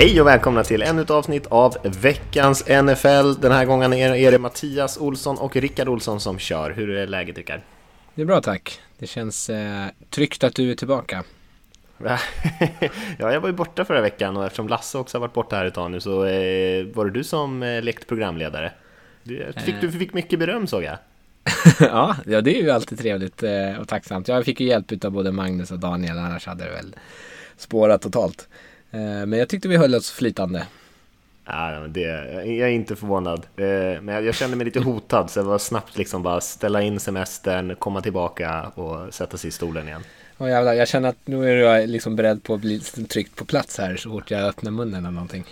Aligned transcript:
Hej 0.00 0.20
och 0.20 0.26
välkomna 0.26 0.64
till 0.64 0.82
ännu 0.82 1.02
ett 1.02 1.10
avsnitt 1.10 1.46
av 1.46 1.76
veckans 1.82 2.64
NFL. 2.68 3.40
Den 3.40 3.52
här 3.52 3.64
gången 3.64 3.92
är 3.92 4.30
det 4.30 4.38
Mattias 4.38 4.98
Olsson 4.98 5.38
och 5.38 5.56
Rickard 5.56 5.88
Olsson 5.88 6.20
som 6.20 6.38
kör. 6.38 6.70
Hur 6.70 6.90
är 6.90 7.06
läget 7.06 7.36
Rickard? 7.36 7.60
Det 8.14 8.22
är 8.22 8.26
bra 8.26 8.40
tack. 8.40 8.80
Det 8.98 9.06
känns 9.06 9.50
eh, 9.50 9.86
tryggt 10.10 10.44
att 10.44 10.54
du 10.54 10.70
är 10.70 10.74
tillbaka. 10.74 11.24
ja, 11.98 12.18
jag 13.18 13.40
var 13.40 13.48
ju 13.48 13.54
borta 13.54 13.84
förra 13.84 14.00
veckan 14.00 14.36
och 14.36 14.44
eftersom 14.44 14.68
Lasse 14.68 14.98
också 14.98 15.18
har 15.18 15.20
varit 15.20 15.34
borta 15.34 15.56
här 15.56 15.64
ett 15.64 15.74
tag 15.74 15.90
nu 15.90 16.00
så 16.00 16.24
eh, 16.24 16.86
var 16.94 17.04
det 17.04 17.10
du 17.10 17.24
som 17.24 17.62
eh, 17.62 17.82
lekte 17.82 18.06
programledare. 18.06 18.72
Du 19.22 19.52
fick, 19.64 19.80
du 19.80 19.92
fick 19.92 20.14
mycket 20.14 20.38
beröm 20.38 20.66
såg 20.66 20.82
jag. 20.82 20.98
ja, 21.80 22.16
ja, 22.26 22.40
det 22.40 22.58
är 22.58 22.62
ju 22.62 22.70
alltid 22.70 22.98
trevligt 22.98 23.42
eh, 23.42 23.80
och 23.80 23.88
tacksamt. 23.88 24.28
Jag 24.28 24.44
fick 24.44 24.60
ju 24.60 24.66
hjälp 24.66 25.04
av 25.04 25.10
både 25.10 25.32
Magnus 25.32 25.70
och 25.70 25.78
Daniel, 25.78 26.18
annars 26.18 26.46
hade 26.46 26.64
det 26.64 26.70
väl 26.70 26.96
spårat 27.56 28.02
totalt. 28.02 28.48
Eh, 28.90 29.26
men 29.26 29.32
jag 29.32 29.48
tyckte 29.48 29.68
vi 29.68 29.76
höll 29.76 29.94
oss 29.94 30.10
flytande. 30.10 30.66
Ja, 31.44 31.86
det, 31.88 32.00
jag 32.44 32.68
är 32.68 32.72
inte 32.72 32.96
förvånad. 32.96 33.46
Eh, 33.56 34.00
men 34.02 34.24
jag 34.24 34.34
kände 34.34 34.56
mig 34.56 34.64
lite 34.64 34.80
hotad 34.80 35.30
så 35.30 35.38
jag 35.38 35.44
var 35.44 35.58
snabbt 35.58 35.98
liksom 35.98 36.22
bara 36.22 36.40
ställa 36.40 36.82
in 36.82 37.00
semestern, 37.00 37.76
komma 37.76 38.00
tillbaka 38.00 38.68
och 38.74 39.14
sätta 39.14 39.36
sig 39.36 39.48
i 39.48 39.50
stolen 39.50 39.88
igen. 39.88 40.02
Oh, 40.38 40.50
jävlar, 40.50 40.72
jag 40.72 40.88
känner 40.88 41.08
att 41.08 41.16
nu 41.24 41.50
är 41.50 41.80
du 41.80 41.86
liksom 41.86 42.16
beredd 42.16 42.42
på 42.42 42.54
att 42.54 42.60
bli 42.60 42.80
tryckt 42.80 43.36
på 43.36 43.44
plats 43.44 43.78
här 43.78 43.96
så 43.96 44.10
fort 44.10 44.30
jag 44.30 44.40
öppnar 44.40 44.70
munnen 44.70 45.04
eller 45.04 45.10
någonting. 45.10 45.44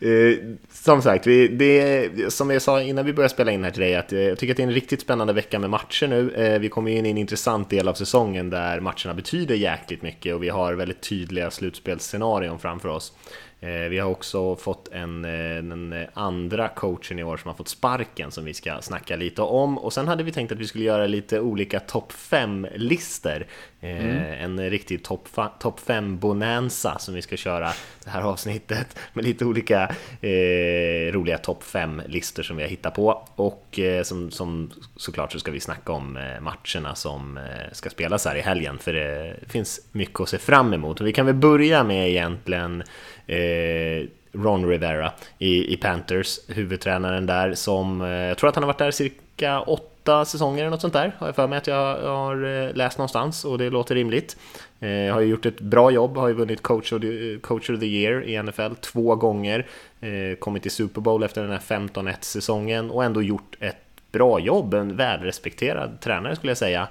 Eh, 0.00 0.38
som 0.70 1.02
sagt, 1.02 1.26
vi, 1.26 1.48
det, 1.48 2.32
som 2.32 2.50
jag 2.50 2.62
sa 2.62 2.82
innan 2.82 3.06
vi 3.06 3.12
började 3.12 3.34
spela 3.34 3.52
in 3.52 3.64
här 3.64 3.70
till 3.70 3.80
dig, 3.80 3.96
att 3.96 4.12
eh, 4.12 4.20
jag 4.20 4.38
tycker 4.38 4.52
att 4.52 4.56
det 4.56 4.62
är 4.62 4.66
en 4.66 4.72
riktigt 4.72 5.00
spännande 5.00 5.32
vecka 5.32 5.58
med 5.58 5.70
matcher 5.70 6.06
nu. 6.06 6.30
Eh, 6.30 6.58
vi 6.58 6.68
kommer 6.68 6.90
in 6.90 7.06
i 7.06 7.10
en 7.10 7.18
intressant 7.18 7.70
del 7.70 7.88
av 7.88 7.94
säsongen 7.94 8.50
där 8.50 8.80
matcherna 8.80 9.14
betyder 9.14 9.54
jäkligt 9.54 10.02
mycket 10.02 10.34
och 10.34 10.42
vi 10.42 10.48
har 10.48 10.74
väldigt 10.74 11.00
tydliga 11.00 11.50
slutspelsscenarion 11.50 12.58
framför 12.58 12.88
oss. 12.88 13.12
Eh, 13.60 13.70
vi 13.70 13.98
har 13.98 14.10
också 14.10 14.56
fått 14.56 14.88
en, 14.88 15.24
eh, 15.24 15.62
den 15.62 16.06
andra 16.14 16.68
coachen 16.68 17.18
i 17.18 17.24
år 17.24 17.36
som 17.36 17.48
har 17.48 17.56
fått 17.56 17.68
sparken 17.68 18.30
som 18.30 18.44
vi 18.44 18.54
ska 18.54 18.80
snacka 18.80 19.16
lite 19.16 19.42
om 19.42 19.78
och 19.78 19.92
sen 19.92 20.08
hade 20.08 20.22
vi 20.22 20.32
tänkt 20.32 20.52
att 20.52 20.58
vi 20.58 20.66
skulle 20.66 20.84
göra 20.84 21.06
lite 21.06 21.40
olika 21.40 21.80
topp 21.80 22.12
5-listor 22.12 23.46
mm. 23.80 24.16
En 24.44 24.70
riktig 24.70 25.04
topp 25.04 25.28
top 25.60 25.80
5-bonanza 25.80 26.98
som 26.98 27.14
vi 27.14 27.22
ska 27.22 27.36
köra 27.36 27.72
det 28.04 28.10
här 28.10 28.22
avsnittet 28.22 28.98
med 29.12 29.24
lite 29.24 29.44
olika 29.44 29.94
eh, 30.20 31.12
roliga 31.12 31.38
topp 31.38 31.62
5-listor 31.64 32.42
som 32.42 32.56
vi 32.56 32.62
har 32.62 32.70
hittat 32.70 32.94
på. 32.94 33.28
Och 33.34 33.78
eh, 33.78 34.02
som, 34.02 34.30
som 34.30 34.70
såklart 34.96 35.32
så 35.32 35.38
ska 35.38 35.50
vi 35.50 35.60
snacka 35.60 35.92
om 35.92 36.18
matcherna 36.40 36.94
som 36.94 37.38
ska 37.72 37.90
spelas 37.90 38.24
här 38.24 38.36
i 38.36 38.40
helgen. 38.40 38.78
För 38.78 38.92
det 38.92 39.34
finns 39.48 39.80
mycket 39.92 40.20
att 40.20 40.28
se 40.28 40.38
fram 40.38 40.74
emot. 40.74 41.00
Och 41.00 41.06
vi 41.06 41.12
kan 41.12 41.26
väl 41.26 41.34
börja 41.34 41.84
med 41.84 42.10
egentligen 42.10 42.82
eh, 43.26 44.08
Ron 44.32 44.68
Rivera 44.68 45.12
i, 45.38 45.72
i 45.72 45.76
Panthers, 45.76 46.38
huvudtränaren 46.48 47.26
där 47.26 47.54
som, 47.54 48.00
eh, 48.00 48.08
jag 48.08 48.38
tror 48.38 48.48
att 48.48 48.54
han 48.54 48.64
har 48.64 48.68
varit 48.68 48.78
där 48.78 48.90
cirka 48.90 49.60
åtta 49.60 49.97
säsonger 50.08 50.58
eller 50.58 50.70
något 50.70 50.80
sånt 50.80 50.92
där, 50.92 51.16
har 51.18 51.26
jag 51.26 51.36
för 51.36 51.46
mig 51.46 51.58
att 51.58 51.66
jag 51.66 51.96
har 52.02 52.66
eh, 52.66 52.74
läst 52.74 52.98
någonstans 52.98 53.44
och 53.44 53.58
det 53.58 53.70
låter 53.70 53.94
rimligt. 53.94 54.36
Jag 54.78 55.14
har 55.14 55.20
ju 55.20 55.26
gjort 55.26 55.46
ett 55.46 55.60
bra 55.60 55.90
jobb, 55.90 56.16
har 56.16 56.28
ju 56.28 56.34
vunnit 56.34 56.62
coach 56.62 56.92
of 56.92 57.02
the, 57.02 57.38
coach 57.38 57.70
of 57.70 57.80
the 57.80 57.86
year 57.86 58.24
i 58.24 58.42
NFL 58.42 58.74
två 58.80 59.14
gånger, 59.14 59.66
eh, 60.00 60.38
kommit 60.38 60.62
till 60.62 60.70
Super 60.70 61.00
Bowl 61.00 61.22
efter 61.22 61.42
den 61.42 61.50
här 61.50 61.58
15-1 61.58 62.16
säsongen 62.20 62.90
och 62.90 63.04
ändå 63.04 63.22
gjort 63.22 63.56
ett 63.60 63.76
bra 64.12 64.40
jobb, 64.40 64.74
en 64.74 64.96
välrespekterad 64.96 66.00
tränare 66.00 66.36
skulle 66.36 66.50
jag 66.50 66.58
säga. 66.58 66.88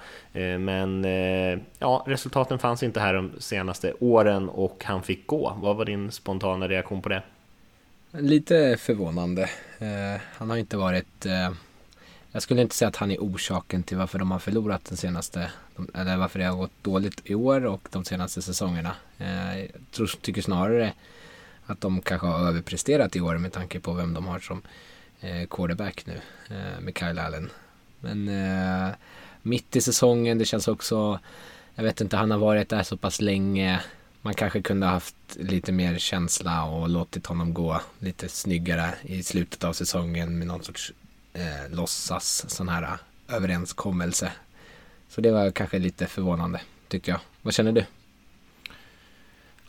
Men 0.59 1.03
ja, 1.79 2.03
resultaten 2.07 2.59
fanns 2.59 2.83
inte 2.83 2.99
här 2.99 3.13
de 3.13 3.31
senaste 3.39 3.93
åren 3.99 4.49
och 4.49 4.83
han 4.85 5.03
fick 5.03 5.27
gå. 5.27 5.57
Vad 5.61 5.75
var 5.75 5.85
din 5.85 6.11
spontana 6.11 6.67
reaktion 6.67 7.01
på 7.01 7.09
det? 7.09 7.21
Lite 8.11 8.77
förvånande. 8.79 9.49
Han 10.37 10.49
har 10.49 10.57
inte 10.57 10.77
varit... 10.77 11.25
Jag 12.31 12.41
skulle 12.41 12.61
inte 12.61 12.75
säga 12.75 12.89
att 12.89 12.95
han 12.95 13.11
är 13.11 13.17
orsaken 13.17 13.83
till 13.83 13.97
varför 13.97 14.19
de 14.19 14.31
har 14.31 14.39
förlorat 14.39 14.85
den 14.85 14.97
senaste, 14.97 15.51
eller 15.93 16.17
varför 16.17 16.39
det 16.39 16.45
har 16.45 16.57
gått 16.57 16.83
dåligt 16.83 17.21
i 17.23 17.35
år 17.35 17.65
och 17.65 17.87
de 17.91 18.05
senaste 18.05 18.41
säsongerna. 18.41 18.95
Eh, 19.17 19.59
jag 19.59 20.21
tycker 20.21 20.41
snarare 20.41 20.93
att 21.65 21.81
de 21.81 22.01
kanske 22.01 22.27
har 22.27 22.47
överpresterat 22.47 23.15
i 23.15 23.21
år 23.21 23.37
med 23.37 23.53
tanke 23.53 23.79
på 23.79 23.93
vem 23.93 24.13
de 24.13 24.27
har 24.27 24.39
som 24.39 24.61
eh, 25.21 25.47
quarterback 25.49 26.05
nu 26.05 26.21
eh, 26.49 26.81
med 26.81 26.97
Kyle 26.97 27.19
Allen. 27.19 27.49
Men 27.99 28.29
mitt 29.41 29.75
i 29.75 29.81
säsongen, 29.81 30.37
det 30.37 30.45
känns 30.45 30.67
också, 30.67 31.19
jag 31.75 31.83
vet 31.83 32.01
inte, 32.01 32.17
han 32.17 32.31
har 32.31 32.37
varit 32.37 32.69
där 32.69 32.83
så 32.83 32.97
pass 32.97 33.21
länge. 33.21 33.81
Man 34.21 34.33
kanske 34.33 34.61
kunde 34.61 34.85
ha 34.85 34.93
haft 34.93 35.15
lite 35.35 35.71
mer 35.71 35.97
känsla 35.97 36.63
och 36.63 36.89
låtit 36.89 37.25
honom 37.25 37.53
gå 37.53 37.81
lite 37.99 38.29
snyggare 38.29 38.93
i 39.01 39.23
slutet 39.23 39.63
av 39.63 39.73
säsongen 39.73 40.37
med 40.37 40.47
någon 40.47 40.63
sorts 40.63 40.93
eh, 41.37 41.75
låtsas 41.75 42.45
sån 42.47 42.69
här 42.69 42.83
eh, 42.83 43.35
överenskommelse. 43.35 44.31
Så 45.09 45.21
det 45.21 45.31
var 45.31 45.51
kanske 45.51 45.79
lite 45.79 46.05
förvånande 46.05 46.61
tyckte 46.87 47.11
jag. 47.11 47.19
Vad 47.41 47.53
känner 47.53 47.71
du? 47.71 47.85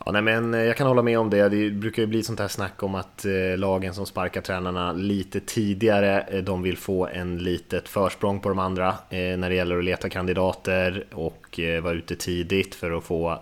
Ja, 0.05 0.11
nej, 0.11 0.21
men 0.21 0.53
eh, 0.53 0.61
jag 0.61 0.77
kan 0.77 0.87
hålla 0.87 1.01
med 1.01 1.19
om 1.19 1.29
det. 1.29 1.49
Det 1.49 1.71
brukar 1.71 2.01
ju 2.01 2.07
bli 2.07 2.23
sånt 2.23 2.39
här 2.39 2.47
snack 2.47 2.83
om 2.83 2.95
att 2.95 3.25
eh, 3.25 3.57
lagen 3.57 3.93
som 3.93 4.05
sparkar 4.05 4.41
tränarna 4.41 4.91
lite 4.93 5.39
tidigare, 5.39 6.21
eh, 6.21 6.43
de 6.43 6.61
vill 6.61 6.77
få 6.77 7.07
en 7.07 7.37
litet 7.37 7.89
försprång 7.89 8.39
på 8.39 8.49
de 8.49 8.59
andra 8.59 8.87
eh, 8.87 9.37
när 9.37 9.49
det 9.49 9.55
gäller 9.55 9.77
att 9.77 9.83
leta 9.83 10.09
kandidater 10.09 11.05
och 11.11 11.59
vara 11.81 11.93
ute 11.93 12.15
tidigt 12.15 12.75
för 12.75 12.97
att 12.97 13.03
få 13.03 13.39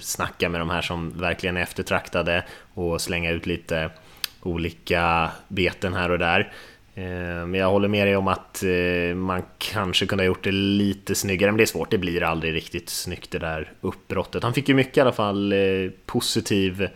snacka 0.00 0.48
med 0.48 0.60
de 0.60 0.70
här 0.70 0.82
som 0.82 1.18
verkligen 1.18 1.56
är 1.56 1.60
eftertraktade 1.60 2.44
och 2.74 3.00
slänga 3.00 3.30
ut 3.30 3.46
lite 3.46 3.90
olika 4.42 5.30
beten 5.48 5.94
här 5.94 6.10
och 6.10 6.18
där. 6.18 6.52
Eh, 6.94 7.46
men 7.46 7.54
jag 7.54 7.70
håller 7.70 7.88
med 7.88 8.06
dig 8.06 8.16
om 8.16 8.28
att 8.28 8.62
eh, 8.62 9.14
man 9.14 9.42
kanske 9.58 10.06
kunde 10.06 10.24
ha 10.24 10.26
gjort 10.26 10.44
det 10.44 10.52
lite 10.52 11.14
snyggare, 11.14 11.50
men 11.50 11.56
det 11.56 11.64
är 11.64 11.66
svårt, 11.66 11.90
det 11.90 11.98
blir 11.98 12.22
aldrig 12.22 12.54
riktigt 12.54 12.88
snyggt 12.88 13.30
det 13.30 13.38
där 13.38 13.72
uppbrottet. 13.80 14.42
Han 14.42 14.54
fick 14.54 14.68
ju 14.68 14.74
mycket 14.74 14.96
i 14.96 15.00
alla 15.00 15.12
fall 15.12 15.52
eh, 15.52 15.58
positiv 16.06 16.88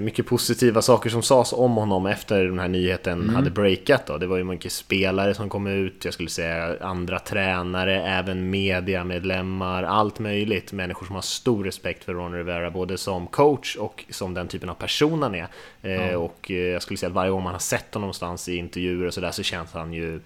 mycket 0.00 0.26
positiva 0.26 0.82
saker 0.82 1.10
som 1.10 1.22
sades 1.22 1.52
om 1.52 1.76
honom 1.76 2.06
efter 2.06 2.44
den 2.44 2.58
här 2.58 2.68
nyheten 2.68 3.22
mm. 3.22 3.34
hade 3.34 3.50
breakat. 3.50 4.06
Då. 4.06 4.18
Det 4.18 4.26
var 4.26 4.36
ju 4.36 4.44
mycket 4.44 4.72
spelare 4.72 5.34
som 5.34 5.48
kom 5.48 5.66
ut, 5.66 6.04
jag 6.04 6.14
skulle 6.14 6.28
säga 6.28 6.76
andra 6.80 7.18
tränare, 7.18 8.02
även 8.02 8.50
mediamedlemmar, 8.50 9.82
allt 9.82 10.18
möjligt. 10.18 10.72
Människor 10.72 11.06
som 11.06 11.14
har 11.14 11.22
stor 11.22 11.64
respekt 11.64 12.04
för 12.04 12.14
Ron 12.14 12.32
Rivera, 12.32 12.70
både 12.70 12.98
som 12.98 13.26
coach 13.26 13.76
och 13.76 14.04
som 14.10 14.34
den 14.34 14.48
typen 14.48 14.68
av 14.68 14.74
person 14.74 15.22
han 15.22 15.34
är. 15.34 15.46
Mm. 15.82 16.20
Och 16.20 16.50
eh, 16.50 16.56
jag 16.56 16.82
skulle 16.82 16.98
säga 16.98 17.08
att 17.08 17.14
varje 17.14 17.30
gång 17.30 17.42
man 17.42 17.52
har 17.52 17.60
sett 17.60 17.94
honom 17.94 18.02
någonstans 18.02 18.48
i 18.48 18.56
intervjuer 18.56 19.06
och 19.06 19.14
sådär 19.14 19.30
så 19.30 19.42
känns 19.42 19.72
han 19.72 19.92
ju 19.92 20.20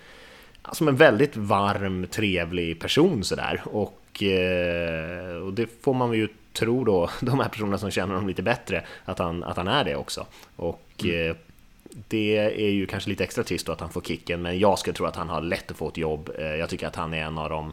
som 0.73 0.89
en 0.89 0.97
väldigt 0.97 1.37
varm, 1.37 2.07
trevlig 2.07 2.81
person 2.81 3.25
sådär. 3.25 3.63
Och, 3.65 3.99
och 5.45 5.53
det 5.53 5.67
får 5.83 5.95
man 5.95 6.13
ju 6.13 6.29
tror 6.53 6.85
då 6.85 7.11
de 7.21 7.41
här 7.41 7.49
personerna 7.49 7.79
som 7.79 7.91
känner 7.91 8.15
honom 8.15 8.29
lite 8.29 8.43
bättre 8.43 8.85
att 9.05 9.19
han, 9.19 9.45
att 9.45 9.57
han 9.57 9.69
är 9.69 9.85
det 9.85 9.97
också. 9.97 10.27
Och 10.57 10.91
mm. 11.05 11.31
eh, 11.31 11.37
det 12.09 12.37
är 12.37 12.71
ju 12.71 12.87
kanske 12.87 13.11
lite 13.11 13.25
extra 13.25 13.45
trist 13.45 13.67
då 13.67 13.73
att 13.73 13.81
han 13.81 13.91
får 13.91 14.01
kicken, 14.01 14.43
men 14.43 14.59
jag 14.59 14.79
skulle 14.79 14.95
tro 14.95 15.07
att 15.07 15.17
han 15.17 15.29
har 15.29 15.41
lätt 15.41 15.71
att 15.71 15.77
få 15.77 15.89
ett 15.89 15.97
jobb. 15.97 16.31
Eh, 16.39 16.45
jag 16.45 16.69
tycker 16.69 16.87
att 16.87 16.97
han 16.97 17.15
är 17.15 17.23
en 17.23 17.39
av 17.39 17.51
de 17.51 17.73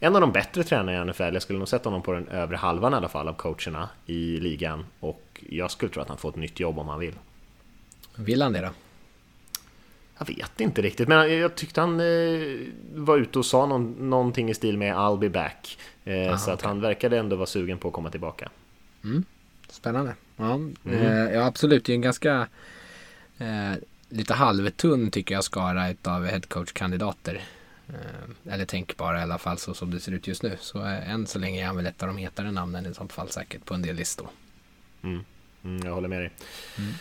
en 0.00 0.14
av 0.14 0.20
de 0.20 0.32
bättre 0.32 0.64
tränarna 0.64 1.02
i 1.02 1.04
NFL. 1.04 1.22
Jag 1.22 1.42
skulle 1.42 1.58
nog 1.58 1.68
sätta 1.68 1.88
honom 1.88 2.02
på 2.02 2.12
den 2.12 2.28
övre 2.28 2.56
halvan 2.56 2.92
i 2.92 2.96
alla 2.96 3.08
fall 3.08 3.28
av 3.28 3.32
coacherna 3.32 3.88
i 4.06 4.40
ligan 4.40 4.86
och 5.00 5.44
jag 5.50 5.70
skulle 5.70 5.92
tro 5.92 6.02
att 6.02 6.08
han 6.08 6.18
får 6.18 6.28
ett 6.28 6.36
nytt 6.36 6.60
jobb 6.60 6.78
om 6.78 6.88
han 6.88 6.98
vill. 6.98 7.14
Vill 8.16 8.42
han 8.42 8.52
det 8.52 8.60
då? 8.60 8.68
Jag 10.28 10.36
vet 10.36 10.60
inte 10.60 10.82
riktigt, 10.82 11.08
men 11.08 11.38
jag 11.38 11.54
tyckte 11.54 11.80
han 11.80 12.00
eh, 12.00 12.58
var 12.94 13.18
ute 13.18 13.38
och 13.38 13.46
sa 13.46 13.66
någon, 13.66 14.10
någonting 14.10 14.50
i 14.50 14.54
stil 14.54 14.78
med 14.78 14.94
I'll 14.94 15.18
be 15.18 15.28
back. 15.28 15.78
Eh, 16.04 16.28
Aha, 16.28 16.38
så 16.38 16.50
att 16.50 16.58
okay. 16.58 16.68
han 16.68 16.80
verkade 16.80 17.18
ändå 17.18 17.36
vara 17.36 17.46
sugen 17.46 17.78
på 17.78 17.88
att 17.88 17.94
komma 17.94 18.10
tillbaka. 18.10 18.50
Mm. 19.04 19.24
Spännande. 19.68 20.14
Ja, 20.36 20.54
mm. 20.54 20.74
eh, 20.84 21.34
ja, 21.34 21.44
absolut. 21.44 21.84
Det 21.84 21.92
är 21.92 21.94
en 21.94 22.00
ganska 22.00 22.48
eh, 23.38 23.72
lite 24.08 24.34
halvtunn 24.34 25.10
tycker 25.10 25.34
jag 25.34 25.44
skara 25.44 25.94
av 26.04 26.26
headcoach-kandidater. 26.26 27.40
Eh, 27.88 28.52
eller 28.54 28.64
tänkbara 28.64 29.18
i 29.18 29.22
alla 29.22 29.38
fall 29.38 29.58
så 29.58 29.74
som 29.74 29.90
det 29.90 30.00
ser 30.00 30.12
ut 30.12 30.26
just 30.26 30.42
nu. 30.42 30.56
Så 30.60 30.78
eh, 30.78 31.10
än 31.10 31.26
så 31.26 31.38
länge 31.38 31.62
är 31.62 31.66
han 31.66 31.76
väl 31.76 31.86
ett 31.86 32.02
av 32.02 32.08
de 32.08 32.16
hetare 32.16 32.50
namnen 32.50 32.86
i 32.86 32.94
sånt 32.94 33.12
fall 33.12 33.28
säkert 33.28 33.64
på 33.64 33.74
en 33.74 33.82
del 33.82 33.96
listor. 33.96 34.28
Mm. 35.02 35.24
mm 35.64 35.86
jag 35.86 35.94
håller 35.94 36.08
med 36.08 36.20
dig. 36.20 36.30
Mm. 36.78 36.92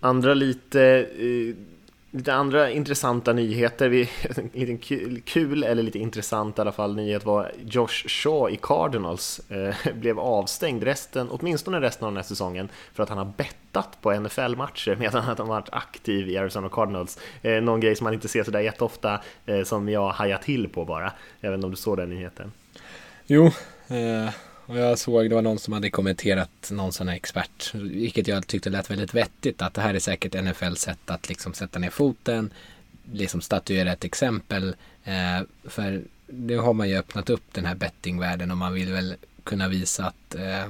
Andra 0.00 0.34
lite 0.34 1.08
Lite 2.14 2.34
andra 2.34 2.70
intressanta 2.70 3.32
nyheter, 3.32 3.88
vi, 3.88 4.08
lite 4.52 4.76
kul 5.24 5.64
eller 5.64 5.82
lite 5.82 5.98
intressant 5.98 6.58
i 6.58 6.60
alla 6.60 6.72
fall 6.72 6.94
nyhet 6.94 7.24
var 7.24 7.52
Josh 7.64 8.08
Shaw 8.08 8.50
i 8.50 8.58
Cardinals 8.62 9.40
eh, 9.50 9.74
blev 9.94 10.18
avstängd 10.18 10.82
resten, 10.82 11.28
åtminstone 11.30 11.80
resten 11.80 12.04
av 12.04 12.12
den 12.12 12.16
här 12.16 12.24
säsongen 12.24 12.68
för 12.94 13.02
att 13.02 13.08
han 13.08 13.18
har 13.18 13.32
bettat 13.36 13.98
på 14.00 14.12
NFL-matcher 14.12 14.96
medan 14.96 15.22
han 15.22 15.36
har 15.38 15.44
varit 15.44 15.68
aktiv 15.72 16.28
i 16.28 16.36
Arizona 16.36 16.68
Cardinals. 16.68 17.18
Eh, 17.42 17.62
någon 17.62 17.80
grej 17.80 17.96
som 17.96 18.04
man 18.04 18.14
inte 18.14 18.28
ser 18.28 18.44
sådär 18.44 18.60
jätteofta 18.60 19.20
eh, 19.46 19.62
som 19.62 19.88
jag 19.88 20.08
hajar 20.10 20.38
till 20.38 20.68
på 20.68 20.84
bara. 20.84 21.12
Jag 21.40 21.50
vet 21.50 21.56
inte 21.56 21.66
om 21.66 21.70
du 21.70 21.76
såg 21.76 21.96
den 21.96 22.10
nyheten? 22.10 22.52
Jo, 23.26 23.46
eh, 23.88 24.30
jag 24.76 24.98
såg 24.98 25.30
det 25.30 25.34
var 25.34 25.42
någon 25.42 25.58
som 25.58 25.72
hade 25.72 25.90
kommenterat 25.90 26.70
någon 26.70 26.92
sån 26.92 27.08
här 27.08 27.16
expert, 27.16 27.74
vilket 27.74 28.28
jag 28.28 28.46
tyckte 28.46 28.70
lät 28.70 28.90
väldigt 28.90 29.14
vettigt, 29.14 29.62
att 29.62 29.74
det 29.74 29.80
här 29.80 29.94
är 29.94 29.98
säkert 29.98 30.42
NFLs 30.42 30.80
sätt 30.80 31.10
att 31.10 31.28
liksom 31.28 31.54
sätta 31.54 31.78
ner 31.78 31.90
foten, 31.90 32.52
liksom 33.12 33.40
statuera 33.40 33.92
ett 33.92 34.04
exempel. 34.04 34.76
Eh, 35.04 35.42
för 35.64 36.02
nu 36.26 36.58
har 36.58 36.72
man 36.72 36.88
ju 36.88 36.96
öppnat 36.96 37.30
upp 37.30 37.44
den 37.52 37.64
här 37.64 37.74
bettingvärlden 37.74 38.50
och 38.50 38.56
man 38.56 38.74
vill 38.74 38.92
väl 38.92 39.14
kunna 39.44 39.68
visa 39.68 40.06
att 40.06 40.34
eh, 40.34 40.68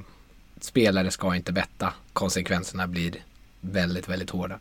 spelare 0.60 1.10
ska 1.10 1.36
inte 1.36 1.52
betta. 1.52 1.94
Konsekvenserna 2.12 2.86
blir 2.86 3.14
väldigt, 3.60 4.08
väldigt 4.08 4.30
hårda. 4.30 4.58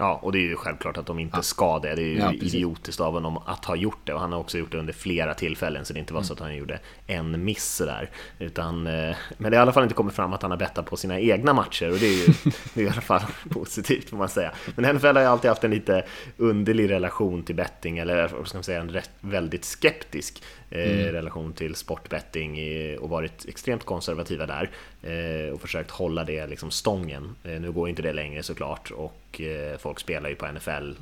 Ja, 0.00 0.18
och 0.22 0.32
det 0.32 0.38
är 0.38 0.48
ju 0.48 0.56
självklart 0.56 0.96
att 0.96 1.06
de 1.06 1.18
inte 1.18 1.36
ja. 1.36 1.42
ska 1.42 1.78
det. 1.78 1.94
Det 1.94 2.02
är 2.02 2.06
ju 2.06 2.18
ja, 2.18 2.32
idiotiskt 2.32 3.00
av 3.00 3.12
honom 3.12 3.38
att 3.38 3.64
ha 3.64 3.76
gjort 3.76 3.98
det 4.04 4.12
och 4.14 4.20
han 4.20 4.32
har 4.32 4.38
också 4.38 4.58
gjort 4.58 4.72
det 4.72 4.78
under 4.78 4.92
flera 4.92 5.34
tillfällen 5.34 5.84
så 5.84 5.92
det 5.92 5.98
inte 5.98 6.12
var 6.12 6.20
mm. 6.20 6.26
så 6.26 6.32
att 6.32 6.40
han 6.40 6.56
gjorde 6.56 6.78
en 7.06 7.44
miss 7.44 7.78
där. 7.78 8.10
Utan, 8.38 8.86
eh, 8.86 9.16
men 9.38 9.50
det 9.50 9.56
har 9.56 9.62
i 9.62 9.62
alla 9.62 9.72
fall 9.72 9.82
inte 9.82 9.94
kommit 9.94 10.14
fram 10.14 10.32
att 10.32 10.42
han 10.42 10.50
har 10.50 10.58
bettat 10.58 10.86
på 10.86 10.96
sina 10.96 11.20
egna 11.20 11.52
matcher 11.52 11.90
och 11.90 11.98
det 11.98 12.06
är 12.06 12.26
ju 12.26 12.26
det 12.74 12.80
är 12.80 12.84
i 12.84 12.88
alla 12.88 13.00
fall 13.00 13.20
positivt 13.50 14.10
får 14.10 14.16
man 14.16 14.28
säga. 14.28 14.52
Men 14.76 14.96
NFL 14.96 15.06
har 15.06 15.20
ju 15.20 15.26
alltid 15.26 15.48
haft 15.48 15.64
en 15.64 15.70
lite 15.70 16.04
underlig 16.36 16.90
relation 16.90 17.42
till 17.42 17.54
betting 17.54 17.98
eller 17.98 18.28
vad 18.28 18.48
ska 18.48 18.58
man 18.58 18.64
säga, 18.64 18.80
en 18.80 18.90
rätt, 18.90 19.10
väldigt 19.20 19.64
skeptisk 19.64 20.42
eh, 20.70 21.00
mm. 21.00 21.12
relation 21.12 21.52
till 21.52 21.74
sportbetting 21.74 22.58
och 22.98 23.08
varit 23.08 23.44
extremt 23.48 23.84
konservativa 23.84 24.46
där 24.46 24.70
eh, 25.02 25.52
och 25.52 25.60
försökt 25.60 25.90
hålla 25.90 26.24
det 26.24 26.46
liksom 26.46 26.70
stången. 26.70 27.36
Nu 27.42 27.72
går 27.72 27.88
inte 27.88 28.02
det 28.02 28.12
längre 28.12 28.42
såklart 28.42 28.90
och 28.90 29.19
folk 29.78 30.00
spelar 30.00 30.28
ju 30.28 30.34
på 30.34 30.46
NFL 30.46 30.92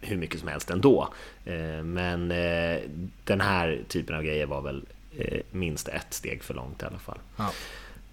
hur 0.00 0.16
mycket 0.16 0.40
som 0.40 0.48
helst 0.48 0.70
ändå. 0.70 1.08
Eh, 1.44 1.82
men 1.84 2.30
eh, 2.30 2.80
den 3.24 3.40
här 3.40 3.80
typen 3.88 4.16
av 4.16 4.22
grejer 4.22 4.46
var 4.46 4.60
väl 4.60 4.84
eh, 5.18 5.40
minst 5.50 5.88
ett 5.88 6.14
steg 6.14 6.42
för 6.42 6.54
långt 6.54 6.82
i 6.82 6.86
alla 6.86 6.98
fall. 6.98 7.18
Ja. 7.36 7.50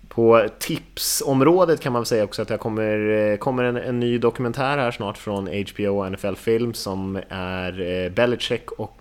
På 0.07 0.47
tipsområdet 0.59 1.81
kan 1.81 1.93
man 1.93 2.01
väl 2.01 2.05
säga 2.05 2.23
också 2.23 2.41
att 2.41 2.47
det 2.47 2.57
kommer, 2.57 3.37
kommer 3.37 3.63
en, 3.63 3.77
en, 3.77 3.99
ny 3.99 4.17
dokumentär 4.17 4.77
här 4.77 4.91
snart 4.91 5.17
från 5.17 5.47
HBO 5.47 5.99
och 5.99 6.11
NFL 6.11 6.35
Film 6.35 6.73
som 6.73 7.21
är 7.29 8.09
Belichick 8.09 8.71
och 8.71 8.99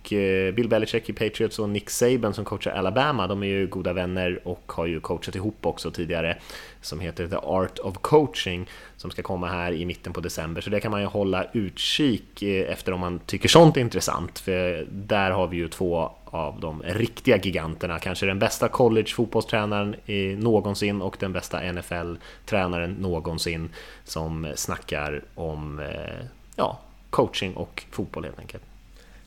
Bill 0.54 0.68
Belichick 0.68 1.08
i 1.08 1.12
Patriots 1.12 1.58
och 1.58 1.68
Nick 1.68 1.90
Saban 1.90 2.34
som 2.34 2.44
coachar 2.44 2.70
Alabama. 2.70 3.26
De 3.26 3.42
är 3.42 3.46
ju 3.46 3.66
goda 3.66 3.92
vänner 3.92 4.40
och 4.44 4.72
har 4.72 4.86
ju 4.86 5.00
coachat 5.00 5.34
ihop 5.34 5.66
också 5.66 5.90
tidigare 5.90 6.38
som 6.82 7.00
heter 7.00 7.29
The 7.29 7.37
Art 7.37 7.79
of 7.79 7.99
Coaching 7.99 8.69
som 8.96 9.11
ska 9.11 9.23
komma 9.23 9.49
här 9.49 9.73
i 9.73 9.84
mitten 9.84 10.12
på 10.12 10.20
december. 10.20 10.61
Så 10.61 10.70
det 10.70 10.81
kan 10.81 10.90
man 10.90 11.00
ju 11.00 11.06
hålla 11.06 11.44
utkik 11.52 12.43
eh, 12.43 12.73
efter 12.73 12.93
om 12.93 13.00
man 13.00 13.19
tycker 13.19 13.49
sånt 13.49 13.76
är 13.76 13.81
intressant. 13.81 14.38
För 14.38 14.87
där 14.90 15.31
har 15.31 15.46
vi 15.46 15.56
ju 15.56 15.69
två 15.69 16.11
av 16.25 16.61
de 16.61 16.82
riktiga 16.82 17.37
giganterna, 17.37 17.99
kanske 17.99 18.26
den 18.26 18.38
bästa 18.38 18.69
college 18.69 19.06
fotbollstränaren 19.06 19.96
eh, 20.06 20.38
någonsin 20.38 21.02
och 21.02 21.17
den 21.20 21.32
bästa 21.32 21.73
NFL-tränaren 21.73 22.94
någonsin 22.99 23.70
som 24.05 24.52
snackar 24.56 25.25
om 25.35 25.78
eh, 25.78 26.26
ja, 26.56 26.81
coaching 27.11 27.55
och 27.55 27.85
fotboll 27.90 28.25
helt 28.25 28.38
enkelt. 28.38 28.62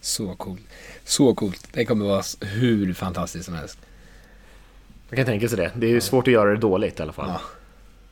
Så 0.02 0.36
coolt. 0.36 0.62
Så 1.04 1.36
coolt. 1.36 1.68
Det 1.72 1.86
kommer 1.86 2.06
vara 2.06 2.24
hur 2.42 2.94
fantastiskt 2.94 3.46
som 3.46 3.54
helst. 3.54 3.80
Man 5.10 5.16
kan 5.16 5.26
tänka 5.26 5.50
sig 5.50 5.58
det. 5.58 5.72
Det 5.76 5.88
är 5.88 5.92
ju 5.92 6.02
svårt 6.02 6.28
att 6.28 6.34
göra 6.34 6.50
det 6.50 6.58
dåligt 6.58 7.00
i 7.00 7.04
alla 7.04 7.14
fall. 7.14 7.30
Ja. 7.30 7.42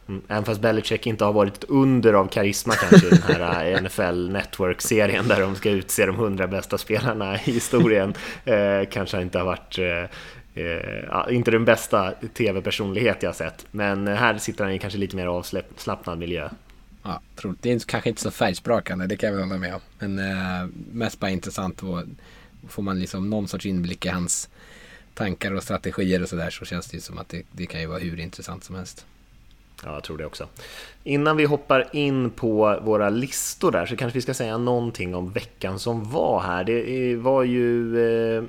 Mm. 0.07 0.21
Även 0.27 0.45
fast 0.45 0.61
Belichick 0.61 1.07
inte 1.07 1.25
har 1.25 1.33
varit 1.33 1.57
ett 1.57 1.63
under 1.69 2.13
av 2.13 2.27
karisma 2.27 2.73
kanske 2.73 3.07
i 3.07 3.09
den 3.09 3.21
här 3.21 3.71
eh, 3.71 3.81
NFL 3.83 4.29
Network-serien 4.29 5.27
där 5.27 5.41
de 5.41 5.55
ska 5.55 5.69
utse 5.69 6.05
de 6.05 6.15
hundra 6.15 6.47
bästa 6.47 6.77
spelarna 6.77 7.35
i 7.35 7.51
historien. 7.51 8.13
Eh, 8.45 8.89
kanske 8.91 9.21
inte 9.21 9.37
har 9.37 9.45
varit 9.45 9.77
eh, 9.77 10.63
eh, 10.63 11.35
inte 11.35 11.51
den 11.51 11.65
bästa 11.65 12.13
tv-personlighet 12.33 13.23
jag 13.23 13.35
sett. 13.35 13.65
Men 13.71 14.07
här 14.07 14.37
sitter 14.37 14.63
han 14.63 14.73
i 14.73 14.79
kanske 14.79 14.99
lite 14.99 15.15
mer 15.15 15.27
avslappnad 15.27 16.17
miljö. 16.17 16.49
Ja, 17.03 17.21
tror, 17.35 17.55
det 17.61 17.71
är 17.71 17.79
kanske 17.79 18.09
inte 18.09 18.21
så 18.21 18.31
färgsprakande, 18.31 19.07
det 19.07 19.17
kan 19.17 19.29
jag 19.29 19.35
väl 19.35 19.47
hålla 19.47 19.59
med 19.59 19.75
om. 19.75 19.81
Men 19.99 20.19
eh, 20.19 20.69
mest 20.91 21.19
bara 21.19 21.31
intressant 21.31 21.83
och 21.83 22.03
får 22.69 22.83
man 22.83 22.99
liksom 22.99 23.29
någon 23.29 23.47
sorts 23.47 23.65
inblick 23.65 24.05
i 24.05 24.09
hans 24.09 24.49
tankar 25.13 25.51
och 25.51 25.63
strategier 25.63 26.21
och 26.21 26.29
sådär 26.29 26.49
så 26.49 26.65
känns 26.65 26.87
det 26.87 26.97
ju 26.97 27.01
som 27.01 27.17
att 27.17 27.29
det, 27.29 27.43
det 27.51 27.65
kan 27.65 27.81
ju 27.81 27.87
vara 27.87 27.99
hur 27.99 28.19
intressant 28.19 28.63
som 28.63 28.75
helst. 28.75 29.05
Ja, 29.85 29.93
jag 29.93 30.03
tror 30.03 30.17
det 30.17 30.25
också. 30.25 30.47
Innan 31.03 31.37
vi 31.37 31.45
hoppar 31.45 31.89
in 31.91 32.29
på 32.29 32.79
våra 32.81 33.09
listor 33.09 33.71
där 33.71 33.85
så 33.85 33.95
kanske 33.95 34.17
vi 34.17 34.21
ska 34.21 34.33
säga 34.33 34.57
någonting 34.57 35.15
om 35.15 35.31
veckan 35.31 35.79
som 35.79 36.11
var 36.11 36.39
här. 36.39 36.63
Det 36.63 37.15
var 37.15 37.43
ju... 37.43 37.97
Eh, 38.37 38.43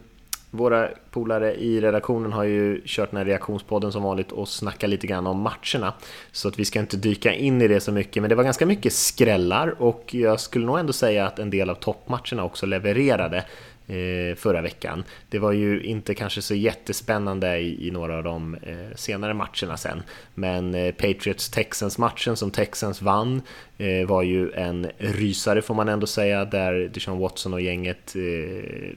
våra 0.54 0.88
polare 1.10 1.54
i 1.54 1.80
redaktionen 1.80 2.32
har 2.32 2.44
ju 2.44 2.82
kört 2.86 3.10
den 3.10 3.18
här 3.18 3.24
reaktionspodden 3.24 3.92
som 3.92 4.02
vanligt 4.02 4.32
och 4.32 4.48
snackat 4.48 4.90
lite 4.90 5.06
grann 5.06 5.26
om 5.26 5.40
matcherna. 5.40 5.92
Så 6.32 6.48
att 6.48 6.58
vi 6.58 6.64
ska 6.64 6.80
inte 6.80 6.96
dyka 6.96 7.34
in 7.34 7.62
i 7.62 7.68
det 7.68 7.80
så 7.80 7.92
mycket, 7.92 8.22
men 8.22 8.28
det 8.28 8.34
var 8.34 8.44
ganska 8.44 8.66
mycket 8.66 8.92
skrällar 8.92 9.82
och 9.82 10.14
jag 10.14 10.40
skulle 10.40 10.66
nog 10.66 10.78
ändå 10.78 10.92
säga 10.92 11.26
att 11.26 11.38
en 11.38 11.50
del 11.50 11.70
av 11.70 11.74
toppmatcherna 11.74 12.44
också 12.44 12.66
levererade. 12.66 13.44
Eh, 13.86 14.36
förra 14.36 14.62
veckan. 14.62 15.04
Det 15.28 15.38
var 15.38 15.52
ju 15.52 15.82
inte 15.82 16.14
kanske 16.14 16.42
så 16.42 16.54
jättespännande 16.54 17.58
i, 17.58 17.88
i 17.88 17.90
några 17.90 18.16
av 18.16 18.24
de 18.24 18.54
eh, 18.54 18.96
senare 18.96 19.34
matcherna 19.34 19.76
sen, 19.76 20.02
men 20.34 20.74
eh, 20.74 20.94
Patriots-Texans-matchen 20.94 22.36
som 22.36 22.50
Texans 22.50 23.02
vann 23.02 23.42
eh, 23.78 24.06
var 24.06 24.22
ju 24.22 24.52
en 24.52 24.90
rysare 24.98 25.62
får 25.62 25.74
man 25.74 25.88
ändå 25.88 26.06
säga, 26.06 26.44
där 26.44 26.90
Deshaun 26.94 27.18
Watson 27.18 27.54
och 27.54 27.60
gänget 27.60 28.16
eh, 28.16 28.92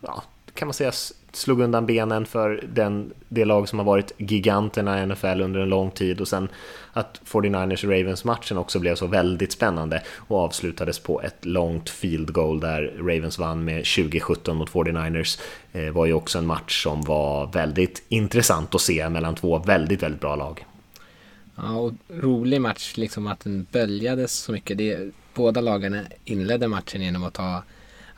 ja, 0.00 0.22
kan 0.54 0.68
man 0.68 0.74
säga 0.74 0.92
slog 1.36 1.60
undan 1.60 1.86
benen 1.86 2.26
för 2.26 2.64
den, 2.72 3.12
det 3.28 3.44
lag 3.44 3.68
som 3.68 3.78
har 3.78 3.86
varit 3.86 4.12
giganterna 4.16 5.02
i 5.02 5.06
NFL 5.06 5.40
under 5.40 5.60
en 5.60 5.68
lång 5.68 5.90
tid 5.90 6.20
och 6.20 6.28
sen 6.28 6.48
att 6.92 7.20
49ers 7.24 7.86
Ravens-matchen 7.86 8.58
också 8.58 8.78
blev 8.78 8.94
så 8.94 9.06
väldigt 9.06 9.52
spännande 9.52 10.02
och 10.16 10.38
avslutades 10.38 10.98
på 10.98 11.22
ett 11.22 11.44
långt 11.44 11.90
field 11.90 12.32
goal 12.32 12.60
där 12.60 12.92
Ravens 12.98 13.38
vann 13.38 13.64
med 13.64 13.82
20-17 13.82 14.54
mot 14.54 14.70
49ers 14.70 15.40
eh, 15.72 15.90
var 15.90 16.06
ju 16.06 16.12
också 16.12 16.38
en 16.38 16.46
match 16.46 16.82
som 16.82 17.02
var 17.02 17.46
väldigt 17.52 18.02
intressant 18.08 18.74
att 18.74 18.80
se 18.80 19.08
mellan 19.08 19.34
två 19.34 19.58
väldigt, 19.58 20.02
väldigt 20.02 20.20
bra 20.20 20.36
lag. 20.36 20.66
Ja, 21.56 21.76
och 21.76 21.92
rolig 22.08 22.60
match 22.60 22.96
liksom 22.96 23.26
att 23.26 23.40
den 23.40 23.66
böljades 23.72 24.32
så 24.32 24.52
mycket. 24.52 24.78
Det, 24.78 25.10
båda 25.34 25.60
lagen 25.60 25.98
inledde 26.24 26.68
matchen 26.68 27.02
genom 27.02 27.24
att 27.24 27.34
ta 27.34 27.62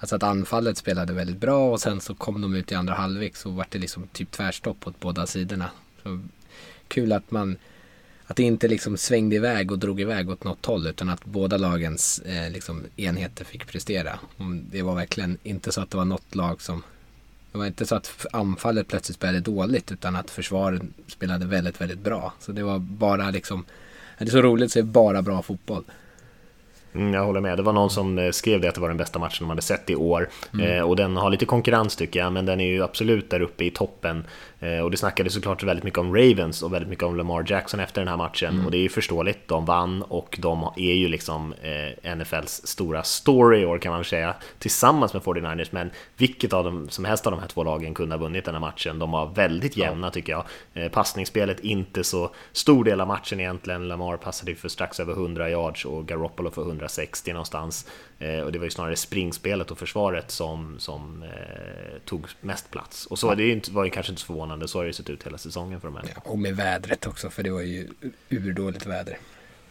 Alltså 0.05 0.17
att 0.17 0.23
anfallet 0.23 0.79
spelade 0.79 1.13
väldigt 1.13 1.37
bra 1.37 1.71
och 1.73 1.81
sen 1.81 2.01
så 2.01 2.15
kom 2.15 2.41
de 2.41 2.55
ut 2.55 2.73
i 2.73 2.75
andra 2.75 2.95
halvlek 2.95 3.37
så 3.37 3.51
var 3.51 3.67
det 3.69 3.79
liksom 3.79 4.07
typ 4.13 4.31
tvärstopp 4.31 4.87
åt 4.87 5.01
båda 5.01 5.27
sidorna. 5.27 5.71
Så 6.03 6.21
kul 6.89 7.13
att 7.13 7.31
man 7.31 7.57
att 8.27 8.37
det 8.37 8.43
inte 8.43 8.69
liksom 8.69 8.97
svängde 8.97 9.37
iväg 9.37 9.73
och 9.73 9.79
drog 9.79 10.01
iväg 10.01 10.31
åt 10.31 10.45
något 10.45 10.67
håll 10.67 10.87
utan 10.87 11.09
att 11.09 11.25
båda 11.25 11.57
lagens 11.57 12.19
eh, 12.19 12.51
liksom 12.51 12.83
enheter 12.97 13.45
fick 13.45 13.67
prestera. 13.67 14.19
Det 14.71 14.83
var 14.83 14.95
verkligen 14.95 15.39
inte 15.43 15.73
så 15.73 15.81
att 15.81 15.91
det 15.91 15.97
var 15.97 16.05
något 16.05 16.35
lag 16.35 16.63
som 16.63 16.83
det 17.53 17.59
var 17.59 17.67
inte 17.67 17.87
så 17.87 17.95
att 17.95 18.27
anfallet 18.33 18.89
plötsligt 18.89 19.17
spelade 19.17 19.41
dåligt 19.41 19.93
utan 19.93 20.17
att 20.17 20.31
försvaret 20.31 20.83
spelade 21.07 21.47
väldigt, 21.47 21.81
väldigt 21.81 22.01
bra. 22.01 22.33
Så 22.41 22.53
det 22.53 22.63
var 22.63 22.79
bara 22.79 23.31
liksom, 23.31 23.65
det 24.19 24.25
är 24.25 24.31
så 24.31 24.43
roligt 24.43 24.67
att 24.67 24.73
se 24.73 24.83
bara 24.83 25.23
bra 25.23 25.43
fotboll. 25.43 25.85
Mm, 26.95 27.15
jag 27.15 27.25
håller 27.25 27.41
med. 27.41 27.59
Det 27.59 27.63
var 27.63 27.73
någon 27.73 27.91
som 27.91 28.19
eh, 28.19 28.31
skrev 28.31 28.61
det 28.61 28.69
att 28.69 28.75
det 28.75 28.81
var 28.81 28.89
den 28.89 28.97
bästa 28.97 29.19
matchen 29.19 29.37
de 29.41 29.49
hade 29.49 29.63
sett 29.63 29.91
i 29.91 29.95
år. 29.95 30.29
Mm. 30.55 30.67
Eh, 30.67 30.83
och 30.83 30.97
den 30.97 31.17
har 31.17 31.31
lite 31.31 31.47
konkurrens 31.47 31.97
tycker 31.97 32.21
jag, 32.21 32.33
men 32.33 32.47
den 32.47 32.61
är 32.61 32.67
ju 32.67 32.83
absolut 32.83 33.31
där 33.31 33.41
uppe 33.41 33.65
i 33.65 33.71
toppen. 33.71 34.25
Eh, 34.65 34.81
och 34.81 34.91
det 34.91 34.97
snackades 34.97 35.35
såklart 35.35 35.63
väldigt 35.63 35.85
mycket 35.85 35.99
om 35.99 36.17
Ravens 36.17 36.63
och 36.63 36.73
väldigt 36.73 36.89
mycket 36.89 37.05
om 37.05 37.17
Lamar 37.17 37.45
Jackson 37.47 37.81
efter 37.81 38.01
den 38.01 38.09
här 38.09 38.17
matchen. 38.17 38.55
Mm. 38.55 38.65
Och 38.65 38.71
det 38.71 38.77
är 38.77 38.83
ju 38.83 38.89
förståeligt, 38.89 39.49
de 39.49 39.65
vann 39.65 40.03
och 40.03 40.39
de 40.41 40.71
är 40.77 40.95
ju 40.95 41.09
liksom 41.09 41.55
eh, 41.63 42.15
NFLs 42.17 42.67
stora 42.67 43.03
story 43.03 43.61
i 43.61 43.67
år 43.67 43.79
kan 43.79 43.91
man 43.91 43.99
väl 43.99 44.05
säga, 44.05 44.35
tillsammans 44.59 45.15
med 45.15 45.23
49ers. 45.23 45.69
Men 45.71 45.91
vilket 46.17 46.53
av 46.53 46.65
dem 46.65 46.89
som 46.89 47.05
helst 47.05 47.27
av 47.27 47.31
de 47.31 47.41
här 47.41 47.49
två 47.49 47.65
lagen 47.65 47.95
kunde 47.95 48.15
ha 48.15 48.21
vunnit 48.21 48.45
den 48.45 48.55
här 48.55 48.61
matchen. 48.61 48.99
De 48.99 49.11
var 49.11 49.27
väldigt 49.27 49.77
jämna 49.77 50.11
tycker 50.11 50.33
jag. 50.33 50.45
Eh, 50.75 50.91
passningsspelet 50.91 51.61
inte 51.61 52.05
så 52.05 52.31
stor 52.53 52.85
del 52.85 53.01
av 53.01 53.07
matchen 53.07 53.41
egentligen. 53.41 53.89
Lamar 53.89 54.17
passade 54.17 54.51
ju 54.51 54.57
för 54.57 54.69
strax 54.69 55.01
över 55.01 55.13
100 55.13 55.51
yards 55.51 55.85
och 55.85 56.07
Garoppolo 56.07 56.51
för 56.51 56.63
160 56.63 57.33
någonstans. 57.33 57.87
Eh, 58.19 58.41
och 58.41 58.53
det 58.53 58.59
var 58.59 58.65
ju 58.65 58.71
snarare 58.71 58.97
springspelet 58.97 59.71
och 59.71 59.79
försvaret 59.79 60.31
som, 60.31 60.75
som 60.79 61.23
eh, 61.23 61.99
tog 62.05 62.27
mest 62.41 62.71
plats. 62.71 63.07
Och 63.07 63.19
så 63.19 63.27
ja. 63.27 63.35
det 63.35 63.69
var 63.69 63.85
ju 63.85 63.91
kanske 63.91 64.13
inte 64.13 64.23
så 64.23 64.27
förvånande, 64.27 64.69
så 64.69 64.79
har 64.79 64.85
det 64.85 64.93
sett 64.93 65.11
ut 65.11 65.27
hela 65.27 65.39
säsongen 65.39 65.81
för 65.81 65.89
de 65.89 65.97
här. 65.97 66.05
Ja, 66.15 66.23
och 66.25 66.39
med 66.39 66.57
vädret 66.57 67.07
också, 67.07 67.31
för 67.31 67.43
det 67.43 67.51
var 67.51 67.61
ju 67.61 67.89
urdåligt 68.31 68.87
väder. 68.87 69.19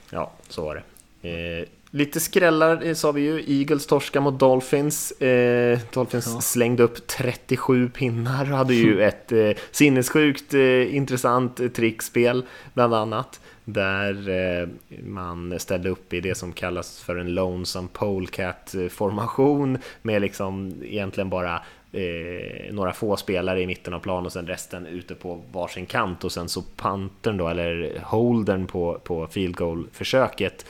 Ja, 0.09 0.31
så 0.49 0.65
var 0.65 0.75
det. 0.75 0.83
Eh, 1.23 1.67
lite 1.91 2.19
skrällar 2.19 2.85
eh, 2.85 2.93
sa 2.93 3.11
vi 3.11 3.21
ju. 3.21 3.59
Eagles 3.59 3.87
torska 3.87 4.21
mot 4.21 4.39
Dolphins. 4.39 5.11
Eh, 5.11 5.79
Dolphins 5.93 6.27
ja. 6.33 6.41
slängde 6.41 6.83
upp 6.83 7.07
37 7.07 7.89
pinnar 7.89 8.51
och 8.51 8.57
hade 8.57 8.73
ju 8.73 9.03
ett 9.07 9.31
eh, 9.31 9.49
sinnessjukt 9.71 10.53
eh, 10.53 10.95
intressant 10.95 11.75
trickspel 11.75 12.45
bland 12.73 12.93
annat 12.93 13.39
där 13.65 14.29
eh, 14.29 14.67
man 15.03 15.59
ställde 15.59 15.89
upp 15.89 16.13
i 16.13 16.21
det 16.21 16.35
som 16.35 16.53
kallas 16.53 17.01
för 17.01 17.15
en 17.15 17.33
lonesome 17.33 17.87
polecat 17.93 18.75
formation 18.89 19.77
med 20.01 20.21
liksom 20.21 20.73
egentligen 20.83 21.29
bara 21.29 21.61
eh, 21.91 22.73
några 22.73 22.93
få 22.93 23.17
spelare 23.17 23.61
i 23.61 23.67
mitten 23.67 23.93
av 23.93 23.99
plan 23.99 24.25
och 24.25 24.31
sen 24.31 24.47
resten 24.47 24.87
ute 24.87 25.15
på 25.15 25.41
varsin 25.51 25.85
kant 25.85 26.23
och 26.23 26.31
sen 26.31 26.49
så 26.49 26.61
pantern 26.61 27.37
då, 27.37 27.47
eller 27.47 27.99
holdern 28.03 28.67
på, 28.67 28.99
på 29.03 29.27
field 29.27 29.55
goal-försöket 29.55 30.65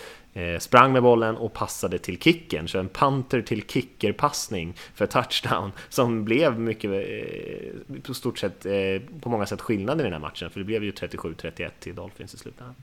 sprang 0.60 0.94
med 0.94 1.04
bollen 1.04 1.38
och 1.38 1.54
passade 1.54 1.98
till 1.98 2.20
kicken, 2.20 2.68
så 2.68 2.80
en 2.80 2.90
panter 2.90 3.42
till 3.42 3.64
kicker-passning 3.68 4.74
för 4.96 5.06
touchdown 5.06 5.72
som 5.90 6.26
blev 6.26 6.60
mycket, 6.60 6.92
eh, 6.92 8.02
på 8.02 8.14
stort 8.14 8.40
sett, 8.40 8.66
eh, 8.66 8.74
på 9.22 9.30
många 9.30 9.46
sätt 9.46 9.62
skillnaden 9.62 10.00
i 10.00 10.04
den 10.04 10.14
här 10.14 10.20
matchen, 10.20 10.50
för 10.50 10.60
det 10.60 10.66
blev 10.66 10.84
ju 10.84 10.92
37-31 10.92 11.70
till 11.80 11.96
Dolphins 11.96 12.34
i 12.34 12.38
slutändan. 12.38 12.76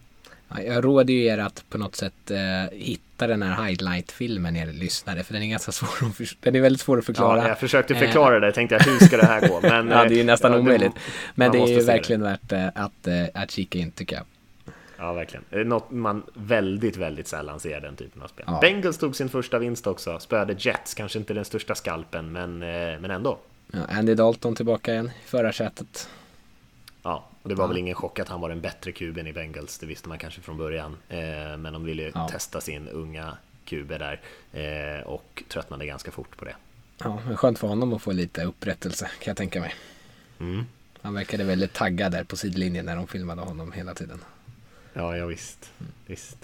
Jag 0.66 0.84
råder 0.84 1.14
ju 1.14 1.24
er 1.24 1.38
att 1.38 1.64
på 1.70 1.78
något 1.78 1.96
sätt 1.96 2.30
eh, 2.30 2.78
hitta 2.78 3.26
den 3.26 3.42
här 3.42 3.66
highlight-filmen 3.66 4.56
er 4.56 4.66
lyssnare 4.66 5.22
för 5.22 5.34
den 5.34 5.42
är 5.42 5.46
ganska 5.46 5.72
svår 5.72 6.08
att 6.08 6.16
förstå. 6.16 6.38
Den 6.40 6.54
är 6.54 6.60
väldigt 6.60 6.80
svår 6.80 6.98
att 6.98 7.04
förklara. 7.04 7.42
Ja, 7.42 7.48
jag 7.48 7.58
försökte 7.58 7.94
förklara 7.94 8.40
det, 8.40 8.52
tänkte 8.52 8.74
jag 8.74 8.82
hur 8.82 8.98
ska 8.98 9.16
det 9.16 9.26
här 9.26 9.48
gå? 9.48 9.60
Men, 9.62 9.88
ja, 9.90 10.04
det 10.04 10.14
är 10.14 10.18
ju 10.18 10.24
nästan 10.24 10.52
ja, 10.52 10.58
omöjligt. 10.58 10.92
Men 11.34 11.52
det 11.52 11.58
är 11.58 11.66
ju 11.66 11.80
verkligen 11.80 12.20
det. 12.20 12.26
värt 12.26 12.52
eh, 12.52 12.84
att, 12.84 13.06
eh, 13.06 13.42
att 13.42 13.50
kika 13.50 13.78
in 13.78 13.90
tycker 13.90 14.16
jag. 14.16 14.24
Ja, 15.00 15.12
verkligen. 15.12 15.68
Något 15.68 15.90
man 15.90 16.22
väldigt, 16.34 16.96
väldigt 16.96 17.28
sällan 17.28 17.60
ser 17.60 17.80
den 17.80 17.96
typen 17.96 18.22
av 18.22 18.28
spel. 18.28 18.44
Ja. 18.48 18.58
Bengals 18.60 18.98
tog 18.98 19.16
sin 19.16 19.28
första 19.28 19.58
vinst 19.58 19.86
också, 19.86 20.18
spöade 20.18 20.56
Jets, 20.58 20.94
kanske 20.94 21.18
inte 21.18 21.34
den 21.34 21.44
största 21.44 21.74
skalpen, 21.74 22.32
men, 22.32 22.62
eh, 22.62 23.00
men 23.00 23.10
ändå. 23.10 23.38
Ja, 23.72 23.80
Andy 23.88 24.14
Dalton 24.14 24.54
tillbaka 24.54 24.92
igen 24.92 25.10
i 25.24 25.26
förarsätet. 25.26 26.08
Ja, 27.02 27.28
och 27.42 27.48
det 27.48 27.54
var 27.54 27.64
ja. 27.64 27.68
väl 27.68 27.76
ingen 27.76 27.94
chock 27.94 28.18
att 28.18 28.28
han 28.28 28.40
var 28.40 28.48
den 28.48 28.60
bättre 28.60 28.92
kuben 28.92 29.26
i 29.26 29.32
Bengals, 29.32 29.78
det 29.78 29.86
visste 29.86 30.08
man 30.08 30.18
kanske 30.18 30.40
från 30.40 30.58
början. 30.58 30.96
Eh, 31.08 31.18
men 31.58 31.72
de 31.72 31.84
ville 31.84 32.02
ju 32.02 32.12
ja. 32.14 32.28
testa 32.28 32.60
sin 32.60 32.88
unga 32.88 33.36
QB 33.64 33.88
där 33.88 34.20
eh, 34.52 35.06
och 35.06 35.42
tröttnade 35.48 35.86
ganska 35.86 36.10
fort 36.10 36.36
på 36.36 36.44
det. 36.44 36.54
Ja, 36.98 37.18
men 37.26 37.36
skönt 37.36 37.58
för 37.58 37.68
honom 37.68 37.92
att 37.92 38.02
få 38.02 38.12
lite 38.12 38.44
upprättelse 38.44 39.04
kan 39.04 39.30
jag 39.30 39.36
tänka 39.36 39.60
mig. 39.60 39.74
Mm. 40.40 40.64
Han 41.02 41.14
verkade 41.14 41.44
väldigt 41.44 41.72
taggad 41.72 42.12
där 42.12 42.24
på 42.24 42.36
sidlinjen 42.36 42.84
när 42.84 42.96
de 42.96 43.06
filmade 43.06 43.42
honom 43.42 43.72
hela 43.72 43.94
tiden. 43.94 44.20
Ja, 44.92 45.16
ja 45.16 45.26
visst. 45.26 45.70
Visst. 46.06 46.36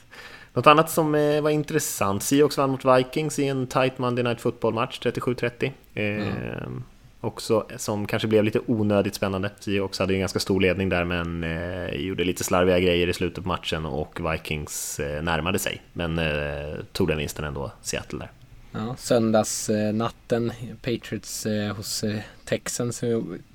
Något 0.52 0.66
annat 0.66 0.90
som 0.90 1.14
eh, 1.14 1.40
var 1.40 1.50
intressant, 1.50 2.22
Seahawks 2.22 2.58
vann 2.58 2.70
mot 2.70 2.84
Vikings 2.84 3.38
i 3.38 3.48
en 3.48 3.66
tight 3.66 3.98
Monday 3.98 4.24
Night 4.24 4.40
Football-match, 4.40 5.00
37-30. 5.02 5.72
Mm 5.94 6.82
också 7.26 7.66
som 7.76 8.06
kanske 8.06 8.28
blev 8.28 8.44
lite 8.44 8.60
onödigt 8.66 9.14
spännande. 9.14 9.50
Seahawks 9.60 9.98
hade 9.98 10.12
ju 10.12 10.16
en 10.16 10.20
ganska 10.20 10.38
stor 10.38 10.60
ledning 10.60 10.88
där 10.88 11.04
men 11.04 11.44
eh, 11.44 12.00
gjorde 12.00 12.24
lite 12.24 12.44
slarviga 12.44 12.80
grejer 12.80 13.08
i 13.08 13.12
slutet 13.12 13.44
på 13.44 13.48
matchen 13.48 13.86
och 13.86 14.32
Vikings 14.32 15.00
eh, 15.00 15.22
närmade 15.22 15.58
sig. 15.58 15.82
Men 15.92 16.18
eh, 16.18 16.78
tog 16.92 17.08
den 17.08 17.18
vinsten 17.18 17.44
ändå, 17.44 17.72
Seattle 17.82 18.18
där. 18.18 18.30
Ja, 18.72 18.96
söndagsnatten, 18.98 20.52
Patriots 20.82 21.46
eh, 21.46 21.76
hos 21.76 22.04
eh, 22.04 22.20
Texans, 22.44 23.02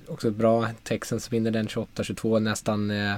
också 0.08 0.30
bra. 0.30 0.68
Texans 0.82 1.32
vinner 1.32 1.50
den 1.50 1.66
28-22 1.66 2.40
nästan 2.40 2.90
eh, 2.90 3.14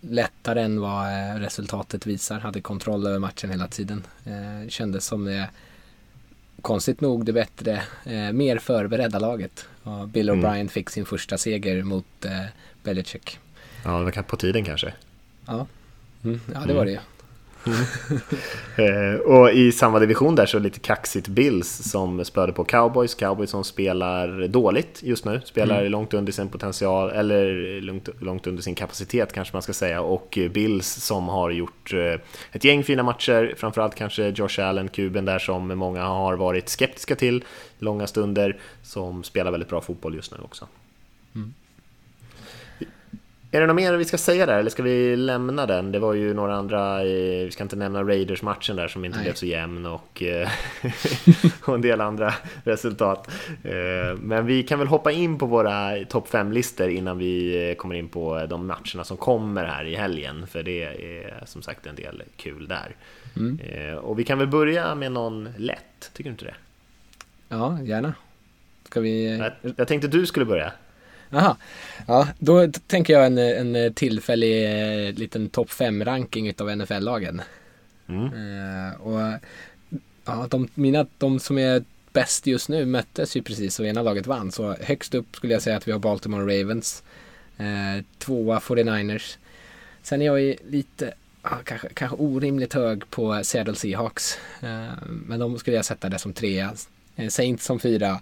lättare 0.00 0.62
än 0.62 0.80
vad 0.80 1.06
resultatet 1.40 2.06
visar. 2.06 2.40
Hade 2.40 2.60
kontroll 2.60 3.06
över 3.06 3.18
matchen 3.18 3.50
hela 3.50 3.68
tiden. 3.68 4.06
kändes 4.68 5.06
som 5.06 5.24
det 5.24 5.48
konstigt 6.62 7.00
nog 7.00 7.24
det 7.24 7.32
bättre, 7.32 7.82
eh, 8.04 8.32
mer 8.32 8.58
förberedda 8.58 9.18
laget. 9.18 9.68
Och 9.82 10.08
Bill 10.08 10.28
mm. 10.28 10.40
O'Brien 10.40 10.54
mm. 10.54 10.68
fick 10.68 10.90
sin 10.90 11.06
första 11.06 11.38
seger 11.38 11.82
mot 11.82 12.24
eh, 12.24 12.44
Belichick. 12.82 13.38
Ja, 13.84 13.98
det 13.98 14.04
var 14.04 14.22
på 14.22 14.36
tiden 14.36 14.64
kanske. 14.64 14.92
Ja, 15.46 15.66
mm, 16.24 16.40
ja 16.54 16.60
det 16.60 16.74
var 16.74 16.84
det 16.84 16.90
ju. 16.90 16.98
Eh, 18.78 19.20
och 19.20 19.50
i 19.50 19.72
samma 19.72 19.98
division 19.98 20.34
där 20.34 20.46
så 20.46 20.58
lite 20.58 20.80
kaxigt 20.80 21.28
Bills 21.28 21.68
som 21.68 22.24
spöade 22.24 22.52
på 22.52 22.64
Cowboys. 22.64 23.14
Cowboys 23.14 23.50
som 23.50 23.64
spelar 23.64 24.48
dåligt 24.48 25.00
just 25.02 25.24
nu, 25.24 25.40
spelar 25.44 25.78
mm. 25.78 25.92
långt 25.92 26.14
under 26.14 26.32
sin 26.32 26.48
potential, 26.48 27.10
eller 27.10 27.80
långt, 27.80 28.08
långt 28.20 28.46
under 28.46 28.62
sin 28.62 28.74
kapacitet 28.74 29.32
kanske 29.32 29.54
man 29.54 29.62
ska 29.62 29.72
säga. 29.72 30.00
Och 30.00 30.38
Bills 30.50 30.86
som 30.88 31.28
har 31.28 31.50
gjort 31.50 31.92
eh, 31.92 32.20
ett 32.52 32.64
gäng 32.64 32.84
fina 32.84 33.02
matcher, 33.02 33.54
framförallt 33.56 33.94
kanske 33.94 34.28
Josh 34.28 34.60
Allen, 34.60 34.88
kuben 34.88 35.24
där 35.24 35.38
som 35.38 35.78
många 35.78 36.02
har 36.04 36.36
varit 36.36 36.68
skeptiska 36.68 37.16
till 37.16 37.44
långa 37.78 38.06
stunder, 38.06 38.56
som 38.82 39.24
spelar 39.24 39.50
väldigt 39.50 39.68
bra 39.68 39.80
fotboll 39.80 40.14
just 40.14 40.32
nu 40.32 40.38
också. 40.42 40.68
Är 43.50 43.60
det 43.60 43.66
något 43.66 43.76
mer 43.76 43.92
vi 43.92 44.04
ska 44.04 44.18
säga 44.18 44.46
där 44.46 44.58
eller 44.58 44.70
ska 44.70 44.82
vi 44.82 45.16
lämna 45.16 45.66
den? 45.66 45.92
Det 45.92 45.98
var 45.98 46.14
ju 46.14 46.34
några 46.34 46.56
andra, 46.56 47.02
vi 47.02 47.48
ska 47.52 47.62
inte 47.62 47.76
nämna 47.76 48.02
Raiders-matchen 48.02 48.76
där 48.76 48.88
som 48.88 49.04
inte 49.04 49.18
Nej. 49.18 49.24
blev 49.24 49.34
så 49.34 49.46
jämn 49.46 49.86
och, 49.86 50.22
eh, 50.22 50.48
och 51.62 51.74
en 51.74 51.80
del 51.80 52.00
andra 52.00 52.34
resultat. 52.64 53.30
Eh, 53.62 54.16
men 54.18 54.46
vi 54.46 54.62
kan 54.62 54.78
väl 54.78 54.88
hoppa 54.88 55.12
in 55.12 55.38
på 55.38 55.46
våra 55.46 56.04
topp 56.04 56.28
5-listor 56.28 56.88
innan 56.88 57.18
vi 57.18 57.74
kommer 57.78 57.94
in 57.94 58.08
på 58.08 58.46
de 58.46 58.66
matcherna 58.66 59.04
som 59.04 59.16
kommer 59.16 59.64
här 59.64 59.84
i 59.84 59.94
helgen, 59.94 60.46
för 60.46 60.62
det 60.62 60.84
är 60.84 61.42
som 61.46 61.62
sagt 61.62 61.86
en 61.86 61.94
del 61.94 62.22
kul 62.36 62.68
där. 62.68 62.96
Mm. 63.36 63.60
Eh, 63.60 63.94
och 63.94 64.18
vi 64.18 64.24
kan 64.24 64.38
väl 64.38 64.48
börja 64.48 64.94
med 64.94 65.12
någon 65.12 65.48
lätt, 65.56 66.10
tycker 66.12 66.30
du 66.30 66.32
inte 66.32 66.44
det? 66.44 66.54
Ja, 67.48 67.78
gärna. 67.82 68.14
Ska 68.84 69.00
vi... 69.00 69.38
Jag, 69.38 69.72
jag 69.76 69.88
tänkte 69.88 70.08
du 70.08 70.26
skulle 70.26 70.46
börja. 70.46 70.72
Jaha. 71.30 71.56
Ja, 72.06 72.28
då 72.38 72.68
tänker 72.86 73.12
jag 73.12 73.26
en, 73.26 73.38
en 73.38 73.94
tillfällig 73.94 74.64
eh, 74.64 75.14
liten 75.14 75.48
topp 75.48 75.70
5-ranking 75.70 76.48
utav 76.48 76.76
NFL-lagen. 76.76 77.42
Mm. 78.08 78.32
Uh, 78.32 79.00
och 79.00 79.40
ja, 80.24 80.46
de, 80.50 80.68
mina, 80.74 81.06
de 81.18 81.40
som 81.40 81.58
är 81.58 81.84
bäst 82.12 82.46
just 82.46 82.68
nu 82.68 82.86
möttes 82.86 83.36
ju 83.36 83.42
precis 83.42 83.80
och 83.80 83.86
ena 83.86 84.02
laget 84.02 84.26
vann. 84.26 84.52
Så 84.52 84.76
högst 84.80 85.14
upp 85.14 85.36
skulle 85.36 85.52
jag 85.52 85.62
säga 85.62 85.76
att 85.76 85.88
vi 85.88 85.92
har 85.92 85.98
Baltimore 85.98 86.60
Ravens. 86.60 87.02
Uh, 87.60 88.04
tvåa 88.18 88.58
49ers. 88.58 89.36
Sen 90.02 90.22
är 90.22 90.26
jag 90.26 90.40
ju 90.40 90.56
lite, 90.68 91.06
uh, 91.44 91.58
kanske, 91.64 91.88
kanske 91.94 92.16
orimligt 92.16 92.74
hög 92.74 93.10
på 93.10 93.40
Seattle 93.44 93.74
Seahawks. 93.74 94.38
Uh, 94.62 94.92
men 95.06 95.40
de 95.40 95.58
skulle 95.58 95.76
jag 95.76 95.84
sätta 95.84 96.08
det 96.08 96.18
som 96.18 96.32
trea. 96.32 96.72
Saints 97.28 97.64
som 97.64 97.80
fyra. 97.80 98.20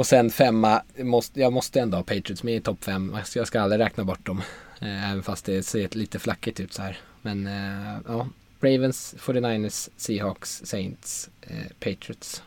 Och 0.00 0.06
sen 0.06 0.30
femma, 0.30 0.82
måste, 0.98 1.40
jag 1.40 1.52
måste 1.52 1.80
ändå 1.80 1.96
ha 1.96 2.02
Patriots 2.02 2.42
med 2.42 2.56
i 2.56 2.60
topp 2.60 2.84
fem. 2.84 3.14
Alltså, 3.14 3.38
jag 3.38 3.48
ska 3.48 3.60
aldrig 3.60 3.80
räkna 3.80 4.04
bort 4.04 4.26
dem. 4.26 4.42
Eh, 4.80 5.10
även 5.10 5.22
fast 5.22 5.44
det 5.44 5.62
ser 5.62 5.88
lite 5.92 6.18
flackigt 6.18 6.60
ut 6.60 6.72
så 6.72 6.82
här. 6.82 6.98
Men 7.22 7.46
eh, 7.46 7.98
ja, 8.06 8.28
Ravens, 8.60 9.14
49ers, 9.18 9.88
Seahawks, 9.96 10.62
Saints, 10.64 11.30
eh, 11.40 11.66
Patriots. 11.80 12.42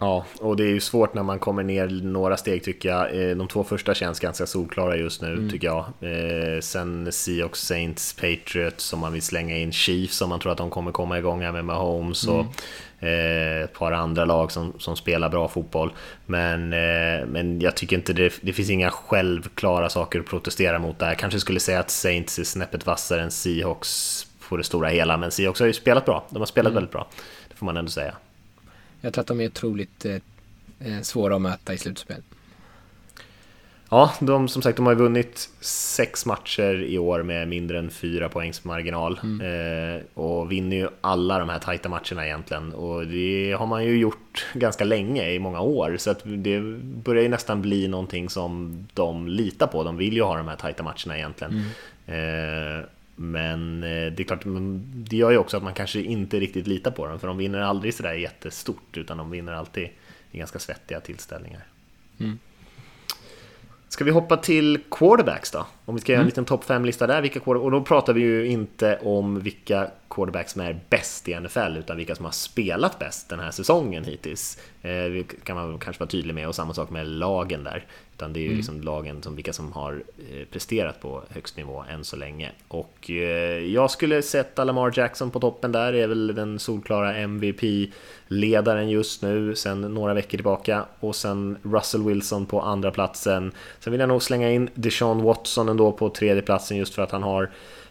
Ja, 0.00 0.24
och 0.40 0.56
det 0.56 0.64
är 0.64 0.68
ju 0.68 0.80
svårt 0.80 1.14
när 1.14 1.22
man 1.22 1.38
kommer 1.38 1.62
ner 1.62 1.88
några 2.02 2.36
steg 2.36 2.64
tycker 2.64 2.88
jag. 2.88 3.36
De 3.36 3.48
två 3.48 3.64
första 3.64 3.94
känns 3.94 4.20
ganska 4.20 4.46
solklara 4.46 4.96
just 4.96 5.22
nu 5.22 5.32
mm. 5.32 5.50
tycker 5.50 5.66
jag. 5.66 5.84
sen 6.64 7.12
Seahawks, 7.12 7.60
Saints, 7.60 8.12
Patriots 8.12 8.84
som 8.84 9.00
man 9.00 9.12
vill 9.12 9.22
slänga 9.22 9.58
in 9.58 9.72
Chiefs 9.72 10.22
om 10.22 10.28
man 10.28 10.40
tror 10.40 10.52
att 10.52 10.58
de 10.58 10.70
kommer 10.70 10.92
komma 10.92 11.18
igång 11.18 11.42
här 11.42 11.52
med 11.52 11.64
Mahomes. 11.64 12.26
Mm. 12.26 12.36
Och 12.36 12.46
Eh, 13.02 13.64
ett 13.64 13.72
par 13.72 13.92
andra 13.92 14.24
lag 14.24 14.52
som, 14.52 14.72
som 14.78 14.96
spelar 14.96 15.28
bra 15.28 15.48
fotboll. 15.48 15.92
Men, 16.26 16.72
eh, 16.72 17.26
men 17.26 17.60
jag 17.60 17.76
tycker 17.76 17.96
inte 17.96 18.12
det, 18.12 18.32
det 18.40 18.52
finns 18.52 18.70
inga 18.70 18.90
självklara 18.90 19.88
saker 19.88 20.20
att 20.20 20.26
protestera 20.26 20.78
mot 20.78 20.98
där. 20.98 21.14
Kanske 21.14 21.40
skulle 21.40 21.60
säga 21.60 21.80
att 21.80 21.90
Saints 21.90 22.38
är 22.38 22.44
snäppet 22.44 22.86
vassare 22.86 23.22
än 23.22 23.30
Seahawks 23.30 24.26
på 24.48 24.56
det 24.56 24.64
stora 24.64 24.88
hela, 24.88 25.16
men 25.16 25.30
Seahawks 25.30 25.60
har 25.60 25.66
ju 25.66 25.72
spelat 25.72 26.04
bra. 26.04 26.26
De 26.30 26.38
har 26.38 26.46
spelat 26.46 26.70
mm. 26.70 26.74
väldigt 26.74 26.92
bra, 26.92 27.08
det 27.48 27.54
får 27.54 27.66
man 27.66 27.76
ändå 27.76 27.90
säga. 27.90 28.14
Jag 29.00 29.12
tror 29.12 29.22
att 29.22 29.28
de 29.28 29.40
är 29.40 29.46
otroligt 29.46 30.04
eh, 30.04 30.14
eh 30.80 31.00
svåra 31.02 31.36
att 31.36 31.42
möta 31.42 31.74
i 31.74 31.78
slutspel. 31.78 32.22
Ja, 33.92 34.12
de, 34.20 34.48
som 34.48 34.62
sagt, 34.62 34.76
de 34.76 34.86
har 34.86 34.94
vunnit 34.94 35.48
sex 35.60 36.26
matcher 36.26 36.82
i 36.82 36.98
år 36.98 37.22
med 37.22 37.48
mindre 37.48 37.78
än 37.78 37.90
fyra 37.90 38.28
poängs 38.28 38.64
marginal 38.64 39.20
mm. 39.22 39.40
eh, 39.40 40.02
och 40.14 40.52
vinner 40.52 40.76
ju 40.76 40.88
alla 41.00 41.38
de 41.38 41.48
här 41.48 41.58
tajta 41.58 41.88
matcherna 41.88 42.26
egentligen. 42.26 42.72
Och 42.72 43.06
det 43.06 43.52
har 43.58 43.66
man 43.66 43.84
ju 43.84 43.98
gjort 43.98 44.46
ganska 44.54 44.84
länge, 44.84 45.30
i 45.30 45.38
många 45.38 45.60
år, 45.60 45.96
så 45.98 46.10
att 46.10 46.20
det 46.24 46.60
börjar 46.82 47.22
ju 47.22 47.28
nästan 47.28 47.62
bli 47.62 47.88
någonting 47.88 48.28
som 48.28 48.78
de 48.94 49.28
litar 49.28 49.66
på. 49.66 49.84
De 49.84 49.96
vill 49.96 50.12
ju 50.12 50.22
ha 50.22 50.36
de 50.36 50.48
här 50.48 50.56
tajta 50.56 50.82
matcherna 50.82 51.16
egentligen. 51.16 51.64
Mm. 52.06 52.78
Eh, 52.78 52.84
men 53.22 53.82
eh, 53.82 54.12
det 54.12 54.20
är 54.20 54.24
klart, 54.24 54.42
det 54.82 55.16
gör 55.16 55.30
ju 55.30 55.38
också 55.38 55.56
att 55.56 55.62
man 55.62 55.74
kanske 55.74 56.00
inte 56.00 56.40
riktigt 56.40 56.66
litar 56.66 56.90
på 56.90 57.06
dem, 57.06 57.20
för 57.20 57.26
de 57.26 57.36
vinner 57.36 57.60
aldrig 57.60 57.94
sådär 57.94 58.12
jättestort, 58.12 58.96
utan 58.96 59.18
de 59.18 59.30
vinner 59.30 59.52
alltid 59.52 59.88
i 60.30 60.38
ganska 60.38 60.58
svettiga 60.58 61.00
tillställningar. 61.00 61.64
Mm. 62.20 62.38
Ska 63.88 64.04
vi 64.04 64.10
hoppa 64.10 64.36
till 64.36 64.78
quarterbacks 64.90 65.50
då? 65.50 65.66
Om 65.84 65.94
vi 65.94 66.00
ska 66.00 66.12
göra 66.12 66.18
en 66.18 66.22
mm. 66.22 66.28
liten 66.28 66.44
topp 66.44 66.64
5-lista 66.64 67.06
där, 67.06 67.22
vilka 67.22 67.40
och 67.40 67.70
då 67.70 67.82
pratar 67.82 68.12
vi 68.12 68.20
ju 68.20 68.46
inte 68.46 68.98
om 69.02 69.40
vilka 69.40 69.90
quarterbacks 70.10 70.52
som 70.52 70.62
är 70.62 70.80
bäst 70.90 71.28
i 71.28 71.40
NFL, 71.40 71.76
utan 71.78 71.96
vilka 71.96 72.14
som 72.14 72.24
har 72.24 72.32
spelat 72.32 72.98
bäst 72.98 73.28
den 73.28 73.40
här 73.40 73.50
säsongen 73.50 74.04
hittills. 74.04 74.58
Eh, 74.82 74.90
det 74.90 75.44
kan 75.44 75.56
man 75.56 75.78
kanske 75.78 76.00
vara 76.00 76.10
tydlig 76.10 76.34
med, 76.34 76.48
och 76.48 76.54
samma 76.54 76.74
sak 76.74 76.90
med 76.90 77.06
lagen 77.06 77.64
där. 77.64 77.84
Utan 78.20 78.32
det 78.32 78.38
är 78.38 78.42
ju 78.42 78.46
mm. 78.46 78.56
liksom 78.56 78.80
lagen 78.80 79.22
som 79.22 79.36
vilka 79.36 79.52
som 79.52 79.72
har 79.72 80.02
eh, 80.32 80.44
presterat 80.50 81.00
på 81.00 81.22
högst 81.28 81.56
nivå 81.56 81.84
än 81.90 82.04
så 82.04 82.16
länge. 82.16 82.52
Och 82.68 83.10
eh, 83.10 83.64
jag 83.66 83.90
skulle 83.90 84.22
sätta 84.22 84.64
Lamar 84.64 84.92
Jackson 84.96 85.30
på 85.30 85.40
toppen 85.40 85.72
där, 85.72 85.92
är 85.92 86.06
väl 86.06 86.34
den 86.34 86.58
solklara 86.58 87.16
MVP-ledaren 87.16 88.90
just 88.90 89.22
nu 89.22 89.54
sen 89.54 89.80
några 89.80 90.14
veckor 90.14 90.38
tillbaka. 90.38 90.84
Och 91.00 91.16
sen 91.16 91.58
Russell 91.62 92.02
Wilson 92.02 92.46
på 92.46 92.60
andra 92.60 92.90
platsen. 92.90 93.52
Sen 93.78 93.90
vill 93.90 94.00
jag 94.00 94.08
nog 94.08 94.22
slänga 94.22 94.50
in 94.50 94.70
Deshaun 94.74 95.22
Watson 95.22 95.68
ändå 95.68 95.92
på 95.92 96.10
tredje 96.10 96.42
platsen 96.42 96.76
just 96.76 96.94
för 96.94 97.02
att 97.02 97.10
han 97.10 97.22
har 97.22 97.50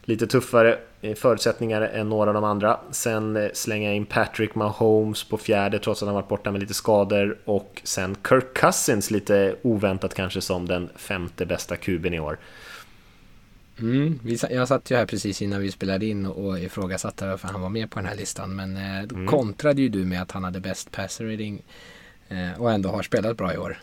lite 0.10 0.28
tuffare 0.28 0.80
eh, 1.02 1.16
förutsättningar 1.16 1.82
än 1.82 2.10
några 2.10 2.30
av 2.30 2.34
de 2.34 2.44
andra. 2.44 2.80
Sen 2.92 3.36
eh, 3.36 3.50
slänga 3.54 3.94
in 3.94 4.06
Patrick 4.06 4.56
Mahomes 4.56 5.24
på 5.24 5.38
fjärde 5.38 5.80
trots 5.80 6.02
att 6.02 6.08
han 6.08 6.16
varit 6.16 6.28
borta 6.28 6.52
med 6.52 6.62
lite 6.62 6.74
skador 6.74 7.38
och 7.46 7.82
sen 7.84 8.16
Kirk 8.30 8.54
Cousins 8.54 9.12
lite 9.12 9.56
oväntat 9.62 10.14
kanske 10.14 10.42
som 10.42 10.68
den 10.68 10.90
femte 10.96 11.46
bästa 11.46 11.76
kuben 11.76 12.14
i 12.14 12.20
år. 12.20 12.40
Mm, 13.80 14.20
jag 14.50 14.68
satt 14.68 14.92
ju 14.92 14.96
här 14.96 15.06
precis 15.06 15.42
innan 15.42 15.62
vi 15.62 15.72
spelade 15.72 16.06
in 16.06 16.26
och 16.26 16.60
ifrågasatte 16.60 17.28
varför 17.28 17.48
han 17.48 17.62
var 17.62 17.70
med 17.70 17.92
på 17.92 18.00
den 18.00 18.08
här 18.08 18.16
listan. 18.16 18.56
Men 18.56 18.78
eh, 18.78 19.08
då 19.08 19.16
mm. 19.16 19.28
kontrade 19.28 19.82
ju 19.82 19.90
du 19.90 20.06
med 20.06 20.22
att 20.22 20.32
han 20.32 20.44
hade 20.44 20.60
bäst 20.60 20.92
passer 20.92 21.26
rating 21.26 21.64
och 22.58 22.72
ändå 22.72 22.90
har 22.90 23.04
spelat 23.04 23.38
bra 23.38 23.54
i 23.54 23.58
år. 23.58 23.78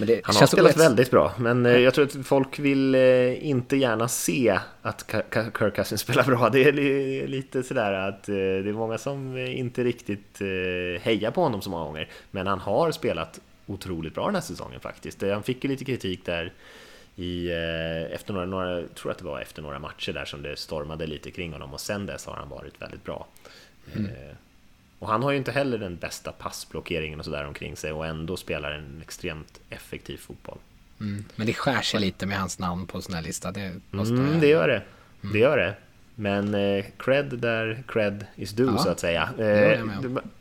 Han 0.00 0.36
har 0.36 0.46
spelat 0.46 0.70
ett... 0.70 0.76
väldigt 0.76 1.10
bra, 1.10 1.32
men 1.38 1.66
eh, 1.66 1.78
jag 1.78 1.94
tror 1.94 2.04
att 2.04 2.26
folk 2.26 2.58
vill 2.58 2.94
eh, 2.94 3.46
inte 3.46 3.76
gärna 3.76 4.08
se 4.08 4.58
att 4.82 5.14
Kirk 5.32 5.74
Cousins 5.74 6.00
spelar 6.00 6.24
bra. 6.24 6.48
Det 6.48 6.62
är 6.62 7.26
lite 7.26 7.62
sådär 7.62 7.92
att 7.92 8.28
eh, 8.28 8.34
det 8.34 8.68
är 8.68 8.72
många 8.72 8.98
som 8.98 9.38
inte 9.38 9.84
riktigt 9.84 10.38
hejar 11.00 11.30
på 11.30 11.42
honom 11.42 11.62
så 11.62 11.70
många 11.70 11.84
gånger. 11.84 12.08
Men 12.30 12.46
han 12.46 12.58
har 12.58 12.90
spelat 12.90 13.40
otroligt 13.66 14.14
bra 14.14 14.26
den 14.26 14.34
här 14.34 14.42
säsongen 14.42 14.80
faktiskt. 14.80 15.22
Han 15.22 15.42
fick 15.42 15.64
ju 15.64 15.70
lite 15.70 15.84
kritik 15.84 16.24
där 16.24 16.52
i, 17.16 17.50
efter 18.12 18.32
några, 18.32 18.46
några, 18.46 18.82
tror 18.94 19.12
att 19.12 19.18
det 19.18 19.24
var 19.24 19.40
efter 19.40 19.62
några 19.62 19.78
matcher 19.78 20.12
där 20.12 20.24
som 20.24 20.42
det 20.42 20.58
stormade 20.58 21.06
lite 21.06 21.30
kring 21.30 21.52
honom 21.52 21.72
och 21.72 21.80
sen 21.80 22.06
dess 22.06 22.26
har 22.26 22.36
han 22.36 22.48
varit 22.48 22.82
väldigt 22.82 23.04
bra. 23.04 23.26
Mm. 23.94 24.10
Och 25.00 25.08
han 25.08 25.22
har 25.22 25.30
ju 25.30 25.36
inte 25.36 25.52
heller 25.52 25.78
den 25.78 25.96
bästa 25.96 26.32
passblockeringen 26.32 27.18
och 27.18 27.24
sådär 27.24 27.46
omkring 27.46 27.76
sig 27.76 27.92
och 27.92 28.06
ändå 28.06 28.36
spelar 28.36 28.72
en 28.72 29.00
extremt 29.02 29.60
effektiv 29.70 30.16
fotboll. 30.16 30.58
Mm. 31.00 31.24
Men 31.36 31.46
det 31.46 31.52
skär 31.52 31.82
sig 31.82 32.00
lite 32.00 32.26
med 32.26 32.38
hans 32.38 32.58
namn 32.58 32.86
på 32.86 33.02
sån 33.02 33.14
här 33.14 33.22
lista. 33.22 33.52
Det, 33.52 33.72
mm, 33.92 34.40
det 34.40 34.46
gör 34.46 34.68
det. 34.68 34.82
Mm. 35.22 35.32
Det 35.32 35.38
gör 35.38 35.56
det. 35.56 35.74
Men 36.14 36.54
eh, 36.54 36.84
cred 36.96 37.38
där 37.38 37.82
cred 37.88 38.26
is 38.36 38.50
due 38.50 38.72
ja, 38.72 38.78
så 38.78 38.88
att 38.88 39.00
säga. 39.00 39.28
Eh, 39.38 39.86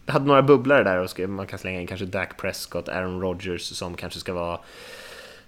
hade 0.06 0.26
några 0.26 0.42
bubblare 0.42 0.84
där 0.84 0.98
och 0.98 1.30
man 1.30 1.48
kan 1.48 1.60
slänga 1.60 1.82
in 1.82 1.88
kanske 1.88 2.06
Dak 2.06 2.38
Prescott, 2.38 2.90
Aaron 2.90 3.22
Rodgers 3.22 3.62
som 3.62 3.96
kanske 3.96 4.20
ska 4.20 4.34
vara 4.34 4.60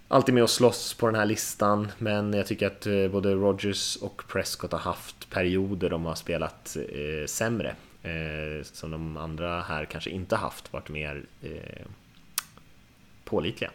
alltid 0.08 0.34
med 0.34 0.44
och 0.44 0.50
slåss 0.50 0.94
på 0.94 1.06
den 1.06 1.16
här 1.16 1.26
listan. 1.26 1.92
Men 1.98 2.34
jag 2.34 2.48
tycker 2.48 2.68
att 2.68 2.86
eh, 2.86 3.08
både 3.08 3.34
Rodgers 3.34 3.96
och 3.96 4.24
Prescott 4.28 4.72
har 4.72 4.80
haft 4.80 5.30
perioder 5.30 5.90
de 5.90 6.06
har 6.06 6.16
spelat 6.16 6.78
eh, 6.90 7.26
sämre 7.26 7.76
eh, 8.04 8.64
som 8.64 8.92
de 8.92 9.18
andra 9.18 9.62
här 9.62 9.86
kanske 9.86 10.10
inte 10.10 10.36
haft, 10.36 10.74
varit 10.74 10.90
mer 10.90 11.26
eh, 11.42 11.86
pålitliga. 13.24 13.72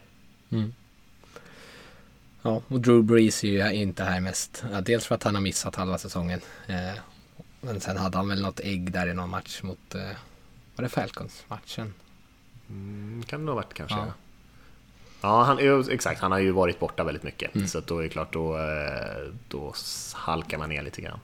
Mm. 0.49 0.73
Ja, 2.41 2.61
och 2.67 2.81
Drew 2.81 3.03
Brees 3.03 3.43
är 3.43 3.71
ju 3.71 3.81
inte 3.81 4.03
här 4.03 4.19
mest. 4.19 4.63
Ja, 4.71 4.81
dels 4.81 5.05
för 5.05 5.15
att 5.15 5.23
han 5.23 5.35
har 5.35 5.41
missat 5.41 5.75
halva 5.75 5.97
säsongen. 5.97 6.41
Eh, 6.67 6.99
men 7.61 7.79
sen 7.79 7.97
hade 7.97 8.17
han 8.17 8.29
väl 8.29 8.41
något 8.41 8.59
ägg 8.59 8.91
där 8.91 9.07
i 9.07 9.13
någon 9.13 9.29
match 9.29 9.63
mot, 9.63 9.95
eh, 9.95 10.01
var 10.75 10.83
det 10.83 10.89
Falcons-matchen? 10.89 11.93
Mm, 12.69 13.23
kan 13.23 13.39
det 13.39 13.45
nog 13.45 13.55
ha 13.55 13.61
varit 13.61 13.73
kanske. 13.73 13.97
Ja. 13.97 14.13
Ja, 15.21 15.43
han, 15.43 15.87
exakt. 15.89 16.21
Han 16.21 16.31
har 16.31 16.39
ju 16.39 16.51
varit 16.51 16.79
borta 16.79 17.03
väldigt 17.03 17.23
mycket. 17.23 17.55
Mm. 17.55 17.67
Så 17.67 17.79
då 17.79 17.99
är 17.99 18.03
det 18.03 18.09
klart, 18.09 18.33
då, 18.33 18.57
eh, 18.57 19.31
då 19.47 19.73
halkar 20.13 20.57
man 20.57 20.69
ner 20.69 20.81
lite 20.81 21.01
grann. 21.01 21.19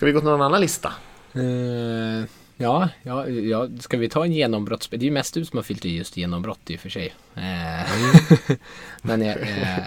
Ska 0.00 0.06
vi 0.06 0.12
gå 0.12 0.20
till 0.20 0.28
någon 0.28 0.42
annan 0.42 0.60
lista? 0.60 0.92
Uh, 1.36 2.24
ja, 2.56 2.88
ja, 3.02 3.28
ja, 3.28 3.68
ska 3.80 3.96
vi 3.96 4.08
ta 4.08 4.24
en 4.24 4.32
genombrott? 4.32 4.88
Det 4.90 4.96
är 4.96 5.00
ju 5.00 5.10
mest 5.10 5.34
du 5.34 5.44
som 5.44 5.56
har 5.56 5.62
fyllt 5.62 5.84
i 5.84 5.96
just 5.96 6.16
genombrott 6.16 6.70
i 6.70 6.76
och 6.76 6.80
för 6.80 6.88
sig. 6.88 7.14
Uh, 7.36 8.02
mm. 8.02 8.58
men 9.02 9.22
uh, 9.22 9.78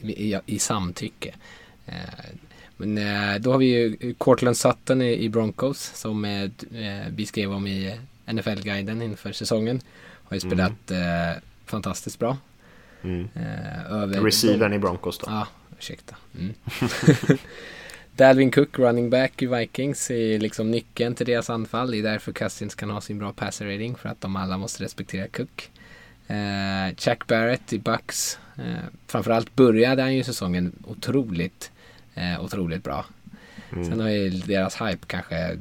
i, 0.00 0.40
i, 0.46 0.58
samtycke. 0.58 1.34
men 2.76 2.94
då 3.42 3.52
har 3.52 3.58
vi 3.58 3.66
ju 3.66 4.14
Cortland 4.18 4.56
Sutton 4.56 5.02
i, 5.02 5.24
i 5.24 5.28
Broncos 5.28 5.92
som 5.94 6.48
vi 7.10 7.26
skrev 7.26 7.52
om 7.52 7.66
i 7.66 8.00
NFL-guiden 8.26 9.02
inför 9.02 9.32
säsongen. 9.32 9.80
Har 10.24 10.34
ju 10.34 10.40
spelat 10.40 10.90
mm. 10.90 11.40
fantastiskt 11.64 12.18
bra. 12.18 12.36
Mm. 13.02 13.28
Över 13.90 14.20
Receivern 14.20 14.72
i 14.72 14.78
Broncos 14.78 15.18
då? 15.18 15.26
Ja, 15.30 15.46
ursäkta. 15.78 16.16
Mm. 16.38 16.54
Dalvin 18.16 18.50
Cook, 18.50 18.78
running 18.78 19.10
back 19.10 19.42
i 19.42 19.46
Vikings, 19.46 20.10
är 20.10 20.38
liksom 20.38 20.70
nyckeln 20.70 21.14
till 21.14 21.26
deras 21.26 21.50
anfall. 21.50 21.90
Det 21.90 21.98
är 21.98 22.02
därför 22.02 22.32
Cousins 22.32 22.74
kan 22.74 22.90
ha 22.90 23.00
sin 23.00 23.18
bra 23.18 23.32
passer 23.32 23.66
rating, 23.66 23.96
för 23.96 24.08
att 24.08 24.20
de 24.20 24.36
alla 24.36 24.58
måste 24.58 24.84
respektera 24.84 25.28
Cook. 25.28 25.70
Uh, 26.30 26.94
Jack 26.98 27.26
Barrett 27.26 27.72
i 27.72 27.78
Bucks. 27.78 28.38
Uh, 28.58 28.76
framförallt 29.06 29.56
började 29.56 30.02
han 30.02 30.14
ju 30.14 30.24
säsongen 30.24 30.72
otroligt, 30.84 31.70
uh, 32.16 32.44
otroligt 32.44 32.84
bra. 32.84 33.04
Mm. 33.72 33.84
Sen 33.84 34.00
har 34.00 34.08
ju 34.08 34.30
deras 34.30 34.80
hype 34.80 35.06
kanske 35.06 35.52
uh, 35.52 35.58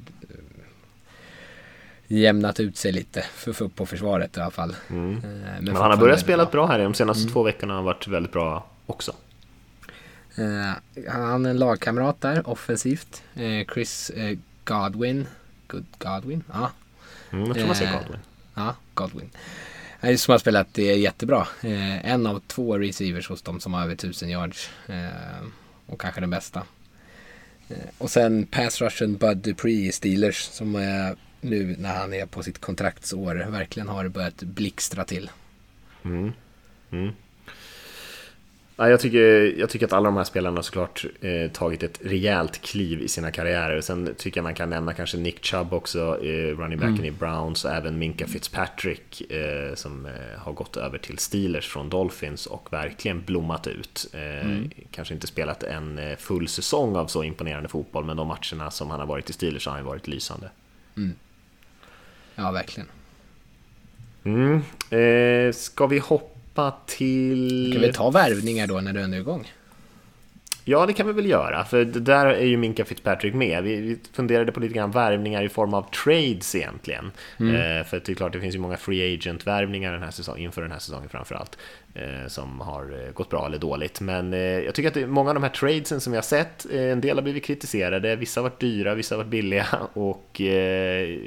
jämnat 2.07 2.59
ut 2.59 2.77
sig 2.77 2.91
lite 2.91 3.21
för, 3.21 3.53
för, 3.53 3.67
på 3.67 3.85
försvaret 3.85 4.37
i 4.37 4.39
alla 4.39 4.51
fall. 4.51 4.75
Mm. 4.89 5.13
men, 5.13 5.65
men 5.65 5.75
han 5.75 5.91
har 5.91 5.97
börjat 5.97 6.19
spela 6.19 6.45
bra 6.45 6.67
här 6.67 6.79
de 6.79 6.93
senaste 6.93 7.21
mm. 7.21 7.33
två 7.33 7.43
veckorna 7.43 7.73
har 7.73 7.83
varit 7.83 8.07
väldigt 8.07 8.31
bra 8.31 8.65
också. 8.85 9.13
Uh, 10.39 10.71
han 11.09 11.45
är 11.45 11.49
en 11.49 11.57
lagkamrat 11.57 12.21
där 12.21 12.49
offensivt. 12.49 13.23
Uh, 13.39 13.65
Chris 13.73 14.11
uh, 14.17 14.37
Godwin. 14.63 15.27
Good 15.67 15.85
Godwin? 15.97 16.43
Ja. 16.53 16.71
Mm, 17.31 17.45
jag 17.45 17.55
tror 17.55 17.67
man 17.67 17.75
säger 17.75 17.99
Godwin. 17.99 18.19
Ja, 18.53 18.75
Godwin. 18.93 19.29
Han 19.99 20.17
som 20.17 20.31
har 20.31 20.39
spelat 20.39 20.77
jättebra. 20.77 21.47
en 21.61 22.27
av 22.27 22.41
två 22.47 22.77
receivers 22.77 23.29
hos 23.29 23.41
dem 23.41 23.59
som 23.59 23.73
har 23.73 23.83
över 23.83 23.93
1000 23.93 24.29
yards. 24.29 24.69
och 25.85 26.01
kanske 26.01 26.21
den 26.21 26.29
bästa. 26.29 26.63
och 27.97 28.11
sen 28.11 28.45
pass 28.45 28.81
rushen 28.81 29.17
Bud 29.17 29.37
Dupree 29.37 29.87
i 29.87 29.91
Steelers 29.91 30.37
som 30.37 30.71
nu 31.41 31.75
när 31.79 31.93
han 31.93 32.13
är 32.13 32.25
på 32.25 32.43
sitt 32.43 32.59
kontraktsår 32.59 33.35
verkligen 33.35 33.87
har 33.87 34.07
börjat 34.07 34.43
blixtra 34.43 35.03
till. 35.03 35.29
Mm. 36.03 36.31
Mm. 36.91 37.13
Ja, 38.77 38.89
jag, 38.89 38.99
tycker, 38.99 39.53
jag 39.59 39.69
tycker 39.69 39.85
att 39.85 39.93
alla 39.93 40.05
de 40.05 40.17
här 40.17 40.23
spelarna 40.23 40.63
såklart 40.63 41.05
eh, 41.21 41.51
tagit 41.51 41.83
ett 41.83 41.99
rejält 42.03 42.61
kliv 42.61 43.01
i 43.01 43.07
sina 43.07 43.31
karriärer. 43.31 43.81
Sen 43.81 44.15
tycker 44.17 44.37
jag 44.37 44.43
man 44.43 44.55
kan 44.55 44.69
nämna 44.69 44.93
kanske 44.93 45.17
Nick 45.17 45.45
Chubb 45.45 45.73
också, 45.73 45.99
eh, 46.23 46.57
running 46.57 46.79
backen 46.79 46.93
mm. 46.93 47.05
i 47.05 47.11
Browns 47.11 47.65
och 47.65 47.71
även 47.71 47.99
Minka 47.99 48.27
Fitzpatrick 48.27 49.31
eh, 49.31 49.75
som 49.75 50.05
eh, 50.05 50.11
har 50.37 50.53
gått 50.53 50.77
över 50.77 50.97
till 50.97 51.17
Steelers 51.17 51.67
från 51.67 51.89
Dolphins 51.89 52.45
och 52.45 52.73
verkligen 52.73 53.21
blommat 53.21 53.67
ut. 53.67 54.07
Eh, 54.13 54.45
mm. 54.45 54.69
Kanske 54.91 55.13
inte 55.13 55.27
spelat 55.27 55.63
en 55.63 55.99
eh, 55.99 56.17
full 56.17 56.47
säsong 56.47 56.95
av 56.95 57.07
så 57.07 57.23
imponerande 57.23 57.69
fotboll, 57.69 58.05
men 58.05 58.17
de 58.17 58.27
matcherna 58.27 58.71
som 58.71 58.89
han 58.89 58.99
har 58.99 59.07
varit 59.07 59.29
i 59.29 59.33
Steelers 59.33 59.67
har 59.67 59.75
han 59.75 59.85
varit 59.85 60.07
lysande. 60.07 60.49
Mm. 60.97 61.13
Ja, 62.35 62.51
verkligen. 62.51 62.87
Mm. 64.23 64.63
ska 65.53 65.87
vi 65.87 65.99
hoppa 65.99 66.34
hoppa 66.55 66.77
till... 66.85 67.69
Kan 67.73 67.81
vi 67.81 67.93
ta 67.93 68.09
värvningar 68.09 68.67
då 68.67 68.81
när 68.81 68.93
du 68.93 69.01
ändå 69.01 69.17
är 69.17 69.21
igång? 69.21 69.51
Ja, 70.67 70.85
det 70.85 70.93
kan 70.93 71.07
vi 71.07 71.13
väl 71.13 71.25
göra, 71.25 71.65
för 71.65 71.85
där 71.85 72.25
är 72.25 72.45
ju 72.45 72.57
Minka 72.57 72.85
Fitzpatrick 72.85 73.33
med. 73.33 73.63
Vi, 73.63 73.75
vi 73.81 73.97
funderade 74.13 74.51
på 74.51 74.59
lite 74.59 74.73
grann 74.73 74.91
värvningar 74.91 75.43
i 75.43 75.49
form 75.49 75.73
av 75.73 75.89
trades 75.91 76.55
egentligen. 76.55 77.11
Mm. 77.39 77.55
Eh, 77.55 77.85
för 77.85 78.01
det 78.05 78.09
är 78.09 78.15
klart, 78.15 78.33
det 78.33 78.39
finns 78.39 78.55
ju 78.55 78.59
många 78.59 78.77
free 78.77 79.13
agent-värvningar 79.13 79.93
den 79.93 80.03
här 80.03 80.11
säsongen, 80.11 80.43
inför 80.43 80.61
den 80.61 80.71
här 80.71 80.79
säsongen 80.79 81.09
framförallt, 81.09 81.57
eh, 81.93 82.27
som 82.27 82.61
har 82.61 82.83
eh, 82.83 83.13
gått 83.13 83.29
bra 83.29 83.45
eller 83.45 83.57
dåligt. 83.57 84.01
Men 84.01 84.33
eh, 84.33 84.39
jag 84.39 84.75
tycker 84.75 84.87
att 84.87 84.93
det, 84.93 85.07
många 85.07 85.29
av 85.29 85.33
de 85.33 85.43
här 85.43 85.49
tradesen 85.49 86.01
som 86.01 86.11
vi 86.11 86.17
har 86.17 86.23
sett, 86.23 86.65
eh, 86.71 86.91
en 86.91 87.01
del 87.01 87.17
har 87.17 87.23
blivit 87.23 87.43
kritiserade, 87.43 88.15
vissa 88.15 88.39
har 88.39 88.49
varit 88.49 88.59
dyra, 88.59 88.95
vissa 88.95 89.15
har 89.15 89.17
varit 89.17 89.31
billiga 89.31 89.67
och, 89.93 90.41
eh, 90.41 91.17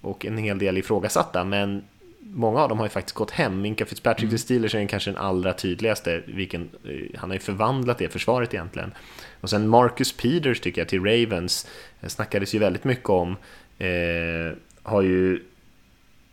och 0.00 0.26
en 0.26 0.38
hel 0.38 0.58
del 0.58 0.78
ifrågasatta. 0.78 1.44
Men 1.44 1.82
många 2.22 2.60
av 2.60 2.68
dem 2.68 2.78
har 2.78 2.86
ju 2.86 2.90
faktiskt 2.90 3.16
gått 3.16 3.30
hem. 3.30 3.60
Minka 3.60 3.86
Fitzpatrick 3.86 4.22
mm. 4.22 4.30
till 4.30 4.38
Steelers 4.38 4.74
är 4.74 4.86
kanske 4.86 5.10
den 5.10 5.20
allra 5.20 5.52
tydligaste. 5.52 6.22
Vilken, 6.26 6.70
eh, 6.84 7.18
han 7.18 7.30
har 7.30 7.34
ju 7.34 7.40
förvandlat 7.40 7.98
det 7.98 8.08
försvaret 8.08 8.54
egentligen. 8.54 8.92
Och 9.40 9.50
sen 9.50 9.68
Marcus 9.68 10.12
Peters 10.12 10.60
tycker 10.60 10.80
jag 10.80 10.88
till 10.88 11.04
Ravens. 11.04 11.66
Det 12.00 12.08
snackades 12.08 12.54
ju 12.54 12.58
väldigt 12.58 12.84
mycket 12.84 13.08
om. 13.10 13.36
Eh, 13.78 14.56
har 14.82 15.02
ju 15.02 15.42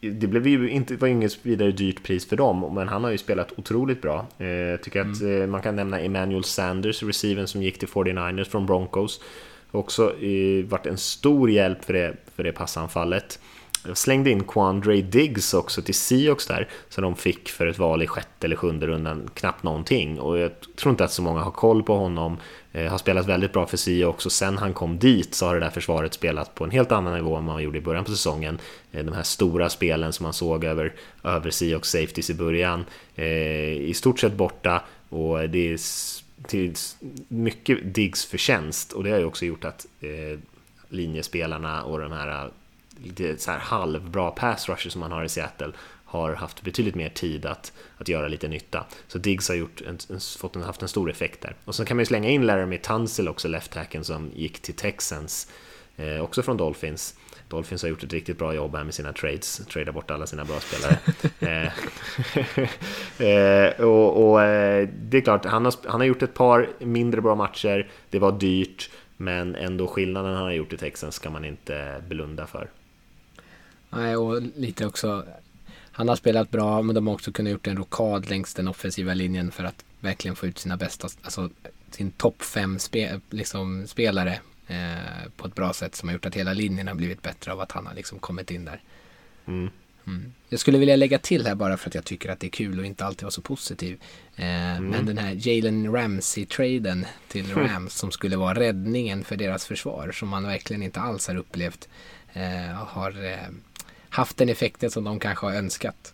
det 0.02 0.28
blev 0.28 0.48
ju 0.48 0.70
inte, 0.70 0.96
var 0.96 1.08
inget 1.08 1.46
vidare 1.46 1.72
dyrt 1.72 2.04
pris 2.04 2.30
för 2.30 2.36
dem, 2.36 2.74
men 2.76 2.88
han 2.88 3.04
har 3.04 3.12
ju 3.12 3.18
spelat 3.18 3.60
otroligt 3.60 4.02
bra. 4.02 4.28
Eh, 4.38 4.80
tycker 4.82 5.02
mm. 5.02 5.12
att 5.12 5.22
eh, 5.22 5.48
man 5.48 5.62
kan 5.62 5.76
nämna 5.76 6.00
Emmanuel 6.00 6.44
Sanders, 6.44 7.04
receiven 7.04 7.48
som 7.48 7.64
gick 7.64 7.80
till 7.80 7.88
49ers 7.88 8.44
från 8.44 8.66
Broncos. 8.66 9.22
Också 9.72 10.24
eh, 10.24 10.66
varit 10.66 10.86
en 10.86 10.98
stor 10.98 11.52
hjälp 11.52 11.86
för 11.86 11.94
det, 11.94 12.14
för 12.36 12.44
det 12.44 12.52
passanfallet 12.52 13.40
jag 13.88 13.98
slängde 13.98 14.30
in 14.30 14.44
Quandre 14.44 15.02
Diggs 15.02 15.54
också 15.54 15.82
till 15.82 15.94
Seahawks 15.94 16.46
där, 16.48 16.68
som 16.90 17.02
de 17.02 17.16
fick 17.16 17.50
för 17.50 17.68
ett 17.68 17.80
val 17.80 18.04
i 18.04 18.08
sjätte 18.08 18.48
eller 18.48 18.56
sjunde 18.56 18.88
rundan, 18.88 19.30
knappt 19.34 19.64
någonting. 19.64 20.20
Och 20.20 20.38
jag 20.38 20.52
tror 20.76 20.92
inte 20.92 21.04
att 21.04 21.12
så 21.12 21.22
många 21.22 21.42
har 21.42 21.52
koll 21.52 21.84
på 21.84 21.96
honom. 21.96 22.38
Eh, 22.72 22.92
har 22.92 22.98
spelat 22.98 23.28
väldigt 23.28 23.54
bra 23.54 23.66
för 23.66 23.78
Seahawks 23.78 24.26
och 24.26 24.32
sen 24.32 24.58
han 24.58 24.74
kom 24.74 25.00
dit 25.00 25.36
så 25.36 25.46
har 25.46 25.54
det 25.54 25.60
där 25.60 25.70
försvaret 25.70 26.14
spelat 26.14 26.56
på 26.56 26.64
en 26.64 26.72
helt 26.72 26.92
annan 26.92 27.14
nivå 27.14 27.36
än 27.36 27.44
man 27.44 27.64
gjorde 27.64 27.78
i 27.78 27.82
början 27.82 28.06
på 28.06 28.12
säsongen. 28.12 28.60
Eh, 28.92 29.06
de 29.06 29.14
här 29.14 29.24
stora 29.24 29.70
spelen 29.70 30.14
som 30.14 30.24
man 30.24 30.34
såg 30.34 30.64
över, 30.64 30.94
över 31.24 31.50
Seahawks 31.50 31.90
safeties 31.90 32.30
i 32.30 32.34
början, 32.34 32.86
eh, 33.16 33.72
i 33.72 33.94
stort 33.96 34.20
sett 34.20 34.34
borta 34.34 34.84
och 35.10 35.50
det 35.50 35.74
är 35.74 35.80
till 36.48 36.76
mycket 37.28 37.94
Diggs 37.94 38.26
förtjänst 38.26 38.92
och 38.92 39.04
det 39.04 39.12
har 39.12 39.20
ju 39.20 39.26
också 39.26 39.46
gjort 39.46 39.66
att 39.66 39.86
eh, 40.02 40.40
linjespelarna 40.90 41.84
och 41.84 42.00
de 42.00 42.12
här 42.12 42.50
lite 43.04 43.38
så 43.38 43.52
här 43.52 43.60
halvbra 43.60 44.32
pass 44.32 44.70
rusher 44.70 44.90
som 44.90 45.02
man 45.02 45.12
har 45.12 45.24
i 45.24 45.30
Seattle 45.30 45.72
har 46.10 46.34
haft 46.34 46.62
betydligt 46.62 46.96
mer 46.96 47.10
tid 47.10 47.46
att, 47.46 47.74
att 47.98 48.08
göra 48.08 48.28
lite 48.28 48.48
nytta. 48.48 48.86
Så 49.08 49.18
Diggs 49.18 49.50
har 49.50 49.56
gjort 49.56 49.82
en, 49.82 49.98
en, 50.10 50.20
fått 50.40 50.56
en, 50.56 50.64
haft 50.64 50.82
en 50.82 50.88
stor 50.88 51.10
effekt 51.10 51.42
där. 51.42 51.56
Och 51.66 51.76
så 51.76 51.86
kan 51.86 51.98
man 51.98 52.02
ju 52.02 52.06
slänga 52.06 52.30
in 52.30 52.46
Laramie 52.46 52.80
Tunsil 52.80 53.28
också, 53.28 53.48
left 53.48 53.76
hacken 53.76 54.04
som 54.04 54.32
gick 54.36 54.60
till 54.60 54.74
Texans, 54.74 55.52
eh, 55.98 56.22
också 56.22 56.42
från 56.42 56.58
Dolphins. 56.58 57.16
Dolphins 57.48 57.82
har 57.82 57.90
gjort 57.90 58.04
ett 58.04 58.14
riktigt 58.14 58.38
bra 58.38 58.54
jobb 58.54 58.76
här 58.76 58.84
med 58.84 58.94
sina 58.94 59.14
trades, 59.14 59.58
tradar 59.58 59.92
bort 59.92 60.12
alla 60.12 60.28
sina 60.28 60.46
bra 60.46 60.60
spelare. 60.60 61.00
eh, 63.20 63.28
eh, 63.28 63.82
och, 63.82 64.30
och 64.30 64.42
eh, 64.42 64.90
det 65.02 65.18
är 65.18 65.22
klart, 65.22 65.46
han 65.46 65.66
har, 65.66 65.74
han 65.86 66.00
har 66.00 66.08
gjort 66.08 66.22
ett 66.22 66.34
par 66.34 66.70
mindre 66.80 67.22
bra 67.22 67.36
matcher, 67.36 67.90
det 68.10 68.20
var 68.20 68.32
dyrt, 68.32 68.90
men 69.18 69.56
ändå 69.56 69.88
skillnaden 69.88 70.34
han 70.34 70.44
har 70.44 70.52
gjort 70.52 70.74
i 70.74 70.78
Texans 70.78 71.16
ska 71.16 71.30
man 71.30 71.46
inte 71.46 72.04
blunda 72.08 72.48
för. 72.48 72.70
Nej, 73.90 74.16
och 74.16 74.42
lite 74.56 74.86
också. 74.86 75.26
Han 75.92 76.08
har 76.08 76.16
spelat 76.16 76.52
bra, 76.52 76.82
men 76.82 76.96
de 76.96 77.08
har 77.08 77.14
också 77.14 77.32
kunnat 77.32 77.52
gjort 77.52 77.68
en 77.68 77.78
rokad 77.78 78.30
längs 78.30 78.54
den 78.54 78.68
offensiva 78.68 79.14
linjen 79.14 79.52
för 79.52 79.64
att 79.64 79.86
verkligen 80.00 80.36
få 80.36 80.48
ut 80.48 80.58
sina 80.58 80.78
bästa, 80.78 81.08
alltså 81.22 81.50
sin 81.92 82.12
topp 82.12 82.42
fem 82.42 82.80
spe, 82.80 83.20
liksom, 83.30 83.88
spelare 83.88 84.40
eh, 84.68 85.30
på 85.38 85.48
ett 85.48 85.56
bra 85.56 85.74
sätt 85.74 85.96
som 85.96 86.10
har 86.10 86.14
gjort 86.14 86.26
att 86.26 86.36
hela 86.36 86.54
linjen 86.54 86.88
har 86.88 86.96
blivit 86.96 87.22
bättre 87.22 87.52
av 87.52 87.60
att 87.60 87.72
han 87.72 87.88
har 87.88 87.94
liksom 87.94 88.20
kommit 88.20 88.52
in 88.52 88.66
där. 88.66 88.82
Mm. 89.48 89.70
Mm. 90.08 90.34
Jag 90.50 90.60
skulle 90.60 90.78
vilja 90.78 90.96
lägga 90.96 91.20
till 91.20 91.46
här 91.46 91.56
bara 91.56 91.78
för 91.78 91.90
att 91.90 91.96
jag 91.96 92.06
tycker 92.06 92.30
att 92.30 92.40
det 92.40 92.48
är 92.48 92.52
kul 92.52 92.80
och 92.80 92.86
inte 92.86 93.06
alltid 93.06 93.24
vara 93.24 93.32
så 93.32 93.42
positiv. 93.42 94.02
Eh, 94.36 94.78
mm. 94.78 94.90
Men 94.90 95.06
den 95.06 95.18
här 95.18 95.48
Jalen 95.48 95.96
Ramsey-traden 95.96 97.06
till 97.28 97.54
Rams 97.56 97.94
som 97.94 98.12
skulle 98.12 98.38
vara 98.38 98.60
räddningen 98.60 99.24
för 99.24 99.36
deras 99.36 99.66
försvar 99.66 100.12
som 100.12 100.30
man 100.30 100.44
verkligen 100.44 100.84
inte 100.84 101.00
alls 101.00 101.28
har 101.28 101.36
upplevt 101.36 101.90
eh, 102.34 102.74
har 102.74 103.26
eh, 103.26 103.50
haft 104.10 104.38
den 104.38 104.50
effekten 104.50 104.92
som 104.92 105.04
de 105.04 105.20
kanske 105.20 105.46
har 105.46 105.54
önskat. 105.54 106.14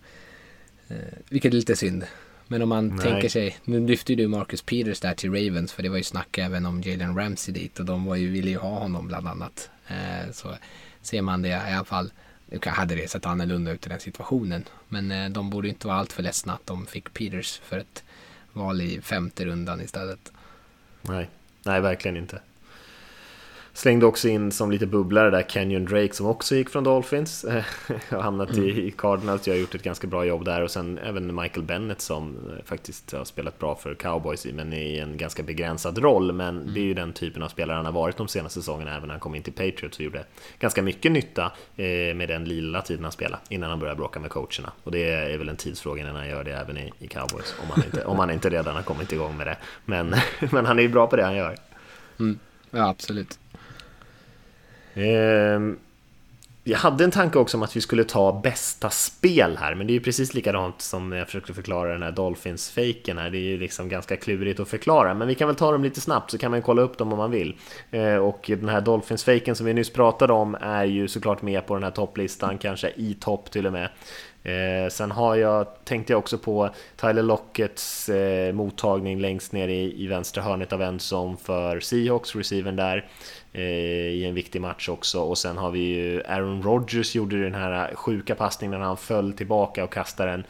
Eh, 0.87 0.97
vilket 1.29 1.53
är 1.53 1.57
lite 1.57 1.75
synd. 1.75 2.05
Men 2.47 2.61
om 2.61 2.69
man 2.69 2.87
Nej. 2.87 2.99
tänker 2.99 3.29
sig, 3.29 3.57
nu 3.63 3.87
lyfte 3.87 4.13
ju 4.13 4.15
du 4.15 4.27
Marcus 4.27 4.61
Peters 4.61 4.99
där 4.99 5.13
till 5.13 5.31
Ravens 5.31 5.73
för 5.73 5.83
det 5.83 5.89
var 5.89 5.97
ju 5.97 6.03
snack 6.03 6.37
även 6.37 6.65
om 6.65 6.81
Jalen 6.81 7.17
Ramsey 7.17 7.53
dit 7.53 7.79
och 7.79 7.85
de 7.85 8.05
var 8.05 8.15
ju, 8.15 8.29
ville 8.29 8.49
ju 8.49 8.57
ha 8.57 8.79
honom 8.79 9.07
bland 9.07 9.27
annat. 9.27 9.69
Eh, 9.87 10.31
så 10.31 10.55
ser 11.01 11.21
man 11.21 11.41
det 11.41 11.49
i 11.49 11.53
alla 11.53 11.85
fall, 11.85 12.11
nu 12.45 12.59
hade 12.63 12.95
det 12.95 13.09
sett 13.09 13.25
annorlunda 13.25 13.71
ut 13.71 13.85
i 13.85 13.89
den 13.89 13.99
situationen. 13.99 14.63
Men 14.87 15.11
eh, 15.11 15.29
de 15.29 15.49
borde 15.49 15.67
inte 15.67 15.87
vara 15.87 15.97
alltför 15.97 16.23
ledsna 16.23 16.53
att 16.53 16.65
de 16.65 16.85
fick 16.85 17.13
Peters 17.13 17.59
för 17.63 17.77
ett 17.77 18.03
val 18.53 18.81
i 18.81 19.01
femte 19.01 19.45
rundan 19.45 19.81
istället. 19.81 20.31
Nej, 21.01 21.29
Nej 21.63 21.81
verkligen 21.81 22.17
inte. 22.17 22.39
Slängde 23.75 24.05
också 24.05 24.27
in 24.27 24.51
som 24.51 24.71
lite 24.71 24.85
bubblare 24.85 25.29
där 25.29 25.43
Kenyon 25.43 25.85
Drake 25.85 26.13
som 26.13 26.25
också 26.25 26.55
gick 26.55 26.69
från 26.69 26.83
Dolphins. 26.83 27.45
har 28.09 28.21
hamnat 28.21 28.51
mm. 28.51 28.69
i 28.69 28.93
Cardinals, 28.97 29.47
jag 29.47 29.53
har 29.53 29.59
gjort 29.59 29.75
ett 29.75 29.83
ganska 29.83 30.07
bra 30.07 30.25
jobb 30.25 30.45
där 30.45 30.61
och 30.61 30.71
sen 30.71 30.97
även 30.97 31.35
Michael 31.35 31.63
Bennett 31.63 32.01
som 32.01 32.37
eh, 32.49 32.65
faktiskt 32.65 33.11
har 33.11 33.25
spelat 33.25 33.59
bra 33.59 33.75
för 33.75 33.95
Cowboys 33.95 34.45
men 34.45 34.73
i 34.73 34.97
en 34.97 35.17
ganska 35.17 35.43
begränsad 35.43 35.97
roll. 35.97 36.33
Men 36.33 36.61
mm. 36.61 36.73
det 36.73 36.79
är 36.79 36.83
ju 36.83 36.93
den 36.93 37.13
typen 37.13 37.43
av 37.43 37.49
spelare 37.49 37.75
han 37.75 37.85
har 37.85 37.91
varit 37.91 38.17
de 38.17 38.27
senaste 38.27 38.59
säsongerna 38.59 38.95
även 38.95 39.07
när 39.07 39.13
han 39.13 39.19
kom 39.19 39.35
in 39.35 39.43
till 39.43 39.53
Patriots 39.53 39.97
och 39.97 40.03
gjorde 40.03 40.25
ganska 40.59 40.81
mycket 40.81 41.11
nytta 41.11 41.51
eh, 41.75 42.15
med 42.15 42.27
den 42.27 42.45
lilla 42.45 42.81
tiden 42.81 43.03
han 43.03 43.11
spelade 43.11 43.41
innan 43.49 43.69
han 43.69 43.79
började 43.79 43.97
bråka 43.97 44.19
med 44.19 44.29
coacherna. 44.29 44.71
Och 44.83 44.91
det 44.91 45.09
är 45.09 45.37
väl 45.37 45.49
en 45.49 45.57
tidsfråga 45.57 46.01
innan 46.01 46.15
han 46.15 46.27
gör 46.27 46.43
det 46.43 46.53
även 46.53 46.77
i, 46.77 46.91
i 46.99 47.07
Cowboys 47.07 47.55
om 47.61 47.67
han, 47.69 47.85
inte, 47.85 48.05
om 48.05 48.19
han 48.19 48.31
inte 48.31 48.49
redan 48.49 48.75
har 48.75 48.83
kommit 48.83 49.11
igång 49.11 49.37
med 49.37 49.47
det. 49.47 49.57
Men, 49.85 50.15
men 50.51 50.65
han 50.65 50.79
är 50.79 50.83
ju 50.83 50.89
bra 50.89 51.07
på 51.07 51.15
det 51.15 51.23
han 51.23 51.35
gör. 51.35 51.55
Mm. 52.19 52.39
Ja, 52.71 52.89
absolut. 52.89 53.39
Ehm, 54.95 55.77
jag 56.67 56.77
hade 56.77 57.03
en 57.03 57.11
tanke 57.11 57.39
också 57.39 57.57
om 57.57 57.63
att 57.63 57.75
vi 57.75 57.81
skulle 57.81 58.03
ta 58.03 58.41
bästa 58.43 58.89
spel 58.89 59.57
här, 59.57 59.75
men 59.75 59.87
det 59.87 59.91
är 59.93 59.95
ju 59.95 59.99
precis 59.99 60.33
likadant 60.33 60.81
som 60.81 61.11
jag 61.11 61.27
försökte 61.27 61.53
förklara 61.53 61.93
den 61.93 62.03
här 62.03 62.11
Dolphins-faken 62.11 63.17
här. 63.17 63.29
Det 63.29 63.37
är 63.37 63.41
ju 63.41 63.57
liksom 63.57 63.89
ganska 63.89 64.17
klurigt 64.17 64.59
att 64.59 64.67
förklara, 64.67 65.13
men 65.13 65.27
vi 65.27 65.35
kan 65.35 65.47
väl 65.47 65.55
ta 65.55 65.71
dem 65.71 65.83
lite 65.83 66.01
snabbt 66.01 66.31
så 66.31 66.37
kan 66.37 66.51
man 66.51 66.61
kolla 66.61 66.81
upp 66.81 66.97
dem 66.97 67.11
om 67.11 67.17
man 67.17 67.31
vill. 67.31 67.55
Ehm, 67.91 68.21
och 68.21 68.45
den 68.47 68.69
här 68.69 68.81
Dolphins-faken 68.81 69.55
som 69.55 69.65
vi 69.65 69.73
nyss 69.73 69.89
pratade 69.89 70.33
om 70.33 70.57
är 70.61 70.85
ju 70.85 71.07
såklart 71.07 71.41
med 71.41 71.65
på 71.67 71.73
den 71.73 71.83
här 71.83 71.91
topplistan, 71.91 72.57
kanske 72.57 72.89
i 72.95 73.13
topp 73.19 73.51
till 73.51 73.67
och 73.67 73.73
med. 73.73 73.89
Eh, 74.45 74.89
sen 74.89 75.11
har 75.11 75.35
jag, 75.35 75.67
tänkte 75.83 76.13
jag 76.13 76.19
också 76.19 76.37
på 76.37 76.69
Tyler 76.95 77.23
Lockets 77.23 78.09
eh, 78.09 78.53
mottagning 78.53 79.19
längst 79.19 79.51
ner 79.51 79.67
i, 79.67 80.03
i 80.03 80.07
vänstra 80.07 80.43
hörnet 80.43 80.73
av 80.73 80.81
endzone 80.81 81.37
för 81.43 81.79
Seahawks, 81.79 82.35
receiven 82.35 82.75
där. 82.75 83.05
Eh, 83.57 83.61
I 84.11 84.25
en 84.25 84.35
viktig 84.35 84.61
match 84.61 84.89
också. 84.89 85.21
Och 85.21 85.37
sen 85.37 85.57
har 85.57 85.71
vi 85.71 85.79
ju 85.79 86.23
Aaron 86.23 86.63
Rodgers 86.63 87.15
gjorde 87.15 87.43
den 87.43 87.55
här 87.55 87.95
sjuka 87.95 88.35
passningen 88.35 88.79
när 88.79 88.87
han 88.87 88.97
föll 88.97 89.33
tillbaka 89.33 89.83
och 89.83 89.93
kastade 89.93 90.31
den 90.31 90.43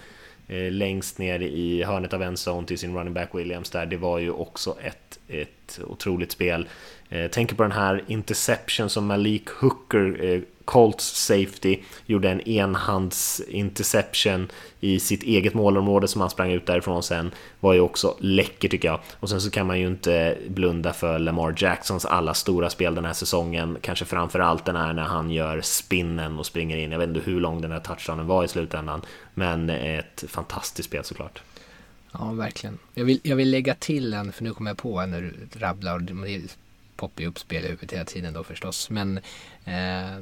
eh, 0.47 0.71
längst 0.71 1.19
ner 1.19 1.39
i 1.39 1.83
hörnet 1.83 2.13
av 2.13 2.23
en 2.23 2.33
zone 2.33 2.67
till 2.67 2.77
sin 2.77 2.97
running 2.97 3.13
back 3.13 3.29
Williams 3.35 3.69
där. 3.69 3.85
Det 3.85 3.97
var 3.97 4.19
ju 4.19 4.31
också 4.31 4.75
ett, 4.81 5.19
ett 5.27 5.79
otroligt 5.87 6.31
spel. 6.31 6.67
Tänk 7.09 7.31
tänker 7.31 7.55
på 7.55 7.63
den 7.63 7.71
här 7.71 8.03
interception 8.07 8.89
som 8.89 9.05
Malik 9.05 9.49
Hooker 9.49 10.41
Colts 10.65 11.25
safety 11.25 11.79
gjorde 12.05 12.29
en 12.29 12.41
enhands 12.41 13.41
interception 13.47 14.47
i 14.79 14.99
sitt 14.99 15.23
eget 15.23 15.53
målområde 15.53 16.07
som 16.07 16.21
han 16.21 16.29
sprang 16.29 16.51
ut 16.51 16.65
därifrån 16.65 17.03
sen 17.03 17.31
var 17.59 17.73
ju 17.73 17.79
också 17.79 18.17
läcker 18.19 18.69
tycker 18.69 18.87
jag. 18.87 18.99
Och 19.19 19.29
sen 19.29 19.41
så 19.41 19.51
kan 19.51 19.67
man 19.67 19.79
ju 19.79 19.87
inte 19.87 20.37
blunda 20.47 20.93
för 20.93 21.19
Lamar 21.19 21.55
Jacksons 21.57 22.05
alla 22.05 22.33
stora 22.33 22.69
spel 22.69 22.95
den 22.95 23.05
här 23.05 23.13
säsongen, 23.13 23.77
kanske 23.81 24.05
framför 24.05 24.39
allt 24.39 24.65
den 24.65 24.75
här 24.75 24.93
när 24.93 25.03
han 25.03 25.31
gör 25.31 25.61
spinnen 25.61 26.39
och 26.39 26.45
springer 26.45 26.77
in. 26.77 26.91
Jag 26.91 26.99
vet 26.99 27.09
inte 27.09 27.21
hur 27.31 27.39
lång 27.39 27.61
den 27.61 27.71
här 27.71 27.79
touchdownen 27.79 28.27
var 28.27 28.43
i 28.43 28.47
slutändan, 28.47 29.01
men 29.33 29.69
ett 29.69 30.23
fantastiskt 30.27 30.89
spel 30.89 31.03
såklart. 31.03 31.41
Ja, 32.11 32.31
verkligen. 32.31 32.77
Jag 32.93 33.05
vill, 33.05 33.19
jag 33.23 33.35
vill 33.35 33.51
lägga 33.51 33.75
till 33.75 34.13
en, 34.13 34.31
för 34.31 34.43
nu 34.43 34.53
kommer 34.53 34.69
jag 34.69 34.77
på 34.77 34.99
en 34.99 35.11
när 35.11 35.21
du 35.21 35.33
rabblar 35.59 35.99
poppar 36.95 37.23
upp 37.23 37.39
spel 37.39 37.63
i 37.63 37.67
huvudet 37.67 37.93
hela 37.93 38.05
tiden 38.05 38.33
då 38.33 38.43
förstås. 38.43 38.89
Men 38.89 39.17
eh, 39.65 40.19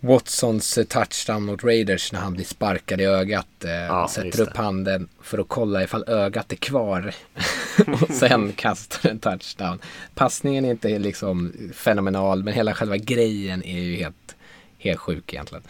Watsons 0.00 0.78
touchdown 0.88 1.44
mot 1.44 1.64
Raiders 1.64 2.12
när 2.12 2.20
han 2.20 2.32
blir 2.32 2.44
sparkad 2.44 3.00
i 3.00 3.04
ögat. 3.04 3.64
Eh, 3.64 3.70
ja, 3.70 4.08
sätter 4.08 4.40
upp 4.40 4.56
handen 4.56 5.08
för 5.22 5.38
att 5.38 5.48
kolla 5.48 5.82
ifall 5.82 6.04
ögat 6.06 6.52
är 6.52 6.56
kvar. 6.56 7.14
och 7.86 8.10
sen 8.10 8.52
kastar 8.52 9.10
en 9.10 9.18
touchdown. 9.18 9.78
Passningen 10.14 10.64
är 10.64 10.70
inte 10.70 10.98
liksom 10.98 11.52
fenomenal 11.74 12.42
men 12.42 12.54
hela 12.54 12.74
själva 12.74 12.96
grejen 12.96 13.64
är 13.64 13.80
ju 13.80 13.96
helt, 13.96 14.36
helt 14.78 15.00
sjuk 15.00 15.32
egentligen. 15.32 15.62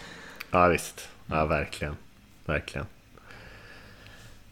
Ja 0.50 0.68
visst, 0.68 1.08
ja 1.26 1.46
verkligen. 1.46 1.96
Verkligen. 2.44 2.86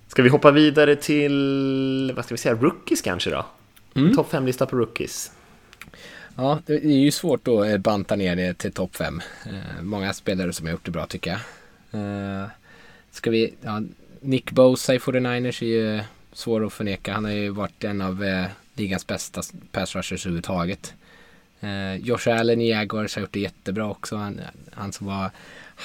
Ska 0.09 0.23
vi 0.23 0.29
hoppa 0.29 0.51
vidare 0.51 0.97
till, 0.97 2.13
vad 2.17 2.25
ska 2.25 2.35
vi 2.35 2.39
säga, 2.39 2.55
rookies 2.55 3.03
kanske 3.03 3.31
då? 3.31 3.47
Mm. 3.99 4.15
Topp 4.15 4.33
5-lista 4.33 4.67
på 4.67 4.77
rookies. 4.77 5.33
Ja, 6.37 6.59
det 6.67 6.75
är 6.75 6.99
ju 6.99 7.11
svårt 7.11 7.49
att 7.49 7.67
eh, 7.67 7.79
banta 7.79 8.17
ner 8.17 8.37
det 8.37 8.55
till 8.55 8.73
topp 8.73 8.97
5. 8.97 9.21
Eh, 9.47 9.83
många 9.83 10.13
spelare 10.13 10.53
som 10.53 10.67
har 10.67 10.73
gjort 10.73 10.85
det 10.85 10.91
bra 10.91 11.07
tycker 11.07 11.31
jag. 11.31 11.41
Eh, 12.01 12.49
ska 13.11 13.31
vi, 13.31 13.55
ja, 13.63 13.83
Nick 14.21 14.51
Bosa 14.51 14.95
i 14.95 14.99
49ers 14.99 15.63
är 15.63 15.67
ju 15.67 16.01
svår 16.33 16.67
att 16.67 16.73
förneka. 16.73 17.13
Han 17.13 17.25
har 17.25 17.33
ju 17.33 17.49
varit 17.49 17.85
en 17.85 18.03
av 18.03 18.25
eh, 18.25 18.47
ligans 18.75 19.07
bästa 19.07 19.43
pass 19.73 19.97
rushers 19.97 20.27
överhuvudtaget. 20.27 20.95
Eh, 21.61 21.95
Josh 21.95 22.29
Allen 22.29 22.61
i 22.61 22.71
Jaguars 22.71 23.15
har 23.15 23.21
gjort 23.21 23.33
det 23.33 23.41
jättebra 23.41 23.91
också. 23.91 24.17
Han, 24.17 24.41
han 24.73 24.93
som 24.93 25.07
var 25.07 25.31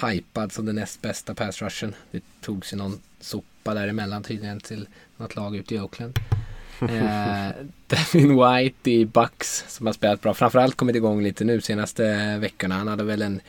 hypad 0.07 0.51
som 0.51 0.65
den 0.65 0.75
näst 0.75 1.01
bästa 1.01 1.35
pass 1.35 1.61
rushen. 1.61 1.95
Det 2.11 2.23
tog 2.41 2.65
sig 2.65 2.77
någon 2.77 2.99
sopa 3.19 3.73
däremellan 3.73 4.23
tydligen 4.23 4.59
till 4.59 4.87
något 5.17 5.35
lag 5.35 5.55
ute 5.55 5.75
i 5.75 5.79
Oakland. 5.79 6.19
Eh, 6.89 7.49
Devin 7.87 8.37
White 8.37 8.91
i 8.91 9.05
Bucks 9.05 9.65
som 9.67 9.85
har 9.85 9.93
spelat 9.93 10.21
bra. 10.21 10.33
Framförallt 10.33 10.75
kommit 10.75 10.95
igång 10.95 11.23
lite 11.23 11.43
nu 11.43 11.61
senaste 11.61 12.37
veckorna. 12.37 12.75
Han 12.75 12.87
hade 12.87 13.03
väl 13.03 13.21
en 13.21 13.41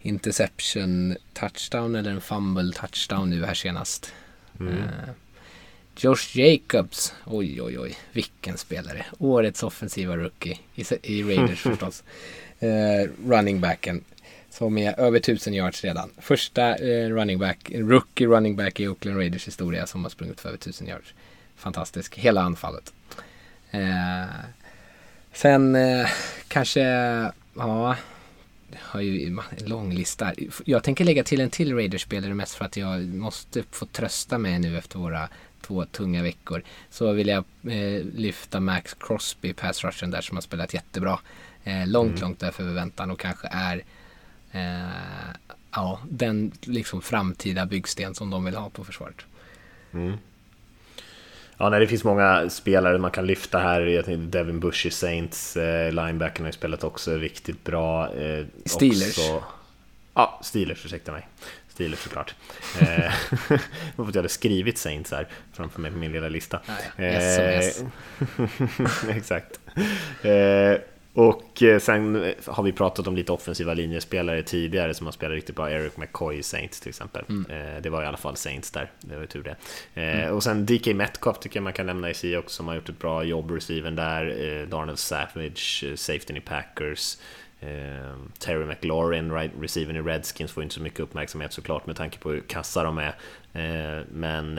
interception 0.00 1.16
touchdown 1.32 1.94
eller 1.94 2.10
en 2.10 2.20
fumble 2.20 2.72
touchdown 2.72 3.30
nu 3.30 3.44
här 3.44 3.54
senast. 3.54 4.12
Mm. 4.60 4.72
Eh, 4.72 5.10
Josh 5.98 6.36
Jacobs, 6.38 7.14
oj 7.24 7.62
oj 7.62 7.78
oj, 7.78 7.96
vilken 8.12 8.58
spelare. 8.58 9.06
Årets 9.18 9.62
offensiva 9.62 10.16
rookie 10.16 10.58
i, 10.74 10.84
i 11.02 11.22
Raiders 11.22 11.60
förstås. 11.62 12.02
Eh, 12.58 13.10
running 13.26 13.60
backen 13.60 14.04
Som 14.50 14.78
är 14.78 15.00
över 15.00 15.18
1000 15.18 15.54
yards 15.54 15.84
redan. 15.84 16.10
Första 16.18 16.76
eh, 16.76 17.08
running 17.08 17.38
back, 17.38 17.70
rookie 17.74 18.26
running 18.26 18.56
back 18.56 18.80
i 18.80 18.88
Oakland 18.88 19.18
Raiders 19.18 19.46
historia 19.46 19.86
som 19.86 20.02
har 20.02 20.10
sprungit 20.10 20.40
för 20.40 20.48
över 20.48 20.58
1000 20.58 20.86
yards. 20.86 21.14
Fantastisk, 21.56 22.18
hela 22.18 22.40
anfallet. 22.40 22.92
Eh, 23.70 24.26
sen 25.32 25.76
eh, 25.76 26.08
kanske, 26.48 26.80
ja, 27.54 27.96
har 28.80 29.00
ju 29.00 29.26
en 29.26 29.40
lång 29.66 29.92
lista. 29.94 30.32
Jag 30.64 30.84
tänker 30.84 31.04
lägga 31.04 31.24
till 31.24 31.40
en 31.40 31.50
till 31.50 31.74
Raiders-spelare 31.74 32.34
mest 32.34 32.54
för 32.54 32.64
att 32.64 32.76
jag 32.76 33.00
måste 33.00 33.62
få 33.70 33.86
trösta 33.86 34.38
mig 34.38 34.58
nu 34.58 34.78
efter 34.78 34.98
våra 34.98 35.28
två 35.60 35.84
tunga 35.84 36.22
veckor. 36.22 36.62
Så 36.90 37.12
vill 37.12 37.28
jag 37.28 37.44
eh, 37.62 38.04
lyfta 38.14 38.60
Max 38.60 38.96
Crosby, 39.00 39.52
pass 39.52 39.84
rushen 39.84 40.10
där 40.10 40.20
som 40.20 40.36
har 40.36 40.42
spelat 40.42 40.74
jättebra. 40.74 41.18
Eh, 41.64 41.86
långt, 41.86 42.10
mm. 42.10 42.20
långt 42.20 42.42
över 42.42 42.52
förväntan 42.52 43.10
och 43.10 43.20
kanske 43.20 43.48
är 43.50 43.84
eh, 44.52 45.36
ja, 45.72 46.00
den 46.10 46.52
liksom 46.60 47.02
framtida 47.02 47.66
byggsten 47.66 48.14
som 48.14 48.30
de 48.30 48.44
vill 48.44 48.54
ha 48.54 48.70
på 48.70 48.84
försvaret. 48.84 49.16
Mm. 49.92 50.18
Ja, 51.58 51.68
nej, 51.68 51.80
det 51.80 51.86
finns 51.86 52.04
många 52.04 52.50
spelare 52.50 52.98
man 52.98 53.10
kan 53.10 53.26
lyfta 53.26 53.58
här. 53.58 54.16
Devin 54.16 54.60
Bush 54.60 54.86
i 54.86 54.90
Saints, 54.90 55.56
eh, 55.56 55.92
linebacken 55.92 56.44
har 56.44 56.48
ju 56.48 56.52
spelat 56.52 56.84
också 56.84 57.16
riktigt 57.16 57.64
bra. 57.64 58.14
Eh, 58.14 58.46
Steelers. 58.64 59.18
Också, 59.18 59.44
ja, 60.14 60.40
Steelers, 60.42 60.84
ursäkta 60.84 61.12
mig. 61.12 61.28
Steelers 61.68 61.98
såklart. 61.98 62.34
Eh, 62.80 63.14
att 63.96 64.14
jag 64.14 64.16
hade 64.16 64.28
skrivit 64.28 64.78
Saints 64.78 65.10
här 65.10 65.28
framför 65.52 65.80
mig 65.80 65.90
på 65.90 65.96
min 65.96 66.12
lilla 66.12 66.28
lista. 66.28 66.56
Ah, 66.66 66.72
ja. 66.96 67.04
yes, 67.04 67.38
eh, 67.38 67.54
yes. 67.54 67.84
exakt. 69.08 69.60
Och 71.16 71.62
eh, 71.62 71.78
sen 71.78 72.32
har 72.46 72.62
vi 72.62 72.72
pratat 72.72 73.06
om 73.06 73.16
lite 73.16 73.32
offensiva 73.32 73.74
linjespelare 73.74 74.42
tidigare 74.42 74.94
som 74.94 75.06
har 75.06 75.12
spelat 75.12 75.34
riktigt 75.34 75.56
bra. 75.56 75.70
Eric 75.70 75.96
McCoy 75.96 76.38
i 76.38 76.42
Saints 76.42 76.80
till 76.80 76.88
exempel. 76.88 77.24
Mm. 77.28 77.50
Eh, 77.50 77.82
det 77.82 77.90
var 77.90 78.02
i 78.02 78.06
alla 78.06 78.16
fall 78.16 78.36
Saints 78.36 78.70
där, 78.70 78.90
det 79.00 79.16
var 79.16 79.26
tur 79.26 79.42
det. 79.42 79.56
Eh, 80.02 80.20
mm. 80.20 80.34
Och 80.34 80.42
sen 80.42 80.66
DK 80.66 80.86
Metcalf 80.86 81.38
tycker 81.38 81.56
jag 81.56 81.64
man 81.64 81.72
kan 81.72 81.86
nämna 81.86 82.10
i 82.10 82.14
sig 82.14 82.38
också, 82.38 82.56
som 82.56 82.68
har 82.68 82.74
gjort 82.74 82.88
ett 82.88 82.98
bra 82.98 83.24
jobb 83.24 83.50
receiven 83.50 83.96
där. 83.96 84.66
Darnell 84.66 84.96
Savage, 84.96 85.84
safety 85.94 86.36
i 86.36 86.40
Packers. 86.40 87.18
Terry 88.38 88.64
McLaurin, 88.64 89.32
right, 89.32 89.52
receiven 89.60 89.96
i 89.96 90.00
Redskins 90.00 90.52
får 90.52 90.62
inte 90.62 90.74
så 90.74 90.82
mycket 90.82 91.00
uppmärksamhet 91.00 91.52
såklart 91.52 91.86
med 91.86 91.96
tanke 91.96 92.18
på 92.18 92.30
hur 92.30 92.40
kassa 92.40 92.82
de 92.82 92.98
är. 92.98 93.14
men 94.12 94.54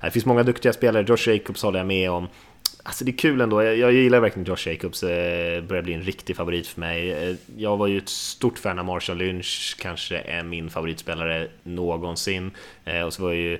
det 0.00 0.10
finns 0.10 0.26
många 0.26 0.42
duktiga 0.42 0.72
spelare, 0.72 1.04
Josh 1.08 1.28
Jacobs 1.28 1.62
håller 1.62 1.78
jag 1.78 1.86
med 1.86 2.10
om. 2.10 2.28
Alltså 2.82 3.04
det 3.04 3.10
är 3.10 3.16
kul 3.16 3.40
ändå, 3.40 3.62
jag, 3.62 3.76
jag 3.76 3.92
gillar 3.92 4.20
verkligen 4.20 4.46
Josh 4.46 4.68
Jacobs, 4.68 5.02
eh, 5.02 5.62
börjar 5.62 5.82
bli 5.82 5.94
en 5.94 6.02
riktig 6.02 6.36
favorit 6.36 6.66
för 6.66 6.80
mig. 6.80 7.12
Eh, 7.12 7.36
jag 7.56 7.76
var 7.76 7.86
ju 7.86 7.98
ett 7.98 8.08
stort 8.08 8.58
fan 8.58 8.78
av 8.78 8.84
Marshall 8.84 9.16
Lynch, 9.18 9.76
kanske 9.78 10.18
är 10.18 10.42
min 10.42 10.70
favoritspelare 10.70 11.48
någonsin. 11.62 12.50
Eh, 12.84 13.02
och 13.02 13.12
så 13.12 13.22
var 13.22 13.32
jag 13.32 13.40
ju 13.40 13.58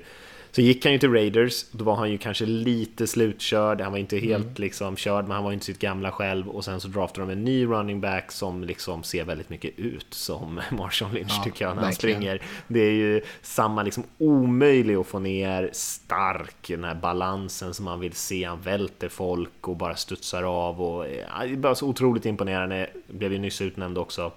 så 0.51 0.61
gick 0.61 0.85
han 0.85 0.93
ju 0.93 0.99
till 0.99 1.11
Raiders, 1.11 1.65
då 1.71 1.83
var 1.83 1.95
han 1.95 2.11
ju 2.11 2.17
kanske 2.17 2.45
lite 2.45 3.07
slutkörd, 3.07 3.81
han 3.81 3.91
var 3.91 3.99
inte 3.99 4.17
helt 4.17 4.45
mm. 4.45 4.53
liksom 4.55 4.95
körd, 4.95 5.23
men 5.25 5.31
han 5.31 5.43
var 5.43 5.51
inte 5.51 5.65
sitt 5.65 5.79
gamla 5.79 6.11
själv. 6.11 6.49
Och 6.49 6.65
sen 6.65 6.81
så 6.81 6.87
draftade 6.87 7.27
de 7.27 7.31
en 7.31 7.43
ny 7.43 7.65
running 7.65 8.01
back 8.01 8.31
som 8.31 8.63
liksom 8.63 9.03
ser 9.03 9.23
väldigt 9.23 9.49
mycket 9.49 9.79
ut 9.79 10.13
som 10.13 10.61
Marshall 10.71 11.13
Lynch 11.13 11.33
ja, 11.37 11.43
tycker 11.43 11.65
jag 11.65 11.75
när 11.75 11.83
han 11.83 11.93
springer. 11.93 12.41
Det 12.67 12.79
är 12.79 12.91
ju 12.91 13.21
samma 13.41 13.83
liksom 13.83 14.03
omöjlig 14.17 14.95
att 14.95 15.07
få 15.07 15.19
ner 15.19 15.69
stark, 15.73 16.67
den 16.67 16.83
här 16.83 16.95
balansen 16.95 17.73
som 17.73 17.85
man 17.85 17.99
vill 17.99 18.13
se. 18.13 18.43
Han 18.43 18.61
välter 18.61 19.09
folk 19.09 19.67
och 19.67 19.75
bara 19.75 19.95
studsar 19.95 20.43
av 20.43 20.81
och 20.81 21.05
ja, 21.07 21.55
bara 21.57 21.75
så 21.75 21.87
otroligt 21.87 22.25
imponerande. 22.25 22.89
Blev 23.07 23.33
ju 23.33 23.39
nyss 23.39 23.61
utnämnd 23.61 23.97
också 23.97 24.31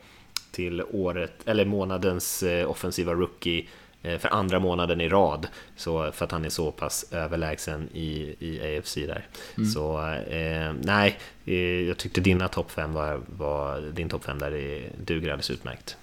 till 0.50 0.82
året, 0.92 1.32
eller 1.44 1.64
månadens 1.64 2.42
eh, 2.42 2.70
offensiva 2.70 3.12
rookie 3.12 3.66
för 4.02 4.28
andra 4.28 4.58
månaden 4.58 5.00
i 5.00 5.08
rad. 5.08 5.46
Så, 5.76 6.12
för 6.12 6.24
att 6.24 6.32
han 6.32 6.44
är 6.44 6.48
så 6.48 6.70
pass 6.72 7.04
överlägsen 7.10 7.88
i, 7.92 8.36
i 8.38 8.78
AFC 8.78 8.94
där. 8.94 9.26
Mm. 9.56 9.70
Så 9.70 10.08
eh, 10.10 10.72
nej, 10.82 11.18
eh, 11.44 11.54
jag 11.88 11.96
tyckte 11.96 12.20
dina 12.20 12.48
topp 12.48 12.70
5 12.70 12.92
var, 12.92 13.20
var, 13.26 13.80
din 13.80 14.08
topp 14.08 14.24
5 14.24 14.38
där 14.38 14.54
är, 14.54 14.90
duger 15.04 15.28
alldeles 15.28 15.50
utmärkt. 15.50 15.96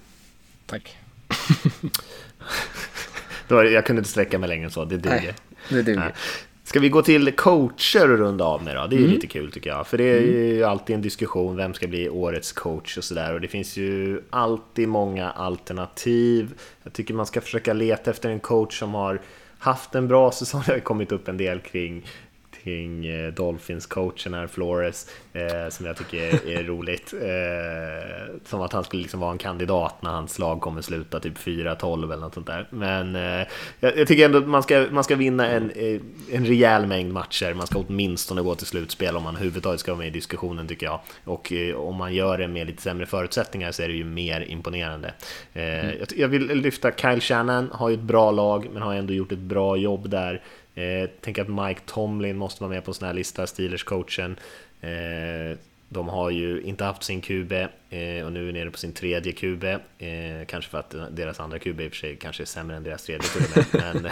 Tack. 0.66 0.98
jag 3.48 3.86
kunde 3.86 4.00
inte 4.00 4.10
sträcka 4.10 4.40
mig 4.40 4.50
längre 4.50 4.66
än 4.66 4.72
så, 4.72 4.86
det 4.86 4.98
duger. 4.98 5.22
Nej, 5.22 5.36
det 5.70 5.82
duger. 5.82 6.14
Ska 6.70 6.80
vi 6.80 6.90
gå 6.90 7.02
till 7.02 7.32
coacher 7.32 8.12
och 8.12 8.18
runda 8.18 8.46
av 8.46 8.64
med 8.64 8.76
då? 8.76 8.88
Det 8.88 8.96
är 8.96 9.00
mm. 9.00 9.12
lite 9.12 9.28
kul 9.28 9.52
tycker 9.52 9.70
jag. 9.70 9.88
För 9.88 9.98
det 9.98 10.04
är 10.04 10.22
ju 10.22 10.58
mm. 10.58 10.70
alltid 10.70 10.96
en 10.96 11.02
diskussion, 11.02 11.56
vem 11.56 11.74
ska 11.74 11.88
bli 11.88 12.10
årets 12.10 12.52
coach 12.52 12.98
och 12.98 13.04
sådär. 13.04 13.34
Och 13.34 13.42
det 13.42 13.48
finns 13.48 13.78
ju 13.78 14.22
alltid 14.30 14.88
många 14.88 15.32
alternativ. 15.32 16.54
Jag 16.84 16.94
tycker 16.94 17.14
man 17.14 17.26
ska 17.26 17.42
försöka 17.42 17.74
leta 17.74 18.12
efter 18.12 18.30
en 18.30 18.40
coach 18.40 18.80
som 18.80 18.94
har 18.94 19.22
haft 19.58 19.96
en 19.96 20.08
bra 20.08 20.32
säsong. 20.32 20.64
Det 20.66 20.72
har 20.72 20.80
kommit 20.80 21.12
upp 21.12 21.28
en 21.28 21.38
del 21.38 21.60
kring 21.60 22.06
kring 22.64 23.06
eh, 23.06 23.34
Dolphins-coachen 23.34 24.34
här, 24.34 24.48
Flores, 24.48 25.10
eh, 25.34 25.70
som 25.70 25.86
jag 25.86 25.98
tycker 25.98 26.48
är, 26.48 26.64
roligt. 26.64 27.14
Eh, 27.14 28.36
som 28.46 28.62
att 28.62 28.74
han 28.74 28.84
skulle 28.84 29.02
liksom 29.02 29.20
vara 29.20 29.32
en 29.32 29.38
kandidat 29.38 30.02
när 30.02 30.10
hans 30.10 30.40
lag 30.40 30.62
kommer 30.62 30.82
sluta 30.82 31.20
typ 31.20 31.38
4-12 31.38 32.04
eller 32.04 32.18
något 32.18 32.34
sånt 32.34 32.48
där. 32.48 32.68
Men 32.70 33.16
eh, 33.16 33.48
jag, 33.80 33.98
jag, 33.98 34.08
tycker 34.08 34.26
ändå 34.26 34.38
att 34.38 34.48
man 34.48 34.64
ska, 34.64 34.86
man 34.92 35.04
ska 35.04 35.16
vinna 35.16 35.48
en, 35.48 35.72
en 36.32 36.46
rejäl 36.46 36.86
mängd 36.86 37.14
matcher. 37.14 37.54
Man 37.54 37.68
ska 37.68 37.80
åtminstone 37.88 38.42
gå 38.42 38.56
till 38.56 38.68
slutspel 38.68 39.16
om 39.16 39.24
man 39.24 39.36
överhuvudtaget 39.36 39.80
ska 39.80 39.92
vara 39.92 40.00
med 40.00 40.08
i 40.08 40.12
diskussionen 40.12 40.68
tycker 40.68 40.86
jag. 40.86 41.00
Och 41.24 41.54
om 41.76 41.96
man 41.96 42.14
gör 42.14 42.38
det 42.38 42.48
med 42.48 42.68
lite 42.68 42.82
sämre 42.82 43.06
förutsättningar 43.06 43.72
så 43.72 43.84
är 43.84 43.88
det 43.88 43.94
ju 43.94 44.04
mer 44.04 44.42
imponerande. 44.42 45.14
Mm. 45.54 45.96
Jag, 46.00 46.08
jag 46.16 46.28
vill 46.28 46.48
lyfta 46.48 46.92
Kyle 46.92 47.22
Shannon, 47.22 47.70
har 47.72 47.90
ju 47.90 47.96
ett 47.96 48.02
bra 48.02 48.32
lag 48.32 48.68
men 48.74 48.82
har 48.82 48.94
ändå 48.94 49.14
gjort 49.14 49.32
ett 49.32 49.40
bra 49.40 49.78
jobb 49.78 50.10
där. 50.10 50.42
Eh, 50.80 51.10
tänk 51.22 51.38
att 51.38 51.48
Mike 51.48 51.82
Tomlin 51.86 52.38
måste 52.38 52.64
vara 52.64 52.74
med 52.74 52.86
på 52.86 52.92
en 52.92 52.96
sån 52.96 53.08
här 53.08 53.14
lista, 53.14 53.46
Steelers-coachen. 53.46 54.36
Eh, 54.82 55.58
de 55.92 56.08
har 56.08 56.30
ju 56.30 56.62
inte 56.62 56.84
haft 56.84 57.04
sin 57.04 57.22
QB 57.22 57.52
eh, 57.52 58.26
och 58.26 58.34
nu 58.34 58.50
är 58.50 58.54
nere 58.54 58.72
på 58.72 58.78
sin 58.78 58.94
tredje 58.94 59.32
QB. 59.32 59.64
Eh, 59.64 60.46
kanske 60.48 60.72
för 60.72 60.80
att 60.80 60.96
deras 61.12 61.40
andra 61.40 61.60
QB 61.60 61.82
i 61.82 61.88
och 61.88 61.92
för 61.92 61.98
sig 61.98 62.16
kanske 62.16 62.44
är 62.44 62.46
sämre 62.46 62.76
än 62.76 62.84
deras 62.84 63.04
tredje 63.04 63.28
QB. 63.28 63.66
men, 64.02 64.12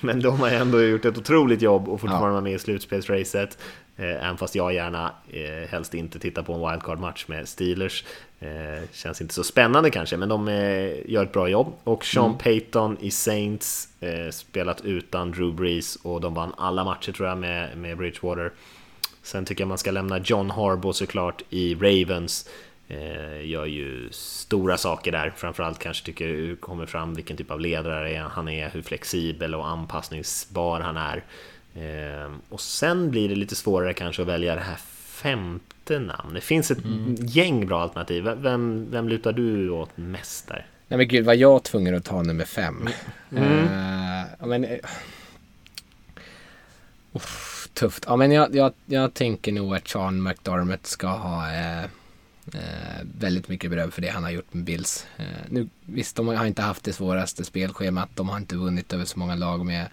men 0.00 0.20
de 0.20 0.40
har 0.40 0.48
ändå 0.48 0.82
gjort 0.82 1.04
ett 1.04 1.18
otroligt 1.18 1.62
jobb 1.62 1.88
och 1.88 2.00
fortfarande 2.00 2.26
ja. 2.26 2.32
vara 2.32 2.40
med 2.40 2.52
i 2.52 2.58
slutspelsracet. 2.58 3.58
Eh, 3.96 4.04
även 4.04 4.36
fast 4.36 4.54
jag 4.54 4.74
gärna 4.74 5.12
eh, 5.30 5.68
helst 5.70 5.94
inte 5.94 6.18
tittar 6.18 6.42
på 6.42 6.52
en 6.52 6.60
wildcard-match 6.60 7.24
med 7.28 7.48
Steelers. 7.48 8.04
Eh, 8.42 8.88
känns 8.92 9.20
inte 9.20 9.34
så 9.34 9.44
spännande 9.44 9.90
kanske, 9.90 10.16
men 10.16 10.28
de 10.28 10.48
eh, 10.48 11.10
gör 11.10 11.24
ett 11.24 11.32
bra 11.32 11.48
jobb. 11.48 11.72
Och 11.84 12.04
Sean 12.04 12.24
mm. 12.24 12.38
Payton 12.38 12.96
i 13.00 13.10
Saints 13.10 13.88
eh, 14.00 14.30
spelat 14.30 14.80
utan 14.80 15.30
Drew 15.30 15.54
Brees 15.54 15.96
och 15.96 16.20
de 16.20 16.34
vann 16.34 16.54
alla 16.56 16.84
matcher 16.84 17.12
tror 17.12 17.28
jag 17.28 17.38
med, 17.38 17.78
med 17.78 17.96
Bridgewater. 17.96 18.52
Sen 19.22 19.44
tycker 19.44 19.62
jag 19.62 19.68
man 19.68 19.78
ska 19.78 19.90
lämna 19.90 20.18
John 20.18 20.50
Harbaugh 20.50 20.92
såklart 20.92 21.42
i 21.50 21.74
Ravens. 21.74 22.48
Eh, 22.88 23.46
gör 23.46 23.66
ju 23.66 24.08
stora 24.12 24.76
saker 24.76 25.12
där, 25.12 25.32
framförallt 25.36 25.78
kanske 25.78 26.06
tycker 26.06 26.56
kommer 26.56 26.86
fram 26.86 27.14
vilken 27.14 27.36
typ 27.36 27.50
av 27.50 27.60
ledare 27.60 28.26
han 28.30 28.48
är, 28.48 28.70
hur 28.70 28.82
flexibel 28.82 29.54
och 29.54 29.68
anpassningsbar 29.68 30.80
han 30.80 30.96
är. 30.96 31.24
Eh, 31.74 32.32
och 32.48 32.60
sen 32.60 33.10
blir 33.10 33.28
det 33.28 33.34
lite 33.34 33.56
svårare 33.56 33.94
kanske 33.94 34.22
att 34.22 34.28
välja 34.28 34.54
det 34.54 34.60
här 34.60 34.78
femte 35.22 35.98
namn. 35.98 36.34
Det 36.34 36.40
finns 36.40 36.70
ett 36.70 36.84
mm. 36.84 37.16
gäng 37.18 37.66
bra 37.66 37.82
alternativ. 37.82 38.24
Vem, 38.24 38.90
vem 38.90 39.08
lutar 39.08 39.32
du 39.32 39.70
åt 39.70 39.96
mest 39.96 40.48
där? 40.48 40.66
Nej 40.88 40.98
men 40.98 41.08
gud, 41.08 41.24
var 41.24 41.34
jag 41.34 41.62
tvungen 41.62 41.94
att 41.94 42.04
ta 42.04 42.22
nummer 42.22 42.44
fem? 42.44 42.88
Mm. 43.30 43.62
Uh, 44.42 44.46
men, 44.46 44.64
uh, 44.64 44.78
tufft. 47.74 48.04
Ja, 48.06 48.16
men 48.16 48.32
jag, 48.32 48.54
jag, 48.54 48.72
jag 48.86 49.14
tänker 49.14 49.52
nog 49.52 49.74
att 49.74 49.88
Sean 49.88 50.22
McDermott 50.22 50.86
ska 50.86 51.06
ha 51.06 51.52
eh, 51.52 51.84
eh, 52.54 53.00
väldigt 53.18 53.48
mycket 53.48 53.70
beröm 53.70 53.90
för 53.90 54.02
det 54.02 54.08
han 54.08 54.22
har 54.22 54.30
gjort 54.30 54.54
med 54.54 54.64
Bills. 54.64 55.06
Eh, 55.16 55.24
nu, 55.48 55.68
visst, 55.84 56.16
de 56.16 56.28
har 56.28 56.46
inte 56.46 56.62
haft 56.62 56.84
det 56.84 56.92
svåraste 56.92 57.44
spelschemat. 57.44 58.08
De 58.14 58.28
har 58.28 58.36
inte 58.36 58.56
vunnit 58.56 58.92
över 58.92 59.04
så 59.04 59.18
många 59.18 59.34
lag 59.34 59.66
med, 59.66 59.86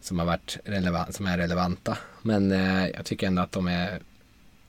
som, 0.00 0.18
har 0.18 0.26
varit 0.26 0.58
relevant, 0.64 1.14
som 1.14 1.26
är 1.26 1.38
relevanta. 1.38 1.98
Men 2.22 2.52
eh, 2.52 2.88
jag 2.88 3.04
tycker 3.04 3.26
ändå 3.26 3.42
att 3.42 3.52
de 3.52 3.66
är 3.68 4.00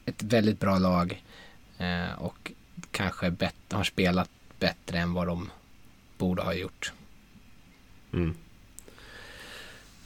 ett 0.08 0.24
väldigt 0.24 0.60
bra 0.60 0.78
lag 0.78 1.24
eh, 1.78 2.22
och 2.22 2.52
kanske 2.92 3.32
bet, 3.32 3.56
har 3.72 3.84
spelat 3.84 4.30
bättre 4.60 4.98
än 4.98 5.14
vad 5.14 5.28
de 5.28 5.50
borde 6.18 6.42
ha 6.42 6.54
gjort. 6.54 6.92
Mm. 8.14 8.36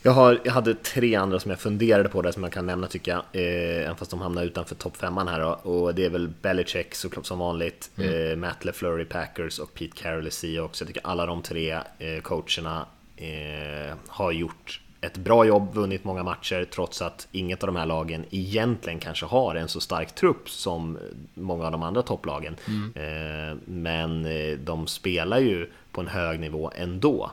Jag, 0.03 0.11
har, 0.11 0.41
jag 0.43 0.51
hade 0.51 0.75
tre 0.75 1.15
andra 1.15 1.39
som 1.39 1.51
jag 1.51 1.59
funderade 1.59 2.09
på 2.09 2.21
där 2.21 2.31
som 2.31 2.41
man 2.41 2.51
kan 2.51 2.65
nämna 2.65 2.87
tycker 2.87 3.11
jag, 3.11 3.23
eh, 3.31 3.83
även 3.83 3.95
fast 3.95 4.11
de 4.11 4.21
hamnar 4.21 4.43
utanför 4.43 4.75
topp 4.75 4.97
femman 4.97 5.27
här 5.27 5.39
då. 5.39 5.49
Och 5.49 5.95
det 5.95 6.05
är 6.05 6.09
väl 6.09 6.33
Belichick 6.41 6.95
såklart 6.95 7.25
som 7.25 7.39
vanligt, 7.39 7.91
mm. 7.97 8.31
eh, 8.31 8.35
Matt 8.35 8.65
LeFleur 8.65 9.01
i 9.01 9.05
Packers 9.05 9.59
och 9.59 9.73
Pete 9.73 10.01
Carroll 10.01 10.27
i 10.27 10.31
Seahawks. 10.31 10.81
Jag 10.81 10.87
tycker 10.87 11.07
alla 11.07 11.25
de 11.25 11.41
tre 11.41 11.71
eh, 11.99 12.21
coacherna 12.21 12.85
eh, 13.17 13.95
har 14.07 14.31
gjort 14.31 14.81
ett 15.01 15.17
bra 15.17 15.45
jobb, 15.45 15.73
vunnit 15.73 16.03
många 16.03 16.23
matcher 16.23 16.67
trots 16.71 17.01
att 17.01 17.27
inget 17.31 17.63
av 17.63 17.67
de 17.67 17.75
här 17.75 17.85
lagen 17.85 18.25
egentligen 18.29 18.99
kanske 18.99 19.25
har 19.25 19.55
en 19.55 19.67
så 19.67 19.79
stark 19.79 20.15
trupp 20.15 20.49
som 20.49 20.97
många 21.33 21.65
av 21.65 21.71
de 21.71 21.83
andra 21.83 22.01
topplagen. 22.01 22.55
Mm. 22.67 22.91
Eh, 22.95 23.57
men 23.65 24.25
eh, 24.25 24.57
de 24.57 24.87
spelar 24.87 25.39
ju 25.39 25.69
på 25.91 26.01
en 26.01 26.07
hög 26.07 26.39
nivå 26.39 26.71
ändå. 26.75 27.31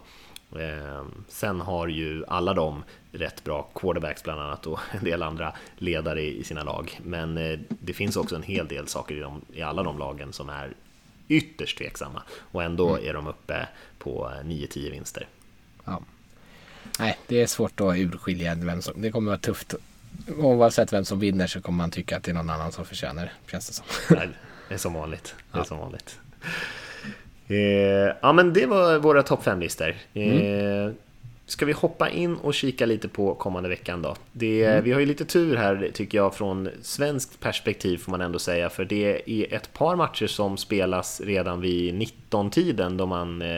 Eh, 0.52 1.04
sen 1.28 1.60
har 1.60 1.88
ju 1.88 2.24
alla 2.28 2.54
de 2.54 2.84
rätt 3.12 3.44
bra 3.44 3.68
quarterbacks 3.74 4.22
bland 4.22 4.40
annat 4.40 4.66
och 4.66 4.80
en 4.90 5.04
del 5.04 5.22
andra 5.22 5.52
ledare 5.78 6.22
i 6.22 6.44
sina 6.44 6.62
lag. 6.62 7.00
Men 7.02 7.34
det 7.68 7.92
finns 7.92 8.16
också 8.16 8.36
en 8.36 8.42
hel 8.42 8.68
del 8.68 8.88
saker 8.88 9.14
i, 9.14 9.20
dem, 9.20 9.40
i 9.52 9.62
alla 9.62 9.82
de 9.82 9.98
lagen 9.98 10.32
som 10.32 10.48
är 10.48 10.74
ytterst 11.28 11.78
tveksamma 11.78 12.22
och 12.30 12.62
ändå 12.62 12.88
mm. 12.88 13.08
är 13.08 13.14
de 13.14 13.26
uppe 13.26 13.68
på 13.98 14.32
9-10 14.44 14.90
vinster. 14.90 15.26
Ja. 15.84 16.02
Nej, 16.98 17.18
det 17.26 17.42
är 17.42 17.46
svårt 17.46 17.80
att 17.80 17.96
urskilja 17.96 18.54
vem 18.54 18.82
som... 18.82 19.02
Det 19.02 19.10
kommer 19.10 19.30
vara 19.30 19.38
tufft. 19.38 19.74
Oavsett 20.38 20.92
vem 20.92 21.04
som 21.04 21.20
vinner 21.20 21.46
så 21.46 21.60
kommer 21.60 21.76
man 21.76 21.90
tycka 21.90 22.16
att 22.16 22.22
det 22.22 22.30
är 22.30 22.34
någon 22.34 22.50
annan 22.50 22.72
som 22.72 22.84
förtjänar 22.84 23.32
känns 23.50 23.68
det 23.68 23.74
som. 23.74 23.84
Nej, 24.16 24.28
det 24.68 24.74
är 24.74 24.78
som 24.78 24.92
vanligt. 24.92 25.34
Det 25.52 25.56
är 25.56 25.60
ja. 25.60 25.64
som 25.64 25.78
vanligt. 25.78 26.18
Eh, 27.48 27.56
ja, 28.20 28.32
men 28.32 28.52
det 28.52 28.66
var 28.66 28.98
våra 28.98 29.22
topp 29.22 29.44
5-listor. 29.44 29.96
Eh, 30.14 30.22
mm. 30.22 30.94
Ska 31.48 31.66
vi 31.66 31.72
hoppa 31.72 32.10
in 32.10 32.36
och 32.36 32.54
kika 32.54 32.86
lite 32.86 33.08
på 33.08 33.34
kommande 33.34 33.68
veckan 33.68 34.02
då? 34.02 34.16
Det, 34.32 34.64
mm. 34.64 34.84
Vi 34.84 34.92
har 34.92 35.00
ju 35.00 35.06
lite 35.06 35.24
tur 35.24 35.56
här 35.56 35.90
tycker 35.94 36.18
jag 36.18 36.34
från 36.34 36.68
svenskt 36.82 37.40
perspektiv 37.40 37.98
får 37.98 38.10
man 38.10 38.20
ändå 38.20 38.38
säga 38.38 38.70
för 38.70 38.84
det 38.84 39.30
är 39.30 39.54
ett 39.54 39.72
par 39.72 39.96
matcher 39.96 40.26
som 40.26 40.56
spelas 40.56 41.20
redan 41.20 41.60
vid 41.60 41.94
19-tiden 41.94 42.96
då 42.96 43.06
man 43.06 43.42
eh, 43.42 43.48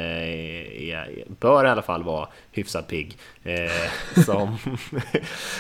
är, 0.91 1.25
bör 1.41 1.65
i 1.65 1.69
alla 1.69 1.83
fall 1.83 2.03
vara 2.03 2.29
hyfsat 2.53 2.89
pigg 2.89 3.19
eh, 3.43 4.23
som, 4.25 4.57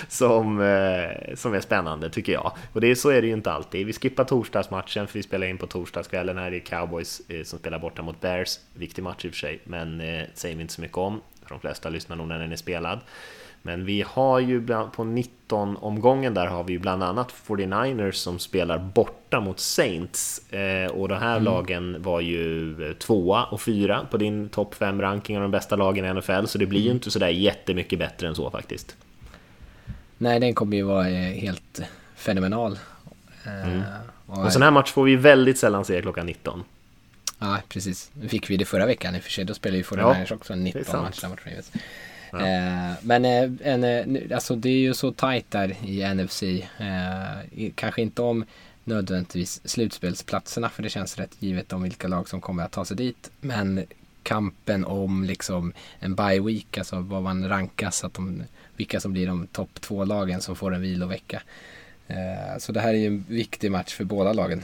som, 0.08 0.60
eh, 0.60 1.34
som 1.34 1.54
är 1.54 1.60
spännande 1.60 2.10
tycker 2.10 2.32
jag. 2.32 2.52
Och 2.72 2.80
det, 2.80 2.96
så 2.96 3.10
är 3.10 3.20
det 3.20 3.26
ju 3.26 3.34
inte 3.34 3.52
alltid. 3.52 3.86
Vi 3.86 3.92
skippar 3.92 4.24
torsdagsmatchen 4.24 5.06
för 5.06 5.18
vi 5.18 5.22
spelar 5.22 5.46
in 5.46 5.58
på 5.58 5.66
torsdagskvällen 5.66 6.38
här. 6.38 6.50
Det 6.50 6.56
är 6.56 6.60
Cowboys 6.60 7.22
eh, 7.28 7.42
som 7.42 7.58
spelar 7.58 7.78
borta 7.78 8.02
mot 8.02 8.20
Bears. 8.20 8.58
Viktig 8.74 9.02
match 9.02 9.24
i 9.24 9.28
och 9.28 9.32
för 9.32 9.38
sig, 9.38 9.60
men 9.64 10.00
eh, 10.00 10.24
säger 10.34 10.56
vi 10.56 10.62
inte 10.62 10.74
så 10.74 10.80
mycket 10.80 10.98
om 10.98 11.20
för 11.50 11.54
de 11.54 11.60
flesta 11.60 11.88
lyssnar 11.88 12.16
nog 12.16 12.28
när 12.28 12.38
den 12.38 12.52
är 12.52 12.56
spelad. 12.56 13.00
Men 13.62 13.84
vi 13.84 14.04
har 14.06 14.40
ju 14.40 14.66
på 14.92 15.04
19 15.04 15.76
omgången 15.76 16.34
där 16.34 16.46
har 16.46 16.64
vi 16.64 16.72
ju 16.72 16.78
bland 16.78 17.02
annat 17.02 17.34
49ers 17.46 18.12
som 18.12 18.38
spelar 18.38 18.78
borta 18.78 19.40
mot 19.40 19.60
Saints. 19.60 20.52
Eh, 20.52 20.90
och 20.90 21.08
de 21.08 21.14
här 21.14 21.32
mm. 21.32 21.44
lagen 21.44 22.02
var 22.02 22.20
ju 22.20 22.70
eh, 22.88 22.92
tvåa 22.92 23.44
och 23.44 23.60
fyra 23.60 24.06
på 24.10 24.16
din 24.16 24.48
topp 24.48 24.74
5 24.74 25.00
ranking 25.00 25.36
av 25.36 25.42
de 25.42 25.50
bästa 25.50 25.76
lagen 25.76 26.04
i 26.04 26.14
NFL. 26.14 26.46
Så 26.46 26.58
det 26.58 26.66
blir 26.66 26.80
ju 26.80 26.86
mm. 26.86 26.96
inte 26.96 27.10
sådär 27.10 27.28
jättemycket 27.28 27.98
bättre 27.98 28.28
än 28.28 28.34
så 28.34 28.50
faktiskt. 28.50 28.96
Nej, 30.18 30.40
den 30.40 30.54
kommer 30.54 30.76
ju 30.76 30.82
vara 30.82 31.08
eh, 31.08 31.40
helt 31.40 31.82
fenomenal. 32.16 32.78
Mm. 33.46 33.82
Och 34.26 34.44
en 34.44 34.50
sån 34.50 34.62
här 34.62 34.70
match 34.70 34.90
får 34.90 35.04
vi 35.04 35.16
väldigt 35.16 35.58
sällan 35.58 35.84
se 35.84 36.02
klockan 36.02 36.26
19. 36.26 36.64
Ja, 37.40 37.58
precis. 37.68 38.10
Nu 38.14 38.28
fick 38.28 38.50
vi 38.50 38.56
det 38.56 38.64
förra 38.64 38.86
veckan 38.86 39.16
i 39.16 39.18
och 39.18 39.22
för 39.22 39.30
sig. 39.30 39.44
Då 39.44 39.54
spelade 39.54 39.78
ju 39.78 39.84
49ers 39.84 40.26
ja, 40.28 40.34
också 40.34 40.54
19 40.54 41.02
matcher 41.02 41.28
mot 41.28 41.46
Ravens. 41.46 41.72
Ja. 42.32 42.38
Eh, 42.38 42.92
men 43.02 43.24
eh, 43.24 43.50
en, 43.62 43.84
eh, 43.84 44.34
alltså 44.34 44.56
det 44.56 44.68
är 44.68 44.78
ju 44.78 44.94
så 44.94 45.12
tajt 45.12 45.50
där 45.50 45.76
i 45.84 46.14
NFC. 46.14 46.42
Eh, 46.42 47.70
kanske 47.74 48.02
inte 48.02 48.22
om 48.22 48.44
nödvändigtvis 48.84 49.60
slutspelsplatserna 49.64 50.68
för 50.68 50.82
det 50.82 50.88
känns 50.88 51.18
rätt 51.18 51.30
givet 51.38 51.72
om 51.72 51.82
vilka 51.82 52.08
lag 52.08 52.28
som 52.28 52.40
kommer 52.40 52.64
att 52.64 52.72
ta 52.72 52.84
sig 52.84 52.96
dit. 52.96 53.30
Men 53.40 53.84
kampen 54.22 54.84
om 54.84 55.24
liksom 55.24 55.72
en 55.98 56.14
bye 56.14 56.40
week, 56.40 56.78
alltså 56.78 57.00
vad 57.00 57.22
man 57.22 57.48
rankas, 57.48 58.04
att 58.04 58.14
de, 58.14 58.42
vilka 58.76 59.00
som 59.00 59.12
blir 59.12 59.26
de 59.26 59.46
topp 59.46 59.80
två 59.80 60.04
lagen 60.04 60.40
som 60.40 60.56
får 60.56 60.74
en 60.74 60.80
vilovecka. 60.80 61.42
Eh, 62.08 62.58
så 62.58 62.72
det 62.72 62.80
här 62.80 62.94
är 62.94 62.98
ju 62.98 63.06
en 63.06 63.24
viktig 63.28 63.70
match 63.70 63.94
för 63.94 64.04
båda 64.04 64.32
lagen. 64.32 64.62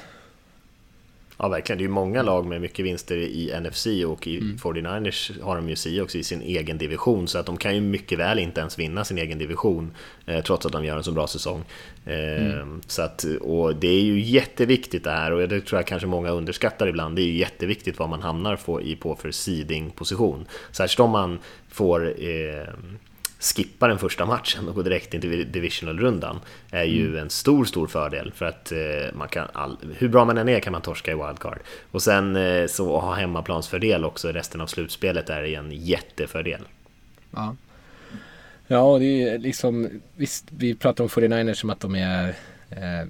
Ja, 1.39 1.49
verkligen. 1.49 1.79
Det 1.79 1.83
är 1.83 1.87
ju 1.87 1.93
många 1.93 2.23
lag 2.23 2.47
med 2.47 2.61
mycket 2.61 2.85
vinster 2.85 3.17
i 3.17 3.61
NFC 3.61 3.87
och 4.07 4.27
i 4.27 4.39
mm. 4.39 4.57
49ers 4.57 5.43
har 5.43 5.57
de 5.57 5.69
ju 5.69 6.03
också 6.03 6.19
i 6.19 6.23
sin 6.23 6.43
egen 6.43 6.79
division 6.79 7.29
så 7.29 7.39
att 7.39 7.47
de 7.47 7.57
kan 7.57 7.75
ju 7.75 7.81
mycket 7.81 8.19
väl 8.19 8.39
inte 8.39 8.61
ens 8.61 8.79
vinna 8.79 9.05
sin 9.05 9.19
egen 9.19 9.39
division 9.39 9.91
eh, 10.27 10.45
trots 10.45 10.67
att 10.67 10.73
de 10.73 10.85
gör 10.85 10.97
en 10.97 11.05
så 11.05 11.13
bra 11.13 11.27
säsong. 11.27 11.65
Eh, 12.05 12.47
mm. 12.47 12.81
så 12.87 13.03
att, 13.03 13.25
och 13.41 13.77
det 13.77 13.89
är 13.89 14.03
ju 14.03 14.21
jätteviktigt 14.21 15.05
det 15.05 15.11
här 15.11 15.33
och 15.33 15.49
det 15.49 15.61
tror 15.61 15.79
jag 15.79 15.87
kanske 15.87 16.07
många 16.07 16.31
underskattar 16.31 16.87
ibland. 16.87 17.17
Det 17.17 17.23
är 17.23 17.27
ju 17.27 17.37
jätteviktigt 17.37 17.99
vad 17.99 18.09
man 18.09 18.23
hamnar 18.23 18.57
på, 18.57 18.83
i 18.83 18.97
på 18.97 19.17
för 19.17 19.31
seeding-position. 19.31 20.47
Särskilt 20.73 21.01
om 21.01 21.11
man 21.11 21.39
får 21.69 22.07
eh, 22.07 22.69
skippa 23.47 23.89
den 23.89 23.99
första 23.99 24.27
matchen 24.27 24.69
och 24.69 24.75
gå 24.75 24.83
direkt 24.83 25.15
in 25.15 25.21
till 25.21 25.53
divisional-rundan 25.53 26.41
är 26.71 26.85
ju 26.85 27.07
mm. 27.07 27.19
en 27.19 27.31
stor, 27.31 27.65
stor 27.65 27.87
fördel 27.87 28.33
för 28.33 28.45
att 28.45 28.73
eh, 28.73 28.79
man 29.15 29.29
kan 29.29 29.49
all, 29.53 29.79
hur 29.99 30.09
bra 30.09 30.25
man 30.25 30.39
än 30.39 30.49
är 30.49 30.61
kan 30.61 30.73
man 30.73 30.83
torska 30.83 31.11
i 31.13 31.15
wildcard. 31.15 31.59
Och 31.91 32.03
sen 32.03 32.37
eh, 32.37 32.67
så 32.67 33.01
ha 33.01 33.15
hemmaplansfördel 33.15 34.05
också 34.05 34.29
resten 34.29 34.61
av 34.61 34.67
slutspelet 34.67 35.31
är 35.31 35.43
en 35.43 35.73
jättefördel. 35.73 36.61
Ja. 37.31 37.57
Ja, 38.67 38.81
och 38.81 39.01
det 39.01 39.23
är 39.23 39.39
liksom, 39.39 40.01
visst, 40.17 40.45
vi 40.51 40.75
pratar 40.75 41.05
om 41.05 41.09
49ers 41.09 41.55
som 41.55 41.71
att 41.71 41.81
de 41.81 41.95
är 41.95 42.29
eh, 42.71 43.09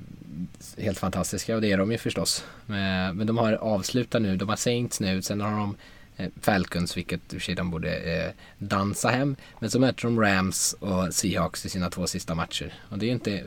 helt 0.78 0.98
fantastiska 0.98 1.54
och 1.54 1.60
det 1.60 1.72
är 1.72 1.78
de 1.78 1.92
ju 1.92 1.98
förstås. 1.98 2.44
Men, 2.66 3.16
men 3.16 3.26
de 3.26 3.38
har 3.38 3.52
avslutat 3.52 4.22
nu, 4.22 4.36
de 4.36 4.48
har 4.48 4.56
Saints 4.56 5.00
nu, 5.00 5.22
sen 5.22 5.40
har 5.40 5.50
de 5.50 5.76
Eh, 5.76 5.95
Eh, 6.16 6.28
Falcons, 6.40 6.96
vilket 6.96 7.20
i 7.20 7.36
och 7.36 7.40
för 7.40 7.46
sig 7.46 7.54
de 7.54 7.70
borde 7.70 7.96
eh, 7.96 8.32
dansa 8.58 9.08
hem. 9.08 9.36
Men 9.58 9.70
så 9.70 9.78
möter 9.78 10.02
de 10.02 10.20
Rams 10.20 10.76
och 10.80 11.14
Seahawks 11.14 11.66
i 11.66 11.68
sina 11.68 11.90
två 11.90 12.06
sista 12.06 12.34
matcher. 12.34 12.74
Och 12.88 12.98
det 12.98 13.04
är 13.04 13.08
ju 13.08 13.14
inte 13.14 13.44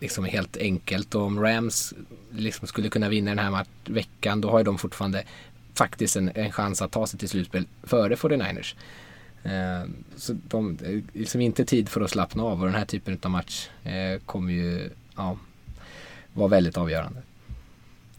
liksom 0.00 0.24
helt 0.24 0.56
enkelt. 0.56 1.14
Och 1.14 1.22
om 1.22 1.40
Rams 1.40 1.94
liksom 2.30 2.68
skulle 2.68 2.88
kunna 2.88 3.08
vinna 3.08 3.30
den 3.30 3.38
här 3.38 3.66
veckan, 3.84 4.40
då 4.40 4.50
har 4.50 4.58
ju 4.58 4.64
de 4.64 4.78
fortfarande 4.78 5.24
faktiskt 5.74 6.16
en, 6.16 6.30
en 6.34 6.52
chans 6.52 6.82
att 6.82 6.92
ta 6.92 7.06
sig 7.06 7.18
till 7.18 7.28
slutspel 7.28 7.66
före 7.82 8.14
49ers. 8.14 8.74
Eh, 9.42 9.88
så 10.16 10.36
de, 10.48 10.78
eh, 10.84 11.20
liksom 11.20 11.40
inte 11.40 11.64
tid 11.64 11.88
för 11.88 12.00
att 12.00 12.10
slappna 12.10 12.42
av 12.42 12.60
och 12.60 12.66
den 12.66 12.74
här 12.74 12.84
typen 12.84 13.18
av 13.22 13.30
match 13.30 13.68
eh, 13.84 14.20
kommer 14.26 14.52
ju 14.52 14.90
ja, 15.16 15.38
vara 16.32 16.48
väldigt 16.48 16.76
avgörande. 16.76 17.22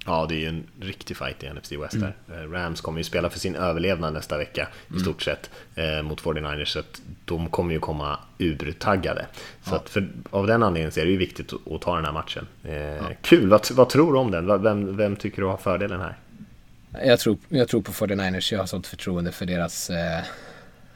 Ja, 0.09 0.25
det 0.29 0.35
är 0.35 0.39
ju 0.39 0.47
en 0.47 0.63
riktig 0.79 1.17
fight 1.17 1.43
i 1.43 1.49
NFC 1.49 1.71
West 1.71 1.99
där. 1.99 2.15
Mm. 2.33 2.51
Rams 2.53 2.81
kommer 2.81 2.99
ju 2.99 3.03
spela 3.03 3.29
för 3.29 3.39
sin 3.39 3.55
överlevnad 3.55 4.13
nästa 4.13 4.37
vecka 4.37 4.67
i 4.87 4.89
mm. 4.89 5.01
stort 5.01 5.21
sett 5.21 5.49
eh, 5.75 6.01
mot 6.01 6.21
49ers, 6.21 6.65
så 6.65 6.79
att 6.79 7.01
de 7.25 7.49
kommer 7.49 7.73
ju 7.73 7.79
komma 7.79 8.19
urtaggade. 8.37 9.25
Så 9.63 9.75
ja. 9.75 9.83
för, 9.85 10.09
av 10.29 10.47
den 10.47 10.63
anledningen 10.63 10.91
så 10.91 10.99
är 10.99 11.05
det 11.05 11.11
ju 11.11 11.17
viktigt 11.17 11.53
att, 11.53 11.71
att 11.71 11.81
ta 11.81 11.95
den 11.95 12.05
här 12.05 12.11
matchen. 12.11 12.47
Eh, 12.63 12.73
ja. 12.75 13.11
Kul, 13.21 13.49
vad, 13.49 13.71
vad, 13.71 13.89
tror 13.89 14.13
du 14.13 14.19
om 14.19 14.31
den? 14.31 14.63
Vem, 14.63 14.97
vem 14.97 15.15
tycker 15.15 15.41
du 15.41 15.47
har 15.47 15.57
fördelen 15.57 16.01
här? 16.01 16.17
Jag 17.05 17.19
tror, 17.19 17.37
jag 17.49 17.67
tror 17.67 17.81
på 17.81 17.91
49ers, 17.91 18.53
jag 18.53 18.59
har 18.59 18.65
sånt 18.65 18.87
förtroende 18.87 19.31
för 19.31 19.45
deras, 19.45 19.89
eh, 19.89 20.23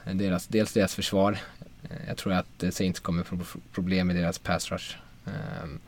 deras, 0.04 0.48
dels 0.48 0.74
deras 0.74 0.96
försvar. 0.96 1.38
Eh, 1.84 1.90
jag 2.08 2.18
tror 2.18 2.34
att 2.34 2.64
Saints 2.72 3.00
kommer 3.00 3.24
få 3.24 3.38
problem 3.74 4.08
med 4.08 4.16
deras 4.16 4.40
pass 4.40 4.72
rush. 4.72 4.96
Um, 5.26 5.80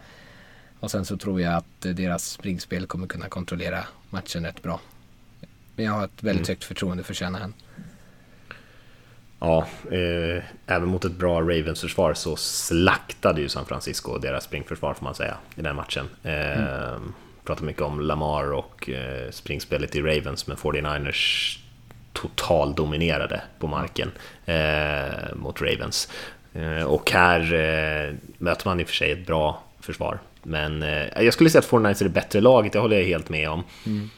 och 0.79 0.91
sen 0.91 1.05
så 1.05 1.17
tror 1.17 1.41
jag 1.41 1.53
att 1.53 1.81
deras 1.81 2.29
springspel 2.29 2.87
kommer 2.87 3.07
kunna 3.07 3.29
kontrollera 3.29 3.83
matchen 4.09 4.45
rätt 4.45 4.63
bra. 4.63 4.79
Men 5.75 5.85
jag 5.85 5.93
har 5.93 6.05
ett 6.05 6.23
väldigt 6.23 6.47
mm. 6.47 6.55
högt 6.55 6.63
förtroende 6.63 7.03
för 7.03 7.13
Shanahan. 7.13 7.53
Ja, 9.39 9.67
eh, 9.91 10.43
även 10.67 10.89
mot 10.89 11.05
ett 11.05 11.11
bra 11.11 11.41
Ravens-försvar 11.41 12.13
så 12.13 12.35
slaktade 12.35 13.41
ju 13.41 13.49
San 13.49 13.65
Francisco 13.65 14.17
deras 14.17 14.43
springförsvar 14.43 14.93
får 14.93 15.03
man 15.03 15.15
säga 15.15 15.37
i 15.55 15.61
den 15.61 15.75
matchen. 15.75 16.05
Eh, 16.23 16.91
mm. 16.91 17.13
Pratar 17.43 17.65
mycket 17.65 17.81
om 17.81 18.01
Lamar 18.01 18.53
och 18.53 18.89
eh, 18.89 19.31
springspelet 19.31 19.95
i 19.95 20.01
Ravens, 20.01 20.47
men 20.47 20.57
49ers 20.57 21.59
totaldominerade 22.13 23.41
på 23.59 23.67
marken 23.67 24.11
eh, 24.45 25.35
mot 25.35 25.61
Ravens. 25.61 26.11
Eh, 26.53 26.83
och 26.83 27.11
här 27.11 27.53
eh, 27.53 28.15
möter 28.37 28.67
man 28.67 28.79
i 28.79 28.83
och 28.83 28.87
för 28.87 28.95
sig 28.95 29.11
ett 29.11 29.27
bra 29.27 29.63
försvar 29.79 30.19
men 30.45 30.83
eh, 30.83 31.23
jag 31.23 31.33
skulle 31.33 31.49
säga 31.49 31.59
att 31.59 31.65
Fortnite 31.65 32.03
är 32.03 32.05
det 32.05 32.13
bättre 32.13 32.41
laget, 32.41 32.73
det 32.73 32.79
håller 32.79 32.97
jag 32.97 33.05
helt 33.05 33.29
med 33.29 33.49
om. 33.49 33.63
Mm. 33.85 34.09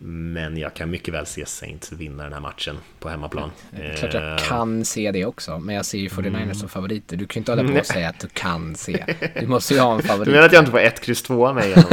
Men 0.00 0.56
jag 0.56 0.74
kan 0.74 0.90
mycket 0.90 1.14
väl 1.14 1.26
se 1.26 1.46
Saints 1.46 1.92
vinna 1.92 2.22
den 2.22 2.32
här 2.32 2.40
matchen 2.40 2.78
på 2.98 3.08
hemmaplan. 3.08 3.50
Ja, 3.70 3.78
klart 3.96 4.14
jag 4.14 4.32
eh, 4.32 4.38
kan 4.38 4.84
se 4.84 5.12
det 5.12 5.24
också, 5.24 5.58
men 5.58 5.74
jag 5.74 5.86
ser 5.86 5.98
ju 5.98 6.08
49ers 6.08 6.42
mm. 6.42 6.54
som 6.54 6.68
favoriter. 6.68 7.16
Du 7.16 7.26
kan 7.26 7.34
ju 7.34 7.40
inte 7.40 7.52
hålla 7.52 7.72
på 7.72 7.78
och 7.78 7.86
säga 7.86 8.08
att 8.08 8.20
du 8.20 8.28
kan 8.28 8.74
se. 8.74 9.04
Du 9.40 9.46
måste 9.46 9.74
ju 9.74 9.80
ha 9.80 9.94
en 9.94 10.02
favorit. 10.02 10.24
Du 10.24 10.30
menar 10.30 10.46
att 10.46 10.52
jag 10.52 10.60
inte 10.60 10.70
får 10.70 10.80
1, 10.80 11.00
kryss 11.00 11.22
2 11.22 11.52
med 11.52 11.64
igenom 11.64 11.84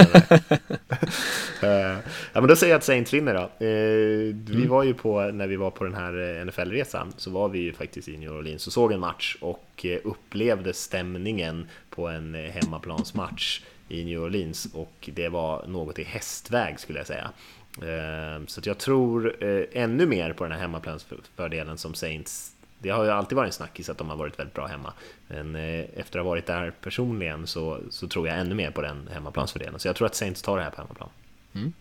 uh, 1.63 1.97
Ja, 2.33 2.41
men 2.41 2.47
då 2.47 2.55
säger 2.55 2.73
jag 2.73 2.77
att 2.77 2.83
Saints 2.83 3.13
vinner 3.13 3.33
då. 3.33 3.65
Uh, 3.65 4.35
vi 4.49 4.55
mm. 4.55 4.69
var 4.69 4.83
ju 4.83 4.93
på, 4.93 5.21
när 5.21 5.47
vi 5.47 5.55
var 5.55 5.71
på 5.71 5.83
den 5.83 5.93
här 5.93 6.45
NFL-resan, 6.45 7.13
så 7.17 7.31
var 7.31 7.49
vi 7.49 7.59
ju 7.59 7.73
faktiskt 7.73 8.07
i 8.07 8.17
New 8.17 8.31
Orleans 8.31 8.67
och 8.67 8.73
såg 8.73 8.91
en 8.91 8.99
match 8.99 9.37
och 9.41 9.85
upplevde 10.03 10.73
stämningen 10.73 11.67
på 11.95 12.07
en 12.07 12.35
eh, 12.35 12.51
hemmaplansmatch 12.51 13.61
i 13.89 14.05
New 14.05 14.23
Orleans 14.23 14.67
och 14.73 15.09
det 15.13 15.29
var 15.29 15.67
något 15.67 15.99
i 15.99 16.03
hästväg 16.03 16.79
skulle 16.79 16.99
jag 16.99 17.07
säga. 17.07 17.31
Ehm, 17.83 18.47
så 18.47 18.61
jag 18.63 18.77
tror 18.77 19.43
eh, 19.43 19.65
ännu 19.71 20.05
mer 20.05 20.33
på 20.33 20.43
den 20.43 20.53
här 20.53 20.59
hemmaplansfördelen 20.59 21.77
som 21.77 21.93
Saints 21.93 22.51
Det 22.79 22.89
har 22.89 23.03
ju 23.03 23.09
alltid 23.09 23.35
varit 23.35 23.47
en 23.47 23.53
snackis 23.53 23.89
att 23.89 23.97
de 23.97 24.09
har 24.09 24.15
varit 24.15 24.39
väldigt 24.39 24.55
bra 24.55 24.67
hemma. 24.67 24.93
Men 25.27 25.55
eh, 25.55 25.85
efter 25.95 26.19
att 26.19 26.25
ha 26.25 26.29
varit 26.29 26.45
där 26.45 26.71
personligen 26.81 27.47
så, 27.47 27.79
så 27.89 28.07
tror 28.07 28.27
jag 28.27 28.39
ännu 28.39 28.55
mer 28.55 28.71
på 28.71 28.81
den 28.81 29.09
hemmaplansfördelen. 29.13 29.79
Så 29.79 29.87
jag 29.87 29.95
tror 29.95 30.05
att 30.05 30.15
Saints 30.15 30.41
tar 30.41 30.57
det 30.57 30.63
här 30.63 30.71
på 30.71 30.77
hemmaplan. 30.81 31.09
Mm. 31.53 31.73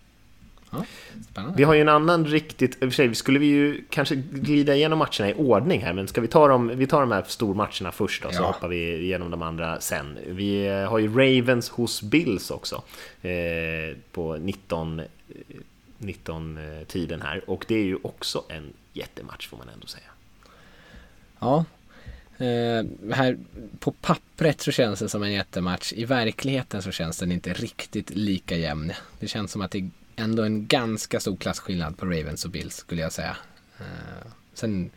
Ja, 1.34 1.52
vi 1.56 1.64
har 1.64 1.74
ju 1.74 1.80
en 1.80 1.88
annan 1.88 2.26
riktigt, 2.26 2.72
i 2.72 2.76
och 2.76 2.78
för 2.78 2.90
sig 2.90 3.14
skulle 3.14 3.38
vi 3.38 3.46
ju 3.46 3.84
kanske 3.90 4.14
glida 4.14 4.74
igenom 4.74 4.98
matcherna 4.98 5.30
i 5.30 5.34
ordning 5.34 5.82
här, 5.82 5.92
men 5.92 6.08
ska 6.08 6.20
vi 6.20 6.28
ta 6.28 6.48
dem, 6.48 6.72
vi 6.74 6.86
tar 6.86 7.00
de 7.00 7.12
här 7.12 7.24
stormatcherna 7.26 7.92
först 7.92 8.22
då, 8.22 8.30
så 8.30 8.42
ja. 8.42 8.46
hoppar 8.46 8.68
vi 8.68 8.96
igenom 8.96 9.30
de 9.30 9.42
andra 9.42 9.80
sen. 9.80 10.18
Vi 10.26 10.66
eh, 10.66 10.90
har 10.90 10.98
ju 10.98 11.08
Ravens 11.08 11.68
hos 11.68 12.02
Bills 12.02 12.50
också, 12.50 12.82
eh, 13.22 13.96
på 14.12 14.36
19, 14.36 15.02
19 15.98 16.58
eh, 16.58 16.86
tiden 16.86 17.22
här, 17.22 17.50
och 17.50 17.64
det 17.68 17.74
är 17.74 17.84
ju 17.84 17.98
också 18.02 18.44
en 18.48 18.72
jättematch 18.92 19.48
får 19.48 19.56
man 19.56 19.68
ändå 19.68 19.86
säga. 19.86 20.04
Ja, 21.38 21.64
eh, 22.38 22.84
här 23.14 23.38
på 23.78 23.92
pappret 23.92 24.60
så 24.60 24.72
känns 24.72 24.98
det 24.98 25.08
som 25.08 25.22
en 25.22 25.32
jättematch. 25.32 25.92
I 25.92 26.04
verkligheten 26.04 26.82
så 26.82 26.90
känns 26.90 27.18
den 27.18 27.32
inte 27.32 27.52
riktigt 27.52 28.10
lika 28.10 28.56
jämn. 28.56 28.92
Det 29.18 29.28
känns 29.28 29.52
som 29.52 29.62
att 29.62 29.70
det 29.70 29.90
ändå 30.16 30.42
en 30.42 30.66
ganska 30.66 31.20
stor 31.20 31.36
klasskillnad 31.36 31.98
på 31.98 32.06
Ravens 32.06 32.44
och 32.44 32.50
Bills 32.50 32.76
skulle 32.76 33.02
jag 33.02 33.12
säga. 33.12 33.36
Uh, 33.80 34.30
sen 34.54 34.90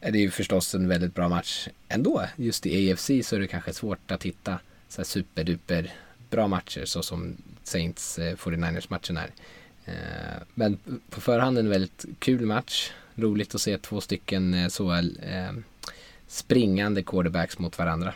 är 0.00 0.12
det 0.12 0.18
ju 0.18 0.30
förstås 0.30 0.74
en 0.74 0.88
väldigt 0.88 1.14
bra 1.14 1.28
match 1.28 1.68
ändå. 1.88 2.22
Just 2.36 2.66
i 2.66 2.92
AFC 2.92 3.10
så 3.22 3.36
är 3.36 3.40
det 3.40 3.46
kanske 3.46 3.72
svårt 3.72 4.10
att 4.10 4.22
hitta 4.22 4.58
så 4.88 5.00
här 5.00 5.04
superduper 5.04 5.92
bra 6.30 6.48
matcher 6.48 6.84
så 6.84 7.02
som 7.02 7.36
Saints 7.62 8.18
eh, 8.18 8.36
49ers 8.36 8.86
matchen 8.88 9.16
är. 9.16 9.30
Uh, 9.88 10.42
men 10.54 10.78
på 11.10 11.20
förhand 11.20 11.58
en 11.58 11.68
väldigt 11.68 12.04
kul 12.18 12.46
match. 12.46 12.90
Roligt 13.14 13.54
att 13.54 13.60
se 13.60 13.78
två 13.78 14.00
stycken 14.00 14.54
eh, 14.54 14.68
så 14.68 14.92
eh, 14.92 15.52
springande 16.26 17.02
quarterbacks 17.02 17.58
mot 17.58 17.78
varandra. 17.78 18.14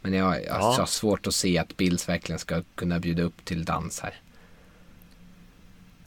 Men 0.00 0.12
jag, 0.12 0.36
jag 0.36 0.44
ja. 0.46 0.76
har 0.78 0.86
svårt 0.86 1.26
att 1.26 1.34
se 1.34 1.58
att 1.58 1.76
Bills 1.76 2.08
verkligen 2.08 2.38
ska 2.38 2.62
kunna 2.74 3.00
bjuda 3.00 3.22
upp 3.22 3.44
till 3.44 3.64
dans 3.64 4.00
här. 4.00 4.20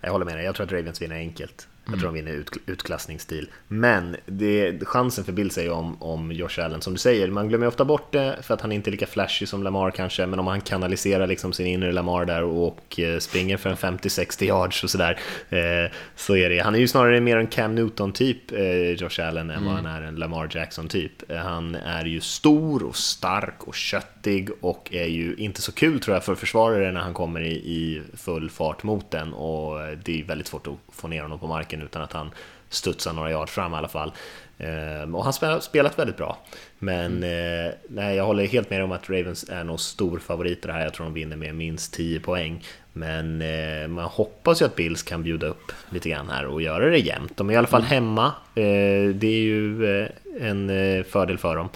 Jag 0.04 0.12
håller 0.12 0.26
med 0.26 0.36
dig, 0.38 0.46
jag 0.46 0.56
tror 0.56 0.66
att 0.66 0.72
Ravens 0.72 1.02
vinner 1.02 1.16
enkelt. 1.16 1.68
Jag 1.86 2.00
tror 2.00 2.12
de 2.12 2.14
vinner 2.14 2.32
ut, 2.32 2.50
utklassningsstil. 2.66 3.50
Men 3.68 4.16
det, 4.26 4.86
chansen 4.86 5.24
för 5.24 5.32
Bills 5.32 5.58
är 5.58 5.62
ju 5.64 5.70
om, 5.70 6.04
om 6.04 6.32
Josh 6.32 6.60
Allen, 6.60 6.82
som 6.82 6.94
du 6.94 7.00
säger, 7.00 7.28
man 7.28 7.48
glömmer 7.48 7.68
ofta 7.68 7.86
bort 7.86 8.12
det 8.12 8.38
för 8.42 8.54
att 8.54 8.62
han 8.62 8.72
inte 8.72 8.90
är 8.90 8.92
lika 8.92 9.08
flashy 9.08 9.46
som 9.46 9.64
Lamar 9.64 9.92
kanske, 9.92 10.26
men 10.26 10.40
om 10.40 10.48
han 10.48 10.62
kanaliserar 10.62 11.28
liksom 11.28 11.54
sin 11.54 11.68
inre 11.68 11.92
Lamar 11.92 12.26
där 12.26 12.44
och 12.44 13.00
eh, 13.00 13.20
springer 13.20 13.58
för 13.58 13.70
en 13.70 13.76
50-60 13.76 14.44
yards 14.44 14.84
och 14.84 14.90
sådär, 14.90 15.20
eh, 15.50 15.92
så 16.16 16.36
är 16.36 16.50
det, 16.50 16.60
han 16.60 16.76
är 16.76 16.80
ju 16.80 16.88
snarare 16.88 17.22
mer 17.22 17.38
en 17.38 17.48
Cam 17.48 17.76
Newton-typ, 17.76 18.52
eh, 18.52 18.92
Josh 18.92 19.28
Allen, 19.28 19.50
än 19.50 19.66
vad 19.66 19.80
mm. 19.80 19.86
han 19.86 19.96
är 19.96 20.08
en 20.08 20.16
Lamar 20.16 20.50
Jackson-typ. 20.52 21.32
Han 21.32 21.76
är 21.76 22.06
ju 22.06 22.22
stor 22.22 22.84
och 22.84 22.96
stark 22.96 23.64
och 23.64 23.76
köttig 23.76 24.50
och 24.62 24.90
är 24.94 25.08
ju 25.08 25.36
inte 25.38 25.62
så 25.62 25.72
kul 25.72 26.00
tror 26.00 26.16
jag 26.16 26.24
för 26.24 26.36
försvarare 26.36 26.92
när 26.92 27.02
han 27.02 27.14
kommer 27.14 27.42
i, 27.42 27.54
i 27.54 28.02
full 28.14 28.50
fart 28.50 28.84
mot 28.84 29.12
den 29.12 29.34
och 29.34 29.80
det 30.04 30.20
är 30.20 30.24
väldigt 30.24 30.48
svårt 30.48 30.68
att 30.68 30.93
få 30.96 31.08
ner 31.08 31.22
honom 31.22 31.40
på 31.40 31.48
marken 31.48 31.82
utan 31.82 32.02
att 32.02 32.14
han 32.14 32.32
studsar 32.70 33.14
några 33.14 33.32
yard 33.32 33.50
fram 33.50 33.74
i 33.74 33.76
alla 33.76 33.88
fall. 33.88 34.12
Ehm, 34.58 35.16
och 35.16 35.24
han 35.24 35.34
har 35.42 35.60
spelat 35.60 36.00
väldigt 36.00 36.18
bra. 36.18 36.38
Men 36.80 37.18
mm. 37.18 37.68
eh, 37.68 37.74
nej, 37.88 38.16
jag 38.16 38.26
håller 38.26 38.48
helt 38.48 38.70
med 38.70 38.84
om 38.84 38.92
att 38.92 39.10
Ravens 39.10 39.50
är 39.50 39.64
nog 39.64 39.80
stor 39.80 40.20
favorit 40.20 40.66
i 40.66 40.68
det 40.68 40.74
här. 40.74 40.84
Jag 40.84 40.94
tror 40.94 41.06
de 41.06 41.14
vinner 41.14 41.36
med 41.36 41.56
minst 41.56 41.94
10 41.94 42.20
poäng. 42.20 42.64
Men 42.94 43.42
eh, 43.42 43.88
man 43.88 44.06
hoppas 44.06 44.62
ju 44.62 44.66
att 44.66 44.76
Bills 44.76 45.04
kan 45.04 45.24
bjuda 45.24 45.48
upp 45.48 45.72
lite 45.90 46.10
grann 46.10 46.30
här 46.30 46.46
och 46.46 46.62
göra 46.62 46.90
det 46.90 46.98
jämnt. 46.98 47.38
De 47.38 47.50
är 47.50 47.54
i 47.54 47.58
alla 47.58 47.68
fall 47.68 47.82
mm. 47.82 47.92
hemma. 47.92 48.26
Eh, 48.56 49.16
det 49.16 49.28
är 49.28 49.42
ju 49.42 50.08
en 50.40 50.70
fördel 51.04 51.38
för 51.38 51.56
dem. 51.56 51.70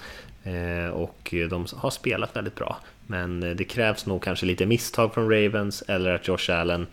Och 0.92 1.34
de 1.50 1.66
har 1.76 1.90
spelat 1.90 2.36
väldigt 2.36 2.54
bra. 2.54 2.76
Men 3.06 3.56
det 3.56 3.64
krävs 3.64 4.06
nog 4.06 4.22
kanske 4.22 4.46
lite 4.46 4.66
misstag 4.66 5.14
från 5.14 5.30
Ravens 5.30 5.82
eller 5.86 6.14
att 6.14 6.28
Josh 6.28 6.50
Allen 6.50 6.86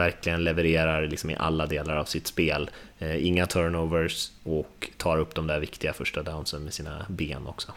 verkligen 0.00 0.44
levererar 0.44 1.06
liksom 1.06 1.30
i 1.30 1.36
alla 1.36 1.66
delar 1.66 1.96
av 1.96 2.04
sitt 2.04 2.26
spel. 2.26 2.70
Eh, 2.98 3.26
inga 3.26 3.46
turnovers 3.46 4.30
och 4.42 4.90
tar 4.96 5.18
upp 5.18 5.34
de 5.34 5.46
där 5.46 5.60
viktiga 5.60 5.92
första 5.92 6.22
downsen 6.22 6.64
med 6.64 6.74
sina 6.74 7.06
ben 7.08 7.46
också. 7.46 7.72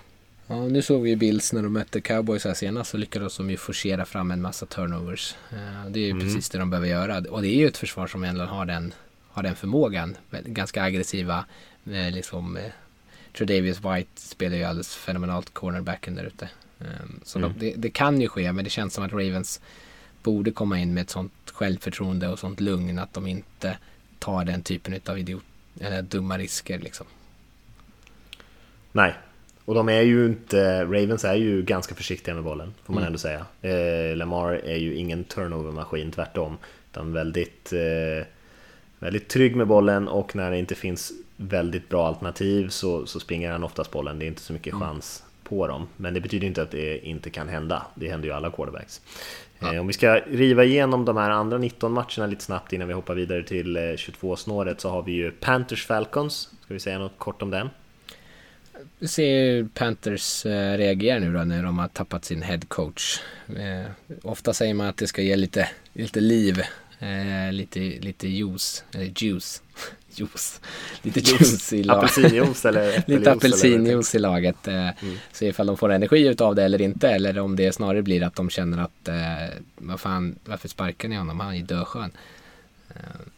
Ja, 0.48 0.56
nu 0.56 0.82
såg 0.82 1.02
vi 1.02 1.10
ju 1.10 1.16
Bills 1.16 1.54
när 1.54 1.64
de 1.64 1.74
mötte 1.74 2.02
Cowboys 2.02 2.46
här 2.46 2.54
senast 2.54 2.92
så 2.92 2.98
lyckades 2.98 3.38
de 3.38 3.50
ju 3.50 3.58
forcera 3.58 4.06
fram 4.06 4.32
en 4.32 4.42
massa 4.42 4.66
turnovers. 4.66 5.36
Eh, 5.52 5.90
det 5.90 6.00
är 6.00 6.04
ju 6.04 6.12
mm. 6.12 6.24
precis 6.24 6.50
det 6.50 6.58
de 6.58 6.70
behöver 6.70 6.88
göra 6.88 7.18
och 7.30 7.42
det 7.42 7.48
är 7.48 7.58
ju 7.58 7.68
ett 7.68 7.78
försvar 7.78 8.08
som 8.08 8.24
egentligen 8.24 8.50
har 8.50 8.66
den, 8.66 8.94
har 9.28 9.44
den 9.44 9.56
förmågan. 9.56 10.18
Ganska 10.46 10.84
aggressiva, 10.84 11.46
eh, 11.86 12.12
liksom 12.12 12.58
Tredavious 13.38 13.78
White 13.78 14.22
spelar 14.22 14.58
ju 14.58 14.64
alldeles 14.64 14.96
fenomenalt 14.96 15.54
cornerbacken 15.54 16.16
där 16.16 16.24
ute. 16.24 16.50
Så 17.24 17.40
mm. 17.40 17.54
de, 17.54 17.60
det, 17.66 17.74
det, 17.78 17.90
kan 17.90 18.22
ju 18.22 18.28
ske 18.28 18.52
men 18.52 18.64
det 18.64 18.70
känns 18.70 18.94
som 18.94 19.04
att 19.04 19.12
Ravens 19.12 19.62
borde 20.24 20.52
komma 20.52 20.80
in 20.80 20.94
med 20.94 21.02
ett 21.02 21.10
sånt 21.10 21.34
självförtroende 21.54 22.28
och 22.28 22.40
sånt 22.40 22.60
lugn 22.60 23.00
att 23.00 23.14
de 23.14 23.28
inte 23.28 23.78
tar 24.20 24.46
den 24.46 24.62
typen 24.62 25.00
av 25.06 25.20
idiot, 25.20 25.44
eller 25.80 26.02
dumma 26.02 26.38
risker 26.38 26.80
liksom. 26.80 27.06
Nej, 28.92 29.14
och 29.66 29.76
de 29.76 29.90
är 29.90 30.02
ju 30.02 30.26
inte, 30.26 30.84
Ravens 30.84 31.26
är 31.26 31.36
ju 31.36 31.62
ganska 31.64 31.96
försiktiga 31.96 32.36
med 32.36 32.44
bollen, 32.44 32.74
får 32.84 32.94
man 32.94 33.04
mm. 33.04 33.08
ändå 33.08 33.20
säga. 33.20 33.46
Eh, 33.62 34.16
Lamar 34.16 34.54
är 34.54 34.78
ju 34.78 34.96
ingen 34.96 35.24
turnover-maskin, 35.24 36.12
tvärtom. 36.12 36.58
Utan 36.92 37.14
väldigt, 37.14 37.74
eh, 37.74 38.26
väldigt 39.00 39.28
trygg 39.28 39.56
med 39.56 39.68
bollen 39.68 40.08
och 40.08 40.36
när 40.36 40.52
det 40.52 40.58
inte 40.58 40.76
finns 40.76 41.12
väldigt 41.38 41.90
bra 41.90 42.08
alternativ 42.08 42.70
så, 42.70 43.06
så 43.06 43.20
springer 43.20 43.52
han 43.52 43.64
oftast 43.64 43.92
bollen. 43.92 44.20
Det 44.20 44.26
är 44.26 44.28
inte 44.28 44.42
så 44.42 44.54
mycket 44.54 44.74
mm. 44.74 44.88
chans 44.88 45.24
på 45.44 45.68
dem. 45.68 45.88
Men 45.98 46.14
det 46.14 46.22
betyder 46.22 46.48
inte 46.48 46.62
att 46.62 46.72
det 46.72 47.08
inte 47.08 47.30
kan 47.30 47.50
hända. 47.50 47.86
Det 47.96 48.10
händer 48.10 48.28
ju 48.28 48.34
alla 48.34 48.52
quarterbacks. 48.52 49.02
Ja. 49.64 49.74
Eh, 49.74 49.82
om 49.82 49.88
vi 49.88 49.94
ska 49.94 50.16
riva 50.16 50.64
igenom 50.64 51.06
de 51.06 51.18
här 51.18 51.30
andra 51.30 51.58
19 51.58 51.92
matcherna 51.92 52.26
lite 52.28 52.44
snabbt 52.44 52.74
innan 52.74 52.88
vi 52.88 52.94
hoppar 52.94 53.16
vidare 53.16 53.44
till 53.44 53.78
22-snåret 53.78 54.78
eh, 54.78 54.78
så 54.78 54.90
har 54.90 55.04
vi 55.04 55.12
ju 55.12 55.32
Panthers 55.32 55.86
Falcons. 55.86 56.50
Ska 56.62 56.74
vi 56.74 56.80
säga 56.80 57.00
något 57.00 57.18
kort 57.18 57.42
om 57.42 57.50
den? 57.50 57.70
Vi 59.00 59.08
ser 59.08 59.68
Panthers 59.74 60.46
eh, 60.46 60.78
reagera 60.78 61.20
nu 61.20 61.34
då 61.34 61.40
när 61.40 61.64
de 61.64 61.80
har 61.80 61.88
tappat 61.88 62.26
sin 62.26 62.42
head 62.42 62.60
coach. 62.68 63.20
ofta 64.24 64.54
säger 64.54 64.74
man 64.74 64.88
att 64.88 64.98
det 64.98 65.08
ska 65.08 65.22
ge 65.22 65.36
lite, 65.36 65.70
lite 65.94 66.20
liv, 66.20 66.62
lite, 67.52 67.80
lite 67.80 68.28
juice, 68.28 68.84
eller 68.94 69.24
juice, 69.24 69.62
juice. 70.20 70.62
Lite 71.02 71.20
juice 71.20 71.74
i 71.74 71.84
laget. 71.84 72.04
Apelsinjuice 72.04 72.66
eller 72.66 73.04
Lite 73.08 73.32
apelsinjuice 73.32 74.16
i 74.16 74.20
laget. 74.20 74.68
Eh, 74.68 75.04
mm. 75.04 75.18
Se 75.32 75.48
ifall 75.48 75.68
de 75.68 75.78
får 75.78 75.92
energi 75.92 76.28
ut 76.28 76.42
av 76.42 76.56
det 76.56 76.64
eller 76.64 76.82
inte. 76.82 77.10
Eller 77.10 77.40
om 77.40 77.56
det 77.56 77.72
snarare 77.72 78.02
blir 78.02 78.24
att 78.24 78.36
de 78.36 78.50
känner 78.50 78.84
att 78.84 79.08
eh, 79.08 79.58
vad 79.76 80.00
fan, 80.00 80.36
varför 80.46 80.68
sparkar 80.68 81.10
ni 81.10 81.16
honom? 81.16 81.40
Han 81.40 81.52
är 81.52 81.58
ju 81.58 81.64
döskön. 81.64 82.12
Eh, 82.90 82.96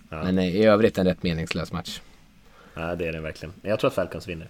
ja. 0.09 0.23
Men 0.23 0.39
i 0.39 0.65
övrigt 0.65 0.97
en 0.97 1.05
rätt 1.05 1.23
meningslös 1.23 1.71
match. 1.71 2.01
Ja, 2.73 2.95
det 2.95 3.07
är 3.07 3.13
det 3.13 3.21
verkligen. 3.21 3.53
Jag 3.61 3.79
tror 3.79 3.87
att 3.87 3.95
Falcons 3.95 4.27
vinner. 4.27 4.49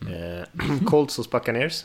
Mm. 0.00 0.84
Colts 0.86 1.16
hos 1.16 1.30
Buccaneers? 1.30 1.84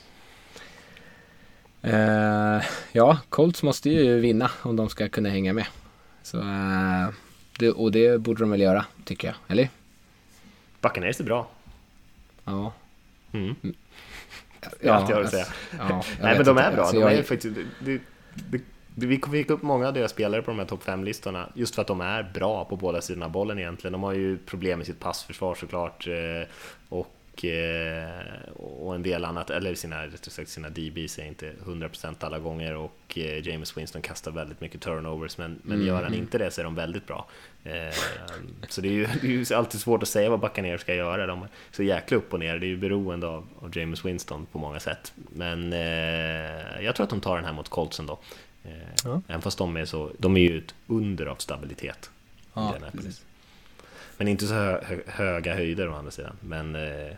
Uh, 1.83 2.63
ja, 2.91 3.19
Colts 3.29 3.63
måste 3.63 3.89
ju 3.89 4.19
vinna 4.19 4.51
om 4.61 4.75
de 4.75 4.89
ska 4.89 5.09
kunna 5.09 5.29
hänga 5.29 5.53
med. 5.53 5.65
Så 6.23 6.37
uh, 6.37 7.09
det, 7.59 7.71
och 7.71 7.91
det 7.91 8.21
borde 8.21 8.39
de 8.39 8.49
väl 8.49 8.61
göra, 8.61 8.85
tycker 9.05 9.27
jag. 9.27 9.35
Eller? 9.47 9.69
Buccaneers 10.81 11.19
är 11.19 11.23
bra. 11.23 11.47
Ja. 12.45 12.73
Mm. 13.31 13.55
Ja, 14.81 14.93
allt 14.93 15.09
jag 15.09 15.15
har 15.15 15.23
att 15.23 15.29
säga. 15.29 15.45
Ja, 15.77 16.03
Nej, 16.21 16.35
men 16.35 16.45
de 16.45 16.57
är 16.57 16.71
bra. 16.71 16.91
De 16.91 17.03
är 17.03 17.23
faktiskt, 17.23 17.55
det, 17.55 17.65
det, 17.85 18.61
det, 18.95 19.07
vi 19.07 19.21
fick 19.31 19.49
upp 19.49 19.61
många 19.61 19.87
av 19.87 19.93
deras 19.93 20.11
spelare 20.11 20.41
på 20.41 20.51
de 20.51 20.59
här 20.59 20.65
topp 20.65 20.83
5-listorna 20.85 21.49
just 21.55 21.75
för 21.75 21.81
att 21.81 21.87
de 21.87 22.01
är 22.01 22.23
bra 22.33 22.65
på 22.65 22.75
båda 22.75 23.01
sidorna 23.01 23.25
av 23.25 23.31
bollen 23.31 23.59
egentligen. 23.59 23.91
De 23.91 24.03
har 24.03 24.13
ju 24.13 24.37
problem 24.37 24.79
med 24.79 24.85
sitt 24.85 24.99
passförsvar 24.99 25.55
såklart 25.55 26.07
eh, 26.07 26.47
och 27.39 27.45
Eh, 27.45 28.51
och 28.55 28.95
en 28.95 29.03
del 29.03 29.25
annat, 29.25 29.49
eller 29.49 29.75
sina, 29.75 30.03
sagt, 30.21 30.49
sina 30.49 30.69
DBs 30.69 31.19
är 31.19 31.25
inte 31.25 31.51
100% 31.65 32.15
alla 32.19 32.39
gånger 32.39 32.75
och 32.75 32.99
eh, 33.15 33.47
James 33.47 33.77
Winston 33.77 34.01
kastar 34.01 34.31
väldigt 34.31 34.61
mycket 34.61 34.81
turnovers 34.81 35.37
men, 35.37 35.59
men 35.63 35.75
mm. 35.75 35.87
gör 35.87 36.03
han 36.03 36.13
inte 36.13 36.37
det 36.37 36.51
så 36.51 36.61
är 36.61 36.65
de 36.65 36.75
väldigt 36.75 37.07
bra. 37.07 37.27
Eh, 37.63 37.95
så 38.69 38.81
det 38.81 38.87
är, 38.87 38.91
ju, 38.91 39.07
det 39.21 39.27
är 39.27 39.31
ju 39.31 39.55
alltid 39.55 39.81
svårt 39.81 40.03
att 40.03 40.09
säga 40.09 40.29
vad 40.29 40.39
Buccaneer 40.39 40.77
ska 40.77 40.95
göra, 40.95 41.27
de 41.27 41.41
är 41.41 41.47
så 41.71 41.83
jäkla 41.83 42.17
upp 42.17 42.33
och 42.33 42.39
ner, 42.39 42.59
det 42.59 42.65
är 42.65 42.67
ju 42.67 42.77
beroende 42.77 43.27
av, 43.27 43.47
av 43.61 43.77
James 43.77 44.05
Winston 44.05 44.45
på 44.51 44.59
många 44.59 44.79
sätt. 44.79 45.13
Men 45.29 45.71
jag 46.81 46.95
tror 46.95 47.03
att 47.03 47.09
de 47.09 47.21
tar 47.21 47.35
den 47.35 47.45
här 47.45 47.53
mot 47.53 47.69
Coltsen 47.69 48.05
då. 48.05 48.19
Ja. 49.03 49.21
Även 49.27 49.41
fast 49.41 49.57
de 49.57 49.77
är 49.77 49.85
så, 49.85 50.11
de 50.17 50.37
är 50.37 50.41
ju 50.41 50.57
ett 50.57 50.75
under 50.87 51.25
av 51.25 51.35
stabilitet. 51.35 52.09
Ja, 52.53 52.75
men 54.19 54.27
inte 54.27 54.47
så 54.47 54.53
hö 54.53 54.99
höga 55.07 55.55
höjder 55.55 55.89
å 55.89 55.93
andra 55.93 56.11
sidan. 56.11 56.35
Men 56.41 56.75
eh, 56.75 57.11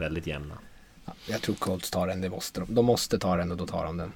väldigt 0.00 0.26
jämna. 0.26 0.58
Ja, 1.04 1.12
jag 1.26 1.42
tror 1.42 1.54
Colts 1.54 1.90
tar 1.90 2.06
den, 2.06 2.20
det 2.20 2.30
måste 2.30 2.60
de. 2.60 2.74
De 2.74 2.84
måste 2.84 3.18
ta 3.18 3.36
den 3.36 3.50
och 3.50 3.56
då 3.56 3.66
tar 3.66 3.84
de 3.84 3.96
den. 3.96 4.12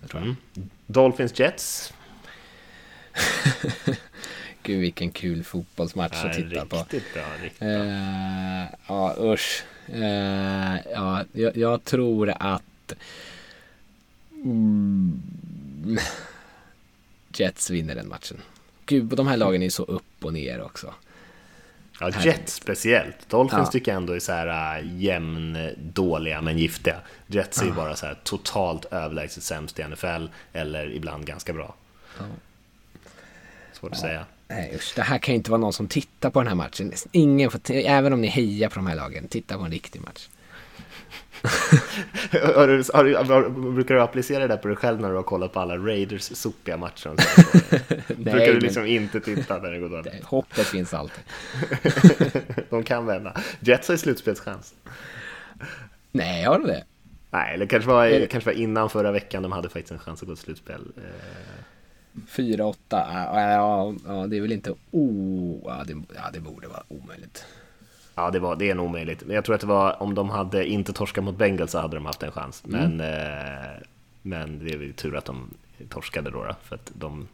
Det 0.00 0.08
tror 0.08 0.22
jag. 0.22 0.34
Mm. 0.56 0.70
Dolphins 0.86 1.38
Jets? 1.38 1.92
Gud 4.62 4.80
vilken 4.80 5.10
kul 5.10 5.44
fotbollsmatch 5.44 6.20
Ja, 6.22 6.28
att 6.30 6.36
titta 6.36 6.60
på. 6.60 6.76
bra, 7.14 7.24
riktigt. 7.42 7.62
Eh, 7.62 8.64
ja, 8.86 9.16
usch. 9.18 9.64
Eh, 9.86 10.76
ja, 10.92 11.24
jag, 11.32 11.56
jag 11.56 11.84
tror 11.84 12.34
att 12.38 12.92
mm, 14.32 15.22
Jets 17.34 17.70
vinner 17.70 17.94
den 17.94 18.08
matchen. 18.08 18.40
Gud, 18.86 19.04
de 19.04 19.26
här 19.26 19.36
lagen 19.36 19.62
är 19.62 19.70
så 19.70 19.82
upp 19.84 20.24
och 20.24 20.32
ner 20.32 20.62
också. 20.62 20.94
Ja, 22.00 22.10
Jets 22.24 22.54
speciellt. 22.54 23.28
Dolphins 23.28 23.60
Ja. 23.66 23.70
tycker 23.72 23.92
jag 23.92 23.96
ändå 23.96 24.12
är 24.12 24.18
så 24.20 24.32
här 24.32 24.78
äh, 24.78 25.00
jämn 25.00 25.70
dåliga 25.78 26.40
men 26.40 26.58
giftiga. 26.58 26.96
Jets 27.26 27.62
är 27.62 27.66
ju 27.66 27.72
bara 27.72 27.96
så 27.96 28.06
här 28.06 28.18
totalt 28.24 28.84
överlägset 28.84 29.42
sämst 29.42 29.78
i 29.78 29.84
NFL 29.84 30.26
eller 30.52 30.90
ibland 30.92 31.26
ganska 31.26 31.52
bra. 31.52 31.74
Ja. 32.18 32.24
Svårt 33.72 33.92
att 33.92 33.98
säga. 33.98 34.24
Nej 34.48 34.72
usch, 34.76 34.92
det 34.96 35.02
här 35.02 35.18
kan 35.18 35.32
ju 35.34 35.36
inte 35.36 35.50
vara 35.50 35.60
någon 35.60 35.72
som 35.72 35.88
tittar 35.88 36.30
på 36.30 36.40
den 36.40 36.48
här 36.48 36.54
matchen. 36.54 36.92
Ingen 37.12 37.50
får 37.50 37.60
även 37.70 38.12
om 38.12 38.20
ni 38.20 38.28
hejar 38.28 38.68
på 38.68 38.74
de 38.74 38.86
här 38.86 38.96
lagen, 38.96 39.28
titta 39.28 39.58
på 39.58 39.64
en 39.64 39.70
riktig 39.72 40.00
match. 40.00 40.28
Har 42.56 42.66
du, 42.68 42.84
har 42.94 43.04
du, 43.04 43.16
har, 43.16 43.48
brukar 43.72 43.94
du 43.94 44.00
applicera 44.00 44.38
det 44.38 44.46
där 44.48 44.56
på 44.56 44.68
dig 44.68 44.76
själv 44.76 45.00
när 45.00 45.08
du 45.10 45.14
har 45.16 45.22
kollat 45.22 45.52
på 45.52 45.60
alla 45.60 45.76
Raiders 45.76 46.22
sopiga 46.22 46.76
matcher? 46.76 47.08
här? 47.18 48.14
brukar 48.14 48.46
du 48.46 48.52
men- 48.52 48.62
liksom 48.62 48.86
inte 48.86 49.20
titta 49.20 49.58
när 49.58 49.70
det 49.70 49.78
går 49.78 49.88
dåligt? 49.88 50.14
Hoppet 50.24 50.66
finns 50.66 50.94
alltid. 50.94 51.24
De 52.70 52.82
kan 52.82 53.06
vända. 53.06 53.40
Jets 53.60 53.88
har 53.88 53.94
ju 53.94 53.98
slutspelschans. 53.98 54.74
Nej, 56.12 56.44
har 56.44 56.58
du 56.58 56.64
det? 56.66 56.84
Nej, 57.30 57.54
eller 57.54 57.66
kanske 57.66 57.88
var, 57.90 58.06
det- 58.06 58.26
kanske 58.26 58.50
var 58.50 58.58
innan 58.58 58.90
förra 58.90 59.12
veckan 59.12 59.42
de 59.42 59.52
hade 59.52 59.68
faktiskt 59.68 59.92
en 59.92 59.98
chans 59.98 60.22
att 60.22 60.28
gå 60.28 60.34
till 60.34 60.44
slutspel. 60.44 60.92
Eh, 60.96 62.22
4-8, 62.28 62.74
ja, 62.90 63.40
ja, 63.50 63.94
ja, 64.06 64.26
det 64.26 64.36
är 64.36 64.40
väl 64.40 64.52
inte 64.52 64.74
o... 64.90 65.62
Ja 65.64 65.84
det, 65.86 65.94
ja, 66.14 66.22
det 66.32 66.40
borde 66.40 66.68
vara 66.68 66.82
omöjligt. 66.88 67.44
Ja, 68.14 68.30
det, 68.30 68.38
var, 68.38 68.56
det 68.56 68.70
är 68.70 68.74
nog 68.74 68.86
omöjligt. 68.86 69.22
Men 69.26 69.34
jag 69.34 69.44
tror 69.44 69.54
att 69.54 69.60
det 69.60 69.66
var 69.66 70.02
om 70.02 70.14
de 70.14 70.30
hade 70.30 70.66
inte 70.66 70.92
torskat 70.92 71.24
mot 71.24 71.36
Bengals 71.36 71.70
så 71.70 71.78
hade 71.78 71.96
de 71.96 72.06
haft 72.06 72.22
en 72.22 72.32
chans. 72.32 72.62
Men, 72.66 73.00
eh, 73.00 73.82
men 74.22 74.64
det 74.64 74.72
är 74.72 74.78
väl 74.78 74.92
tur 74.92 75.16
att 75.16 75.24
de 75.24 75.54
torskade 75.88 76.30
då, 76.30 76.44
då 76.44 76.54
för 76.62 76.74
att 76.74 76.92
de 76.94 77.28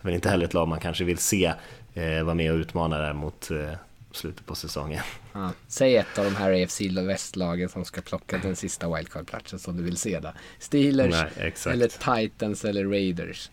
är 0.00 0.04
väl 0.04 0.14
inte 0.14 0.28
heller 0.28 0.44
ett 0.44 0.54
lag 0.54 0.68
man 0.68 0.80
kanske 0.80 1.04
vill 1.04 1.18
se 1.18 1.52
eh, 1.94 2.22
vara 2.22 2.34
med 2.34 2.52
och 2.52 2.56
utmana 2.56 2.98
där 2.98 3.12
mot 3.12 3.50
eh, 3.50 3.72
slutet 4.12 4.46
på 4.46 4.54
säsongen. 4.54 5.02
Ja, 5.32 5.50
säg 5.68 5.96
ett 5.96 6.18
av 6.18 6.24
de 6.24 6.36
här 6.36 6.62
AFC 6.62 6.80
västlagen 6.80 7.68
som 7.68 7.84
ska 7.84 8.00
plocka 8.00 8.38
den 8.38 8.56
sista 8.56 8.96
wildcard-platsen 8.96 9.58
som 9.58 9.76
du 9.76 9.82
vill 9.82 9.96
se 9.96 10.20
då. 10.20 10.32
Steelers, 10.58 11.24
Nej, 11.36 11.54
eller 11.66 12.20
Titans 12.20 12.64
eller 12.64 12.84
Raiders. 12.84 13.50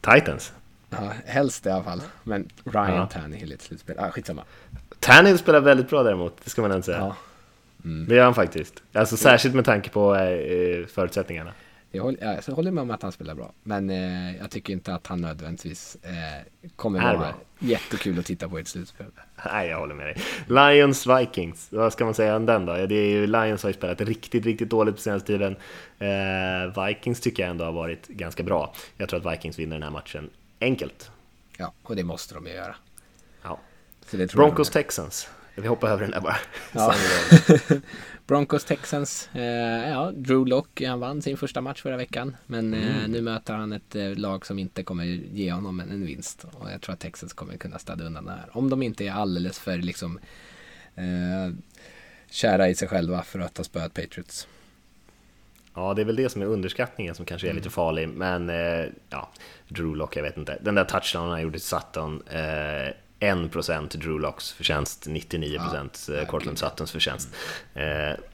Titans. 0.00 0.52
Ja, 0.90 1.12
helst 1.26 1.66
i 1.66 1.70
alla 1.70 1.84
fall. 1.84 2.02
Men 2.22 2.48
Ryan 2.64 2.94
Ja. 2.94 3.06
Tannehill 3.06 3.52
i 3.52 3.54
ett 3.54 3.62
slutspel. 3.62 3.98
Ah, 3.98 4.10
skitsamma. 4.10 4.44
Tannehill 5.04 5.38
spelar 5.38 5.60
väldigt 5.60 5.88
bra 5.90 6.02
däremot, 6.02 6.36
det 6.44 6.50
ska 6.50 6.62
man 6.62 6.72
inte 6.72 6.86
säga. 6.86 6.98
Ja. 6.98 7.16
Det 8.08 8.14
gör 8.14 8.24
han 8.24 8.34
faktiskt. 8.34 8.82
Alltså 8.92 9.16
särskilt 9.16 9.54
med 9.54 9.64
tanke 9.64 9.90
på 9.90 10.14
eh, 10.14 10.86
förutsättningarna. 10.86 11.52
Jag 11.90 12.02
håller, 12.02 12.34
ja, 12.34 12.42
så 12.42 12.52
håller 12.52 12.70
med 12.70 12.82
om 12.82 12.90
att 12.90 13.02
han 13.02 13.12
spelar 13.12 13.34
bra. 13.34 13.52
Men 13.62 13.90
eh, 13.90 14.36
jag 14.36 14.50
tycker 14.50 14.72
inte 14.72 14.94
att 14.94 15.06
han 15.06 15.20
nödvändigtvis 15.20 15.96
eh, 16.02 16.70
kommer 16.76 17.02
vara 17.02 17.18
bra. 17.18 17.34
jättekul 17.58 18.18
att 18.18 18.24
titta 18.26 18.48
på 18.48 18.58
i 18.58 18.62
ett 18.62 18.68
slutspel. 18.68 19.06
Nej, 19.52 19.68
jag 19.68 19.78
håller 19.78 19.94
med 19.94 20.06
dig. 20.06 20.16
Lions 20.48 21.06
Vikings, 21.06 21.68
vad 21.70 21.92
ska 21.92 22.04
man 22.04 22.14
säga 22.14 22.36
om 22.36 22.46
den 22.46 22.66
då? 22.66 22.78
Ja, 22.78 22.86
Det 22.86 22.94
är 22.94 23.08
ju, 23.08 23.26
Lions 23.26 23.62
har 23.62 23.70
ju 23.70 23.74
spelat 23.74 24.00
riktigt, 24.00 24.44
riktigt 24.46 24.70
dåligt 24.70 24.94
på 24.94 25.00
senaste 25.00 25.26
tiden. 25.26 25.56
Eh, 25.98 26.84
Vikings 26.86 27.20
tycker 27.20 27.42
jag 27.42 27.50
ändå 27.50 27.64
har 27.64 27.72
varit 27.72 28.08
ganska 28.08 28.42
bra. 28.42 28.74
Jag 28.96 29.08
tror 29.08 29.26
att 29.26 29.32
Vikings 29.32 29.58
vinner 29.58 29.76
den 29.76 29.82
här 29.82 29.90
matchen 29.90 30.30
enkelt. 30.60 31.10
Ja, 31.58 31.72
och 31.82 31.96
det 31.96 32.04
måste 32.04 32.34
de 32.34 32.46
ju 32.46 32.52
göra. 32.52 32.74
Ja. 33.42 33.48
Så 33.48 33.54
det 33.54 33.60
tror 33.60 33.93
jag 33.93 33.93
Broncos. 34.34 34.70
Texans. 34.70 35.28
Vi 35.54 35.66
hoppar 35.68 35.88
över 35.88 36.02
den 36.02 36.10
där 36.10 36.20
bara. 36.20 36.36
Ja. 36.72 36.94
Broncos 38.26 38.64
Texans. 38.64 39.28
Eh, 39.32 39.42
ja, 39.90 40.12
Drew 40.14 40.46
Lock, 40.46 40.82
han 40.86 41.00
vann 41.00 41.22
sin 41.22 41.36
första 41.36 41.60
match 41.60 41.82
förra 41.82 41.96
veckan. 41.96 42.36
Men 42.46 42.74
Mm. 42.74 42.88
eh, 42.88 43.08
nu 43.08 43.20
möter 43.20 43.54
han 43.54 43.72
ett 43.72 43.94
eh, 43.96 44.14
lag 44.14 44.46
som 44.46 44.58
inte 44.58 44.82
kommer 44.82 45.04
ge 45.04 45.52
honom 45.52 45.80
en, 45.80 45.90
en 45.90 46.06
vinst. 46.06 46.44
Och 46.52 46.70
jag 46.72 46.80
tror 46.80 46.92
att 46.92 47.00
Texans 47.00 47.32
kommer 47.32 47.56
kunna 47.56 47.78
städa 47.78 48.04
undan 48.04 48.24
det 48.24 48.30
här. 48.30 48.48
Om 48.52 48.70
de 48.70 48.82
inte 48.82 49.06
är 49.06 49.12
alldeles 49.12 49.58
för 49.58 49.76
liksom 49.76 50.18
eh, 50.94 51.54
kära 52.30 52.68
i 52.68 52.74
sig 52.74 52.88
själva 52.88 53.22
för 53.22 53.38
att 53.38 53.56
ha 53.56 53.64
spöat 53.64 53.94
Patriots. 53.94 54.48
Ja, 55.74 55.94
det 55.94 56.02
är 56.02 56.06
väl 56.06 56.16
det 56.16 56.28
som 56.28 56.42
är 56.42 56.46
underskattningen 56.46 57.14
som 57.14 57.24
kanske 57.24 57.48
är 57.48 57.54
lite 57.54 57.70
farlig. 57.70 58.08
Men 58.08 58.50
eh, 58.50 58.86
ja, 59.10 59.30
Drew 59.68 59.96
Lock, 59.96 60.16
jag 60.16 60.22
vet 60.22 60.36
inte. 60.36 60.58
Den 60.62 60.74
där 60.74 60.84
touchdownen 60.84 61.30
han 61.30 61.42
gjorde 61.42 61.58
till 61.58 61.66
Sutton. 61.66 62.22
Eh, 63.28 63.36
1% 63.36 63.96
Drew 63.96 64.20
Locks 64.20 64.52
förtjänst, 64.52 65.06
99% 65.06 66.12
ja, 66.18 66.26
Cortland 66.26 66.58
Suttons 66.58 66.92
förtjänst. 66.92 67.28
Eh, 67.74 67.84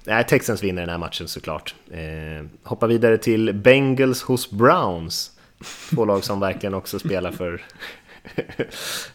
nej, 0.05 0.25
Texans 0.25 0.63
vinner 0.63 0.83
den 0.83 0.91
här 0.91 0.99
matchen 0.99 1.29
såklart. 1.29 1.75
Eh, 1.91 2.47
hoppar 2.63 2.89
vidare 2.89 3.19
till 3.19 3.53
Bengals 3.55 4.23
hos 4.23 4.51
Browns. 4.51 5.39
Två 5.91 6.05
lag 6.05 6.25
som 6.25 6.41
verkligen 6.41 6.75
också 6.75 6.99
spelar 6.99 7.33
för 7.33 7.63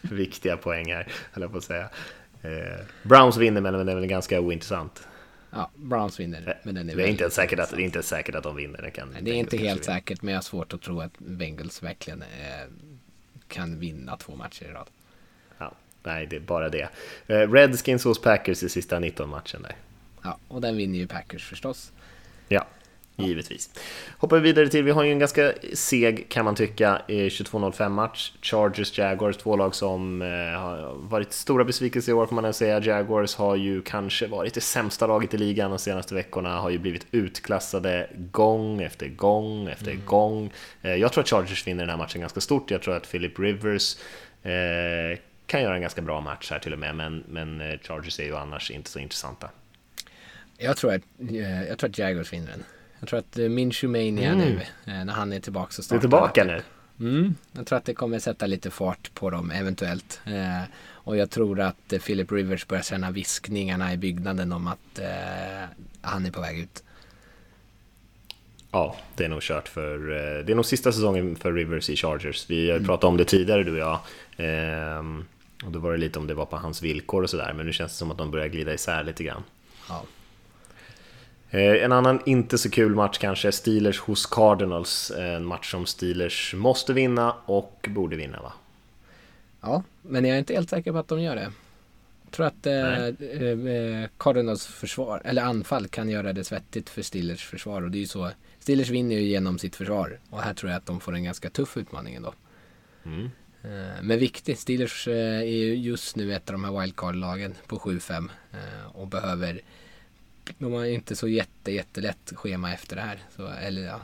viktiga 0.00 0.56
poäng 0.56 0.92
här, 0.92 1.08
höll 1.32 1.42
jag 1.42 1.52
på 1.52 1.58
att 1.58 1.64
säga. 1.64 1.88
Eh, 2.42 2.84
Browns 3.02 3.36
vinner, 3.36 3.60
men 3.60 3.86
det 3.86 3.92
är 3.92 3.96
väl 3.96 4.06
ganska 4.06 4.40
ointressant. 4.40 5.08
Ja, 5.50 5.70
Browns 5.74 6.20
vinner. 6.20 6.58
Men 6.62 6.74
den 6.74 6.90
är 6.90 6.96
Det 6.96 7.02
är 7.02 7.06
inte 7.06 7.22
ens 7.22 7.34
säkert 7.34 7.58
att, 7.58 7.70
det 7.70 7.82
är 7.82 7.84
inte 7.84 8.02
säkert 8.02 8.34
att 8.34 8.42
de 8.42 8.56
vinner. 8.56 8.82
Det, 8.82 8.90
kan, 8.90 9.08
Nej, 9.08 9.22
Det 9.22 9.30
är 9.30 9.34
inte 9.34 9.56
helt 9.56 9.84
säkert, 9.84 10.22
men 10.22 10.34
jag 10.34 10.38
har 10.38 10.42
svårt 10.42 10.72
att 10.72 10.82
tro 10.82 11.00
att 11.00 11.18
Bengals 11.18 11.82
verkligen 11.82 12.22
eh, 12.22 12.26
kan 13.48 13.78
vinna 13.78 14.16
två 14.16 14.36
matcher 14.36 14.64
i 14.64 14.68
rad. 14.68 14.86
Ja, 15.58 15.72
nej, 16.02 16.26
det 16.26 16.36
är 16.36 16.40
bara 16.40 16.68
det. 16.68 16.88
Eh, 17.26 17.52
Redskins 17.52 18.04
hos 18.04 18.20
Packers 18.20 18.62
i 18.62 18.68
sista 18.68 18.98
19 18.98 19.28
matchen 19.28 19.62
där. 19.62 19.76
Ja, 20.22 20.38
och 20.48 20.60
den 20.60 20.76
vinner 20.76 20.98
ju 20.98 21.06
Packers 21.06 21.44
förstås. 21.44 21.92
Ja, 22.48 22.66
givetvis. 23.16 23.70
Hoppar 24.18 24.36
vi 24.36 24.42
vidare 24.42 24.68
till, 24.68 24.84
vi 24.84 24.90
har 24.90 25.04
ju 25.04 25.12
en 25.12 25.18
ganska 25.18 25.52
seg 25.74 26.28
kan 26.28 26.44
man 26.44 26.54
tycka, 26.54 27.02
eh, 27.08 27.14
22-05 27.14 27.88
match. 27.88 28.32
Chargers, 28.42 28.98
Jaguars, 28.98 29.36
två 29.36 29.56
lag 29.56 29.74
som 29.74 30.22
eh, 30.22 30.28
har 30.60 30.94
varit 30.94 31.32
stora 31.32 31.64
besvikelser 31.64 32.12
i 32.12 32.14
år 32.14 32.26
får 32.26 32.34
man 32.34 32.54
säga. 32.54 32.80
Jaguars 32.80 33.36
har 33.36 33.56
ju 33.56 33.82
kanske 33.82 34.26
varit 34.26 34.54
det 34.54 34.60
sämsta 34.60 35.06
laget 35.06 35.34
i 35.34 35.38
ligan 35.38 35.70
de 35.70 35.78
senaste 35.78 36.14
veckorna, 36.14 36.60
har 36.60 36.70
ju 36.70 36.78
blivit 36.78 37.06
utklassade 37.10 38.10
gång 38.30 38.82
efter 38.82 39.08
gång 39.08 39.68
efter 39.68 39.94
gång. 39.94 40.52
Eh, 40.82 40.94
jag 40.94 41.12
tror 41.12 41.22
att 41.22 41.28
Chargers 41.28 41.66
vinner 41.66 41.82
den 41.82 41.90
här 41.90 41.96
matchen 41.96 42.20
ganska 42.20 42.40
stort, 42.40 42.70
jag 42.70 42.82
tror 42.82 42.96
att 42.96 43.10
Philip 43.10 43.38
Rivers 43.38 43.96
eh, 44.42 45.18
kan 45.46 45.62
göra 45.62 45.74
en 45.74 45.80
ganska 45.80 46.02
bra 46.02 46.20
match 46.20 46.50
här 46.50 46.58
till 46.58 46.72
och 46.72 46.78
med, 46.78 46.94
men, 46.96 47.24
men 47.28 47.60
eh, 47.60 47.78
Chargers 47.78 48.20
är 48.20 48.24
ju 48.24 48.36
annars 48.36 48.70
inte 48.70 48.90
så 48.90 48.98
intressanta. 48.98 49.50
Jag 50.58 50.76
tror 50.76 50.94
att, 50.94 51.02
eh, 51.30 51.62
jag 51.64 51.78
tror 51.78 51.90
att 51.90 51.98
Jaguars 51.98 52.32
vinner 52.32 52.46
den. 52.50 52.64
Jag 53.00 53.08
tror 53.08 53.18
att 53.18 53.38
eh, 53.38 53.48
Minshew 53.48 53.88
Mania 54.06 54.32
Mm. 54.32 54.38
nu, 54.48 54.60
när 55.04 55.12
han 55.12 55.32
är 55.32 55.40
tillbaka 55.40 55.72
så 55.72 55.80
Du 55.80 55.82
är 55.82 55.86
startar 55.86 56.00
tillbaka 56.00 56.44
nu? 56.44 56.62
Mm, 57.00 57.34
jag 57.52 57.66
tror 57.66 57.78
att 57.78 57.84
det 57.84 57.94
kommer 57.94 58.18
sätta 58.18 58.46
lite 58.46 58.70
fart 58.70 59.14
på 59.14 59.30
dem 59.30 59.50
eventuellt. 59.50 60.20
Eh, 60.26 60.62
och 60.88 61.16
jag 61.16 61.30
tror 61.30 61.60
att 61.60 61.92
eh, 61.92 61.98
Philip 62.00 62.32
Rivers 62.32 62.66
börjar 62.66 62.82
känna 62.82 63.10
viskningarna 63.10 63.92
i 63.92 63.96
byggnaden 63.96 64.52
om 64.52 64.66
att 64.66 64.98
eh, 64.98 65.64
han 66.00 66.26
är 66.26 66.30
på 66.30 66.40
väg 66.40 66.58
ut. 66.58 66.82
Ja, 68.72 68.96
det 69.16 69.24
är 69.24 69.28
nog 69.28 69.42
kört 69.42 69.68
för... 69.68 69.98
Det 70.42 70.52
är 70.52 70.54
nog 70.56 70.64
sista 70.66 70.92
säsongen 70.92 71.36
för 71.36 71.52
Rivers 71.52 71.90
i 71.90 71.96
Chargers. 71.96 72.50
Vi 72.50 72.70
Mm. 72.70 72.82
har 72.82 72.86
pratat 72.86 73.04
om 73.04 73.16
det 73.16 73.24
tidigare 73.24 73.62
du 73.64 73.72
och 73.72 73.78
jag. 73.78 74.00
Och 75.64 75.72
då 75.72 75.78
var 75.78 75.92
det 75.92 75.98
lite 75.98 76.18
om 76.18 76.26
det 76.26 76.34
var 76.34 76.46
på 76.46 76.56
hans 76.56 76.82
villkor 76.82 77.22
och 77.22 77.30
sådär. 77.30 77.52
Men 77.56 77.66
nu 77.66 77.72
känns 77.72 77.92
det 77.92 77.98
som 77.98 78.10
att 78.10 78.18
de 78.18 78.30
börjar 78.30 78.48
glida 78.48 78.74
isär 78.74 79.04
lite 79.04 79.24
grann. 79.24 79.42
Ja. 79.88 80.04
Eh, 81.50 81.84
En 81.84 81.92
annan 81.92 82.20
inte 82.26 82.58
så 82.58 82.70
kul 82.70 82.94
match 82.94 83.18
kanske, 83.18 83.52
Steelers 83.52 84.00
hos 84.00 84.26
Cardinals. 84.26 85.10
En 85.10 85.44
match 85.44 85.70
som 85.70 85.86
Steelers 85.86 86.54
måste 86.54 86.92
vinna 86.92 87.34
och 87.46 87.88
borde 87.90 88.16
vinna 88.16 88.42
va? 88.42 88.52
ja, 89.60 89.82
men 90.02 90.24
jag 90.24 90.34
är 90.34 90.38
inte 90.38 90.54
helt 90.54 90.70
säker 90.70 90.92
på 90.92 90.98
att 90.98 91.08
de 91.08 91.20
gör 91.20 91.36
det. 91.36 91.52
Jag 92.22 92.32
tror 92.32 92.46
att 92.46 92.66
eh, 92.66 93.06
eh, 93.06 94.08
Cardinals 94.18 94.66
försvar, 94.66 95.22
eller 95.24 95.42
anfall 95.42 95.88
kan 95.88 96.08
göra 96.08 96.32
det 96.32 96.44
svettigt 96.44 96.90
för 96.90 97.02
Steelers 97.02 97.44
försvar. 97.46 97.82
Och 97.82 97.90
det 97.90 97.98
är 97.98 98.00
ju 98.00 98.06
så, 98.06 98.30
Steelers 98.58 98.90
vinner 98.90 99.16
ju 99.16 99.22
genom 99.22 99.58
sitt 99.58 99.76
försvar. 99.76 100.18
Och 100.30 100.42
här 100.42 100.54
tror 100.54 100.70
jag 100.70 100.78
att 100.78 100.86
de 100.86 101.00
får 101.00 101.14
en 101.14 101.24
ganska 101.24 101.50
tuff 101.50 101.76
utmaning 101.76 102.14
ändå. 102.14 102.34
Mm. 103.04 103.30
Eh, 103.66 104.02
Men 104.02 104.18
viktigt, 104.18 104.58
Steelers 104.58 105.08
eh, 105.08 105.38
är 105.38 105.44
ju 105.44 105.74
just 105.74 106.16
nu 106.16 106.34
ett 106.34 106.50
av 106.50 106.52
de 106.52 106.64
här 106.64 106.80
wildcard-lagen 106.80 107.54
på 107.66 107.78
7-5 107.78 108.28
eh, 108.52 108.96
och 108.96 109.06
behöver 109.08 109.60
de 110.58 110.72
har 110.72 110.84
inte 110.84 111.16
så 111.16 111.28
jätte, 111.28 111.72
jättelätt 111.72 112.32
schema 112.36 112.72
efter 112.72 112.96
det 112.96 113.02
här. 113.02 113.18
Så, 113.36 113.46
eller, 113.48 113.82
ja, 113.82 114.00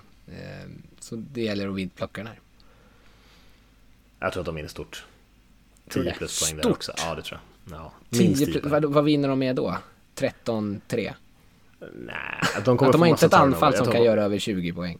så 1.00 1.16
det 1.16 1.42
gäller 1.42 1.68
att 1.68 1.74
vidplocka 1.74 2.20
den 2.20 2.26
här. 2.26 2.40
Jag 4.18 4.32
tror 4.32 4.40
att 4.40 4.46
de 4.46 4.54
vinner 4.54 4.68
stort. 4.68 5.04
Tror 5.88 6.02
10 6.02 6.12
det. 6.12 6.18
plus 6.18 6.40
poäng 6.40 6.56
där 6.56 6.62
Stort. 6.62 6.72
också. 6.72 6.92
Ja, 6.96 7.14
det 7.14 7.22
tror 7.22 7.40
jag. 7.64 7.78
Ja, 7.78 7.92
10 8.10 8.20
minst 8.22 8.44
10 8.44 8.46
plus, 8.46 8.62
poäng. 8.62 8.72
vad, 8.72 8.84
vad 8.84 9.04
vinner 9.04 9.28
de 9.28 9.38
med 9.38 9.56
då? 9.56 9.76
13-3? 10.16 10.80
Nej, 10.90 11.14
de 12.64 12.76
kommer 12.76 12.88
Att 12.88 12.92
de 12.92 13.00
har 13.00 13.08
inte 13.08 13.26
ett 13.26 13.34
anfall 13.34 13.76
som 13.76 13.86
kan 13.86 14.02
göra 14.04 14.22
över 14.22 14.38
20 14.38 14.72
poäng. 14.72 14.98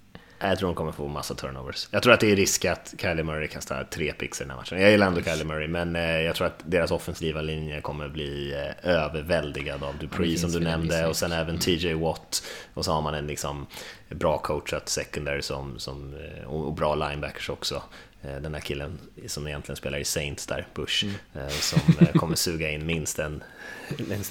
Jag 0.48 0.58
tror 0.58 0.68
de 0.68 0.74
kommer 0.74 0.92
få 0.92 1.08
massa 1.08 1.34
turnovers. 1.34 1.88
Jag 1.90 2.02
tror 2.02 2.12
att 2.12 2.20
det 2.20 2.32
är 2.32 2.36
risk 2.36 2.64
att 2.64 2.94
Kylie 2.98 3.22
Murray 3.22 3.48
kastar 3.48 3.84
tre 3.84 4.12
picks 4.12 4.40
i 4.40 4.44
den 4.44 4.50
här 4.50 4.56
matchen. 4.56 4.80
Jag 4.80 4.90
gillar 4.90 5.06
ändå 5.06 5.22
Kylie 5.22 5.44
Murray, 5.44 5.68
men 5.68 5.96
eh, 5.96 6.20
jag 6.20 6.34
tror 6.34 6.46
att 6.46 6.62
deras 6.64 6.90
offensiva 6.90 7.42
linje 7.42 7.80
kommer 7.80 8.08
bli 8.08 8.52
eh, 8.52 8.90
överväldigad 8.90 9.82
av 9.82 9.98
Dupree 9.98 10.38
som 10.38 10.52
du 10.52 10.60
nämnde 10.60 11.06
och 11.06 11.16
sen 11.16 11.32
även 11.32 11.48
mm. 11.48 11.60
TJ 11.60 11.94
Watt. 11.94 12.42
Och 12.74 12.84
så 12.84 12.92
har 12.92 13.02
man 13.02 13.14
en 13.14 13.26
liksom 13.26 13.66
bra 14.08 14.38
coachat 14.38 14.88
secondary 14.88 15.42
som, 15.42 15.78
som, 15.78 16.14
eh, 16.14 16.44
och 16.44 16.72
bra 16.72 16.94
linebackers 16.94 17.50
också. 17.50 17.82
Eh, 18.24 18.36
den 18.40 18.52
där 18.52 18.60
killen 18.60 18.98
som 19.26 19.46
egentligen 19.46 19.76
spelar 19.76 19.98
i 19.98 20.04
Saints 20.04 20.46
där, 20.46 20.66
Bush, 20.74 21.04
mm. 21.04 21.16
Eh, 21.34 21.48
som 21.48 21.80
eh, 22.00 22.12
kommer 22.12 22.36
suga 22.36 22.70
in 22.70 22.86
minst 22.86 23.18
en, 23.18 23.42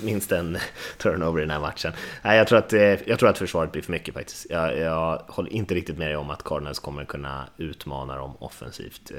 minst 0.04 0.32
en 0.32 0.58
turnover 0.98 1.40
i 1.40 1.44
den 1.44 1.52
här 1.52 1.60
matchen. 1.60 1.94
Nej, 2.22 2.38
jag, 2.38 2.48
tror 2.48 2.60
att, 2.60 2.72
jag 3.08 3.20
tror 3.20 3.30
att 3.30 3.38
försvaret 3.38 3.72
blir 3.72 3.82
för 3.82 3.92
mycket 3.92 4.14
faktiskt. 4.14 4.46
Jag, 4.50 4.78
jag 4.78 5.22
håller 5.28 5.54
inte 5.54 5.76
riktigt 5.76 5.98
med 5.98 6.08
dig 6.08 6.16
om 6.16 6.30
att 6.30 6.44
Cardinals 6.44 6.80
kommer 6.80 7.06
kunna 7.06 7.48
utmana 7.58 8.16
dem 8.16 8.36
offensivt. 8.40 9.12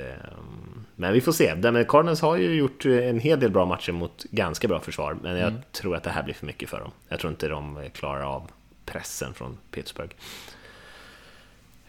Men 0.97 1.13
vi 1.13 1.21
får 1.21 1.33
se. 1.33 1.55
Cardinals 1.89 2.21
har 2.21 2.37
ju 2.37 2.55
gjort 2.55 2.85
en 2.85 3.21
hel 3.21 3.41
del 3.41 3.51
bra 3.51 3.65
matcher 3.65 3.93
mot 3.93 4.25
ganska 4.31 4.69
bra 4.69 4.81
försvar, 4.81 5.17
men 5.23 5.37
jag 5.37 5.49
mm. 5.49 5.63
tror 5.73 5.97
att 5.97 6.03
det 6.03 6.11
här 6.11 6.23
blir 6.23 6.35
för 6.35 6.47
mycket 6.47 6.69
för 6.69 6.81
dem. 6.81 6.91
Jag 7.09 7.21
tror 7.21 7.31
inte 7.31 7.49
de 7.49 7.91
klarar 7.95 8.23
av 8.23 8.51
pressen 8.87 9.35
från 9.35 9.59
Pittsburgh. 9.71 10.15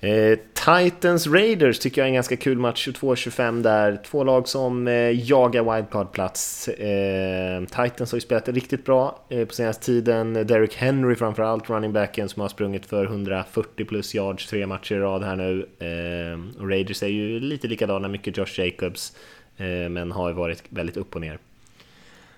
Eh, 0.04 0.40
Titans 0.54 1.28
Raiders 1.28 1.80
tycker 1.80 2.02
jag 2.02 2.06
är 2.06 2.10
en 2.10 2.14
ganska 2.14 2.38
kul 2.38 2.58
match, 2.58 2.88
22-25 2.88 3.62
där. 3.64 4.00
Två 4.06 4.24
lag 4.24 4.48
som 4.48 4.88
eh, 4.88 5.30
jagar 5.30 5.64
wildcard-plats. 5.64 6.68
Eh, 6.68 7.66
Titans 7.66 8.12
har 8.12 8.18
ju 8.18 8.22
spelat 8.22 8.50
riktigt 8.50 8.86
bra 8.86 9.26
eh, 9.30 9.46
på 9.46 9.54
senaste 9.54 9.86
tiden. 9.86 10.34
Derrick 10.34 10.76
Henry 10.76 11.16
framförallt, 11.16 11.70
running 11.70 11.94
backen 11.94 12.30
som 12.30 12.42
har 12.42 12.50
sprungit 12.50 12.86
för 12.86 13.06
140 13.06 13.86
plus 13.86 14.16
yards 14.16 14.48
tre 14.48 14.68
matcher 14.68 14.96
i 14.96 15.00
rad 15.00 15.24
här 15.24 15.36
nu. 15.36 15.68
Eh, 15.80 16.62
och 16.62 16.70
Raiders 16.70 17.04
är 17.04 17.08
ju 17.08 17.40
lite 17.40 17.68
likadana, 17.68 18.08
mycket 18.08 18.38
Josh 18.38 18.60
Jacobs, 18.60 19.16
eh, 19.58 19.90
men 19.90 20.12
har 20.12 20.30
ju 20.30 20.36
varit 20.36 20.64
väldigt 20.70 20.98
upp 20.98 21.16
och 21.16 21.22
ner. 21.22 21.38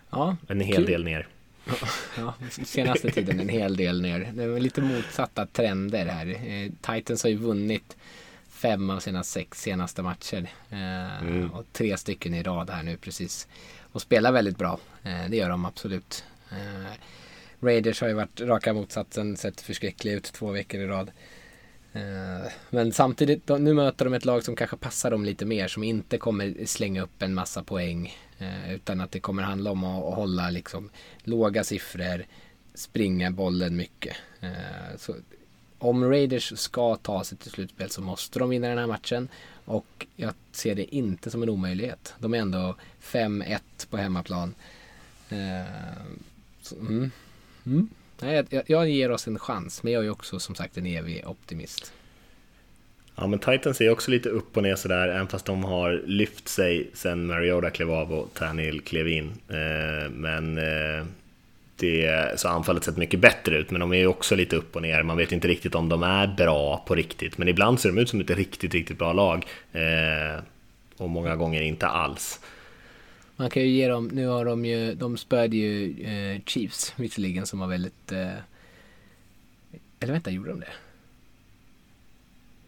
Ja, 0.10 0.38
en 0.48 0.60
hel 0.60 0.76
kul. 0.76 0.86
del 0.86 1.04
ner. 1.04 1.28
Ja, 2.18 2.34
senaste 2.50 3.12
tiden 3.12 3.40
en 3.40 3.50
hel 3.50 3.78
del 3.78 4.02
ner. 4.02 4.32
Det 4.34 4.44
är 4.44 4.60
lite 4.60 4.82
motsatta 4.82 5.46
trender 5.46 6.06
här. 6.06 6.28
Eh, 6.28 6.72
Titans 6.82 7.24
har 7.24 7.30
ju 7.30 7.38
vunnit 7.38 7.98
fem 8.50 8.90
av 8.90 9.00
sina 9.00 9.24
sex 9.24 9.62
senaste 9.62 10.02
matcher. 10.02 10.50
Eh, 10.70 11.22
mm. 11.22 11.52
Och 11.52 11.66
tre 11.74 11.98
stycken 11.98 12.34
i 12.34 12.44
rad 12.44 12.70
här 12.70 12.84
nu 12.84 12.98
precis. 12.98 13.48
Och 13.92 14.02
spelar 14.02 14.32
väldigt 14.32 14.58
bra. 14.58 14.80
Eh, 15.04 15.30
det 15.30 15.38
gör 15.38 15.50
de 15.50 15.66
absolut. 15.66 16.24
Raiders 17.60 18.02
har 18.02 18.08
ju 18.08 18.14
varit 18.14 18.42
raka 18.42 18.74
motsatsen, 18.74 19.38
sett 19.38 19.62
förskräcklig 19.62 20.14
ut 20.14 20.24
två 20.24 20.52
veckor 20.52 20.82
i 20.82 20.88
rad. 20.88 21.12
Men 22.70 22.92
samtidigt, 22.92 23.48
nu 23.48 23.74
möter 23.74 24.06
de 24.06 24.14
ett 24.14 24.26
lag 24.26 24.44
som 24.44 24.56
kanske 24.56 24.78
passar 24.78 25.12
dem 25.12 25.26
lite 25.26 25.46
mer, 25.46 25.68
som 25.68 25.84
inte 25.84 26.18
kommer 26.18 26.66
slänga 26.66 27.02
upp 27.02 27.22
en 27.22 27.34
massa 27.34 27.64
poäng. 27.64 28.18
Eh, 28.40 28.74
utan 28.74 29.02
att 29.02 29.12
det 29.12 29.20
kommer 29.20 29.44
handla 29.44 29.72
om 29.72 29.84
att, 29.84 30.16
hålla 30.16 30.50
liksom 30.50 30.90
låga 31.24 31.64
siffror, 31.64 32.26
springa 32.74 33.32
bollen 33.32 33.76
mycket. 33.76 34.18
Eh, 34.40 34.98
så 34.98 35.16
om 35.78 36.04
Raiders 36.10 36.60
ska 36.60 36.96
ta 36.96 37.24
sig 37.24 37.38
till 37.38 37.52
slutspel 37.52 37.90
så 37.90 38.02
måste 38.02 38.40
de 38.40 38.50
vinna 38.50 38.68
den 38.68 38.78
här 38.78 38.88
matchen. 38.88 39.28
Och 39.66 40.08
jag 40.16 40.34
ser 40.52 40.76
det 40.76 40.96
inte 40.96 41.32
som 41.32 41.44
en 41.44 41.50
omöjlighet. 41.50 42.14
De 42.20 42.34
är 42.34 42.38
ändå 42.38 42.76
5-1 43.02 43.60
på 43.90 43.98
hemmaplan. 43.98 44.56
Eh, 45.30 45.66
så, 46.62 46.76
mm, 46.76 47.12
mm. 47.66 47.90
Jag, 48.20 48.64
jag, 48.68 48.90
ger 48.90 49.12
oss 49.12 49.28
en 49.28 49.40
chans, 49.40 49.84
men 49.84 49.94
jag 49.94 50.06
är 50.06 50.10
också 50.10 50.40
som 50.40 50.56
sagt 50.56 50.78
en 50.78 50.86
evig 50.86 51.24
optimist. 51.28 51.94
Ja, 53.18 53.28
men 53.28 53.40
Titans 53.40 53.82
är 53.82 53.90
också 53.90 54.12
lite 54.12 54.30
upp 54.30 54.58
och 54.58 54.64
ner 54.64 54.76
sådär, 54.76 55.08
även 55.08 55.28
fast 55.28 55.46
de 55.46 55.64
har 55.64 56.02
lyft 56.06 56.48
sig 56.48 56.90
sen 56.94 57.28
Mariota 57.28 57.70
klev 57.70 57.92
av 57.92 58.14
och 58.14 58.34
Tannehill 58.34 58.82
klev 58.82 59.08
in. 59.08 59.32
Eh, 59.50 60.10
men 60.12 60.58
eh, 60.58 61.06
det, 61.76 62.40
så 62.40 62.48
anfallet 62.48 62.84
sett 62.84 62.98
mycket 62.98 63.20
bättre 63.20 63.58
ut, 63.58 63.72
men 63.72 63.80
de 63.80 63.94
är 63.94 63.98
ju 63.98 64.08
också 64.08 64.36
lite 64.36 64.56
upp 64.56 64.76
och 64.76 64.82
ner. 64.82 65.04
Man 65.04 65.18
vet 65.18 65.32
inte 65.32 65.48
riktigt 65.48 65.76
om 65.76 65.90
de 65.90 66.04
är 66.04 66.28
bra 66.28 66.84
på 66.88 66.96
riktigt, 66.96 67.38
men 67.38 67.48
ibland 67.48 67.80
ser 67.80 67.90
de 67.90 67.98
ut 67.98 68.10
som 68.10 68.22
ett 68.22 68.30
riktigt, 68.30 68.74
riktigt 68.74 68.98
bra 68.98 69.14
lag. 69.14 69.46
Eh, 69.72 70.44
och 70.98 71.10
många 71.10 71.36
gånger 71.36 71.62
inte 71.62 71.88
alls. 71.88 72.40
Man 73.36 73.50
kan 73.50 73.64
ju 73.64 73.70
ge 73.70 73.88
dem, 73.88 74.08
nu 74.08 74.28
har 74.28 74.46
de 74.46 74.66
ju, 74.66 74.94
de 74.94 75.18
spöade 75.18 75.58
ju 75.58 75.96
Chiefs 76.46 76.94
visserligen 76.96 77.46
som 77.46 77.60
var 77.60 77.68
väldigt... 77.68 78.12
Eller 80.00 80.14
vänta, 80.14 80.32
gjorde 80.32 80.50
de 80.50 80.60
det? 80.60 80.68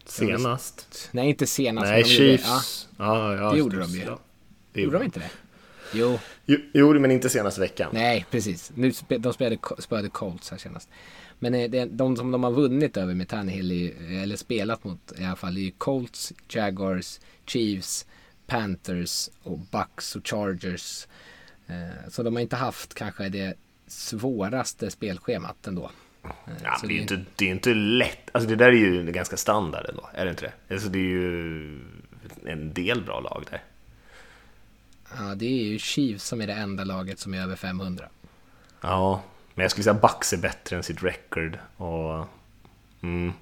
Senast? 0.08 1.08
Nej, 1.12 1.28
inte 1.28 1.46
senast. 1.46 1.90
Nej, 1.90 2.04
Chiefs. 2.04 2.88
Ja. 2.98 3.04
Ja, 3.04 3.36
ja, 3.36 3.50
det 3.52 3.58
gjorde 3.58 3.78
de 3.78 3.90
ju. 3.90 4.02
Ja. 4.02 4.18
Det 4.72 4.80
gjorde 4.80 4.98
de 4.98 5.04
inte 5.04 5.20
det? 5.20 5.30
Jo. 5.92 6.18
Jo, 6.72 7.00
men 7.00 7.10
inte 7.10 7.28
senaste 7.28 7.60
veckan. 7.60 7.90
Nej, 7.92 8.26
precis. 8.30 8.72
Nu 8.74 8.92
de 9.08 9.32
spelade, 9.32 9.58
spelade 9.78 10.08
Colts 10.08 10.50
här 10.50 10.58
senast. 10.58 10.88
Men 11.38 11.54
eh, 11.54 11.70
det, 11.70 11.84
de 11.84 12.16
som 12.16 12.30
de 12.30 12.44
har 12.44 12.50
vunnit 12.50 12.96
över 12.96 13.14
med 13.14 13.28
Tannehill, 13.28 13.92
eller 14.22 14.36
spelat 14.36 14.84
mot 14.84 15.12
i 15.18 15.24
alla 15.24 15.36
fall, 15.36 15.56
är 15.56 15.60
ju 15.60 15.70
Colts, 15.70 16.32
Jaguars, 16.48 17.20
Chiefs, 17.46 18.06
Panthers 18.46 19.30
och 19.42 19.58
Bucks 19.58 20.16
och 20.16 20.26
Chargers. 20.26 21.06
Eh, 21.66 22.08
så 22.10 22.22
de 22.22 22.34
har 22.34 22.40
inte 22.40 22.56
haft 22.56 22.94
kanske 22.94 23.28
det 23.28 23.54
svåraste 23.86 24.90
spelschemat 24.90 25.66
ändå. 25.66 25.90
Ja, 26.62 26.78
det, 26.82 26.98
är 26.98 27.00
inte, 27.00 27.24
det 27.36 27.44
är 27.44 27.50
inte 27.50 27.74
lätt. 27.74 28.30
Alltså 28.32 28.48
det 28.48 28.56
där 28.56 28.68
är 28.68 28.72
ju 28.72 29.12
ganska 29.12 29.36
standard 29.36 29.86
ändå, 29.88 30.08
är 30.14 30.24
det 30.24 30.30
inte 30.30 30.52
det? 30.68 30.74
Alltså 30.74 30.88
det 30.88 30.98
är 30.98 31.02
ju 31.02 31.80
en 32.46 32.72
del 32.72 33.02
bra 33.02 33.20
lag 33.20 33.44
där. 33.50 33.62
Ja, 35.16 35.34
det 35.34 35.46
är 35.46 35.64
ju 35.64 35.78
Chiefs 35.78 36.24
som 36.24 36.40
är 36.40 36.46
det 36.46 36.52
enda 36.52 36.84
laget 36.84 37.18
som 37.18 37.34
är 37.34 37.42
över 37.42 37.56
500. 37.56 38.08
Ja, 38.80 39.22
men 39.54 39.62
jag 39.62 39.70
skulle 39.70 39.84
säga 39.84 39.94
Bucks 39.94 40.32
är 40.32 40.36
bättre 40.36 40.76
än 40.76 40.82
sitt 40.82 41.02
record. 41.02 41.58
Och, 41.76 42.26
mm, 43.02 43.32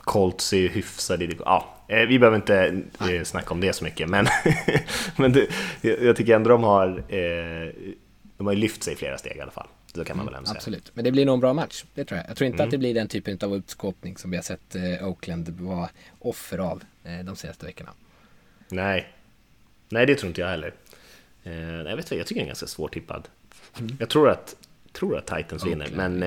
Colts 0.00 0.52
är 0.52 0.58
ju 0.58 0.68
hyfsade. 0.68 1.28
Ja, 1.38 1.74
eh, 1.88 2.06
vi 2.06 2.18
behöver 2.18 2.36
inte. 2.36 2.82
Eh, 3.00 3.24
snacka 3.24 3.54
om 3.54 3.60
det 3.60 3.72
så 3.72 3.84
mycket, 3.84 4.08
men, 4.08 4.26
men 5.16 5.32
det, 5.32 5.48
jag 5.80 6.16
tycker 6.16 6.36
ändå 6.36 6.50
de 6.50 6.62
har, 6.62 6.88
eh, 7.08 7.72
de 8.36 8.46
har 8.46 8.54
lyft 8.54 8.82
sig 8.82 8.96
flera 8.96 9.18
steg 9.18 9.36
i 9.36 9.40
alla 9.40 9.50
fall. 9.50 9.68
Så 9.94 10.04
kan 10.04 10.16
man 10.16 10.26
väl 10.26 10.34
ändå 10.34 10.46
säga. 10.46 10.56
Absolut, 10.56 10.90
men 10.94 11.04
det 11.04 11.12
blir 11.12 11.26
nog 11.26 11.34
en 11.34 11.40
bra 11.40 11.52
match. 11.52 11.84
Det 11.94 12.04
tror 12.04 12.18
jag. 12.20 12.30
Jag 12.30 12.36
tror 12.36 12.46
inte 12.46 12.56
mm. 12.56 12.64
att 12.64 12.70
det 12.70 12.78
blir 12.78 12.94
den 12.94 13.08
typen 13.08 13.38
av 13.42 13.56
utskåpning 13.56 14.16
som 14.16 14.30
vi 14.30 14.36
har 14.36 14.44
sett 14.44 14.74
eh, 14.74 15.08
Oakland 15.08 15.48
vara 15.48 15.88
offer 16.18 16.58
av 16.58 16.82
eh, 17.04 17.18
de 17.18 17.36
senaste 17.36 17.66
veckorna. 17.66 17.90
Nej, 18.68 19.12
nej 19.88 20.06
det 20.06 20.14
tror 20.14 20.28
inte 20.28 20.40
jag 20.40 20.48
heller. 20.48 20.74
Eh, 21.42 21.52
jag 21.52 21.96
vet 21.96 22.10
jag 22.10 22.26
tycker 22.26 22.34
den 22.34 22.42
är 22.44 22.46
ganska 22.46 22.66
svårtippad. 22.66 23.28
Mm. 23.78 23.96
Jag 24.00 24.08
tror 24.08 24.30
att, 24.30 24.56
tror 24.92 25.18
att 25.18 25.26
Titans 25.26 25.64
Oakland. 25.64 25.82
vinner, 25.82 26.08
men, 26.08 26.22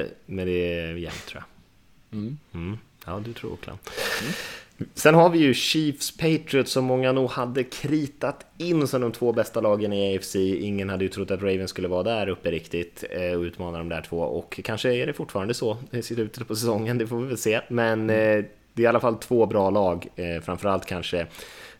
eh, 0.00 0.06
men 0.26 0.46
det 0.46 0.80
är 0.80 0.94
jämnt 0.94 1.26
tror 1.26 1.42
jag. 1.42 2.18
Mm. 2.18 2.38
mm. 2.54 2.78
Ja, 3.06 3.22
du 3.24 3.32
tror 3.32 3.52
Oakland. 3.52 3.78
Sen 4.94 5.14
har 5.14 5.30
vi 5.30 5.38
ju 5.38 5.54
Chiefs 5.54 6.16
Patriots 6.16 6.72
som 6.72 6.84
många 6.84 7.12
nog 7.12 7.30
hade 7.30 7.64
kritat 7.64 8.46
in 8.58 8.86
som 8.86 9.00
de 9.00 9.12
två 9.12 9.32
bästa 9.32 9.60
lagen 9.60 9.92
i 9.92 10.16
AFC. 10.16 10.36
Ingen 10.36 10.88
hade 10.88 11.04
ju 11.04 11.10
trott 11.10 11.30
att 11.30 11.42
Ravens 11.42 11.70
skulle 11.70 11.88
vara 11.88 12.02
där 12.02 12.28
uppe 12.28 12.50
riktigt 12.50 13.04
eh, 13.10 13.32
och 13.32 13.42
utmana 13.42 13.78
de 13.78 13.88
där 13.88 14.02
två 14.02 14.20
och 14.20 14.60
kanske 14.64 14.94
är 14.94 15.06
det 15.06 15.12
fortfarande 15.12 15.54
så 15.54 15.76
i 15.90 16.02
slutet 16.02 16.48
på 16.48 16.56
säsongen, 16.56 16.98
det 16.98 17.06
får 17.06 17.20
vi 17.20 17.26
väl 17.26 17.38
se. 17.38 17.60
Men 17.68 18.10
eh, 18.10 18.44
det 18.74 18.82
är 18.82 18.84
i 18.84 18.86
alla 18.86 19.00
fall 19.00 19.16
två 19.16 19.46
bra 19.46 19.70
lag, 19.70 20.06
eh, 20.16 20.42
framförallt 20.42 20.86
kanske 20.86 21.26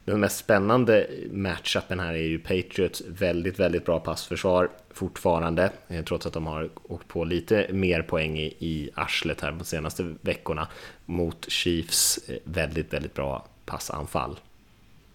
den 0.07 0.21
mest 0.21 0.39
spännande 0.39 1.11
matchupen 1.31 2.01
här 2.01 2.15
är 2.15 2.29
ju 2.29 2.39
Patriots 2.39 3.03
väldigt, 3.09 3.59
väldigt 3.59 3.85
bra 3.85 4.01
passförsvar 4.01 4.71
fortfarande, 4.91 5.73
eh, 5.89 6.05
trots 6.05 6.27
att 6.27 6.33
de 6.33 6.47
har 6.47 6.71
åkt 6.83 7.09
på 7.09 7.25
lite 7.25 7.67
mer 7.73 8.03
poäng 8.03 8.39
i, 8.39 8.55
i 8.59 8.91
arslet 8.95 9.41
här 9.41 9.53
de 9.53 9.65
senaste 9.65 10.15
veckorna, 10.21 10.69
mot 11.05 11.51
Chiefs 11.51 12.19
eh, 12.29 12.37
väldigt, 12.45 12.93
väldigt 12.93 13.15
bra 13.15 13.47
passanfall. 13.65 14.41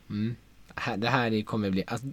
Mm. 0.10 0.36
Det 0.98 1.08
här 1.08 1.44
kommer 1.44 1.70
bli... 1.70 1.84
Alltså, 1.88 2.08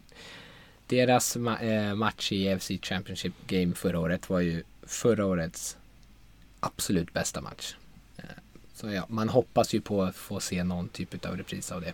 deras 0.87 1.37
eh, 1.37 1.95
match 1.95 2.33
i 2.33 2.53
AFC 2.53 2.71
Championship 2.83 3.33
Game 3.47 3.75
förra 3.75 4.01
året 4.01 4.31
var 4.31 4.41
ju 4.41 4.63
förra 4.83 5.27
årets 5.27 5.77
absolut 6.61 7.13
bästa 7.13 7.41
match. 7.41 7.75
Så 8.75 8.91
ja, 8.91 9.07
man 9.09 9.29
hoppas 9.29 9.75
ju 9.75 9.81
på 9.81 10.03
att 10.03 10.17
få 10.17 10.41
se 10.41 10.65
någon 10.65 10.89
typ 10.89 11.27
av 11.27 11.37
repris 11.37 11.73
av 11.73 11.81
det. 11.81 11.93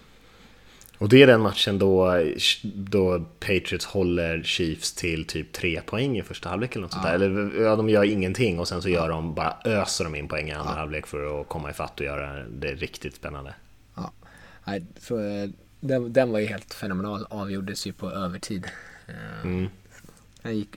Och 0.98 1.08
det 1.08 1.22
är 1.22 1.26
den 1.26 1.40
matchen 1.40 1.78
då, 1.78 2.22
då 2.62 3.24
Patriots 3.40 3.84
håller 3.84 4.42
Chiefs 4.42 4.92
till 4.92 5.24
typ 5.24 5.52
tre 5.52 5.80
poäng 5.80 6.18
i 6.18 6.22
första 6.22 6.48
halvlek 6.48 6.76
eller 6.76 6.82
något 6.82 6.92
ja. 6.94 7.02
sånt 7.02 7.06
där. 7.06 7.14
Eller 7.14 7.62
ja, 7.64 7.76
de 7.76 7.88
gör 7.88 8.04
ingenting 8.04 8.58
och 8.58 8.68
sen 8.68 8.82
så 8.82 8.88
gör 8.88 9.08
de, 9.08 9.34
bara 9.34 9.56
öser 9.64 10.04
de 10.04 10.14
in 10.14 10.28
poäng 10.28 10.48
i 10.48 10.52
andra 10.52 10.72
ja. 10.72 10.78
halvlek 10.78 11.06
för 11.06 11.40
att 11.40 11.48
komma 11.48 11.70
ifatt 11.70 12.00
och 12.00 12.06
göra 12.06 12.44
det 12.44 12.74
riktigt 12.74 13.14
spännande. 13.14 13.54
Ja, 13.94 14.12
så 14.98 15.20
eh, 15.20 15.50
den, 15.80 16.12
den 16.12 16.32
var 16.32 16.38
ju 16.38 16.46
helt 16.46 16.74
fenomenal, 16.74 17.26
avgjordes 17.30 17.86
ju 17.86 17.92
på 17.92 18.10
övertid. 18.10 18.66
Eh, 19.08 19.42
mm. 19.44 19.68
Gick, 20.44 20.68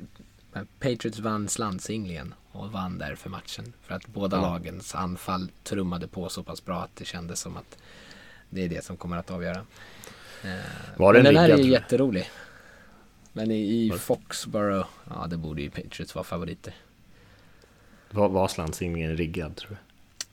Patriots 0.79 1.19
vann 1.19 1.49
slantsinglingen 1.49 2.33
och 2.51 2.71
vann 2.71 2.97
därför 2.97 3.29
matchen. 3.29 3.73
För 3.81 3.95
att 3.95 4.07
båda 4.07 4.37
ja. 4.37 4.41
lagens 4.41 4.95
anfall 4.95 5.51
trummade 5.63 6.07
på 6.07 6.29
så 6.29 6.43
pass 6.43 6.65
bra 6.65 6.79
att 6.79 6.95
det 6.95 7.05
kändes 7.05 7.39
som 7.39 7.57
att 7.57 7.77
det 8.49 8.63
är 8.63 8.69
det 8.69 8.85
som 8.85 8.97
kommer 8.97 9.17
att 9.17 9.31
avgöra. 9.31 9.65
Eh, 10.43 10.49
Var 10.97 11.13
Men 11.13 11.23
den 11.23 11.35
här 11.37 11.49
är 11.49 11.57
ju 11.57 11.71
jätterolig. 11.71 12.29
Men 13.33 13.51
i, 13.51 13.85
i 13.85 13.91
Foxborough, 13.91 14.87
ja 15.09 15.27
det 15.29 15.37
borde 15.37 15.61
ju 15.61 15.69
Patriots 15.69 16.15
vara 16.15 16.23
favoriter. 16.23 16.73
Var, 18.11 18.29
var 18.29 18.47
slantsingningen 18.47 19.17
riggad 19.17 19.55
tror 19.55 19.69
du? 19.69 19.77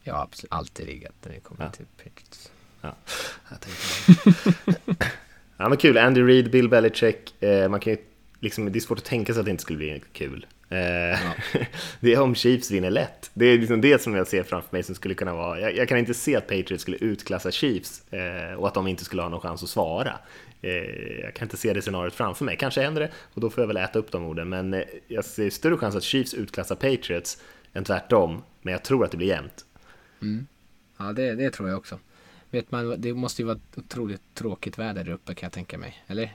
Ja, 0.02 0.22
absolut. 0.22 0.52
Alltid 0.52 0.86
riggad 0.86 1.12
när 1.22 1.32
det 1.32 1.40
kommer 1.40 1.64
ja. 1.64 1.70
till 1.70 1.86
Patriots. 1.96 2.50
Ja, 2.80 2.94
jag 3.50 3.60
tänkte 3.60 5.04
Ja 5.56 5.68
men 5.68 5.78
kul, 5.78 5.98
Andy 5.98 6.22
Reid, 6.22 6.50
Bill 6.50 6.68
Belichick, 6.68 7.42
eh, 7.42 7.68
man 7.68 7.80
kan 7.80 7.92
ju 7.92 7.98
liksom, 8.40 8.72
det 8.72 8.78
är 8.78 8.80
svårt 8.80 8.98
att 8.98 9.04
tänka 9.04 9.32
sig 9.32 9.40
att 9.40 9.44
det 9.44 9.50
inte 9.50 9.62
skulle 9.62 9.76
bli 9.76 10.02
kul. 10.12 10.46
Eh, 10.68 10.78
ja. 10.78 11.34
det 12.00 12.14
är 12.14 12.20
om 12.20 12.34
Chiefs 12.34 12.70
vinner 12.70 12.90
lätt. 12.90 13.30
Det 13.34 13.46
är 13.46 13.58
liksom 13.58 13.80
det 13.80 14.02
som 14.02 14.14
jag 14.14 14.26
ser 14.26 14.42
framför 14.42 14.68
mig 14.72 14.82
som 14.82 14.94
skulle 14.94 15.14
kunna 15.14 15.34
vara, 15.34 15.60
jag, 15.60 15.76
jag 15.76 15.88
kan 15.88 15.98
inte 15.98 16.14
se 16.14 16.36
att 16.36 16.46
Patriots 16.46 16.82
skulle 16.82 16.96
utklassa 16.96 17.50
Chiefs 17.50 18.12
eh, 18.12 18.54
och 18.54 18.68
att 18.68 18.74
de 18.74 18.86
inte 18.86 19.04
skulle 19.04 19.22
ha 19.22 19.28
någon 19.28 19.40
chans 19.40 19.62
att 19.62 19.68
svara. 19.68 20.18
Eh, 20.62 20.72
jag 21.20 21.34
kan 21.34 21.46
inte 21.46 21.56
se 21.56 21.72
det 21.72 21.82
scenariot 21.82 22.14
framför 22.14 22.44
mig, 22.44 22.56
kanske 22.56 22.82
händer 22.82 23.00
det 23.00 23.10
och 23.34 23.40
då 23.40 23.50
får 23.50 23.62
jag 23.62 23.68
väl 23.68 23.76
äta 23.76 23.98
upp 23.98 24.12
de 24.12 24.24
orden, 24.24 24.48
men 24.48 24.74
eh, 24.74 24.82
jag 25.08 25.24
ser 25.24 25.50
större 25.50 25.76
chans 25.76 25.96
att 25.96 26.02
Chiefs 26.02 26.34
utklassar 26.34 26.74
Patriots 26.74 27.42
än 27.72 27.84
tvärtom, 27.84 28.42
men 28.62 28.72
jag 28.72 28.82
tror 28.82 29.04
att 29.04 29.10
det 29.10 29.16
blir 29.16 29.28
jämnt. 29.28 29.64
Mm. 30.22 30.46
Ja, 30.96 31.12
det, 31.12 31.34
det 31.34 31.50
tror 31.50 31.68
jag 31.68 31.78
också. 31.78 31.98
Vet 32.50 32.70
man, 32.70 33.00
det 33.00 33.14
måste 33.14 33.42
ju 33.42 33.46
vara 33.46 33.58
otroligt 33.76 34.34
tråkigt 34.34 34.78
väder 34.78 35.04
där 35.04 35.12
uppe 35.12 35.34
kan 35.34 35.46
jag 35.46 35.52
tänka 35.52 35.78
mig, 35.78 36.04
eller? 36.06 36.32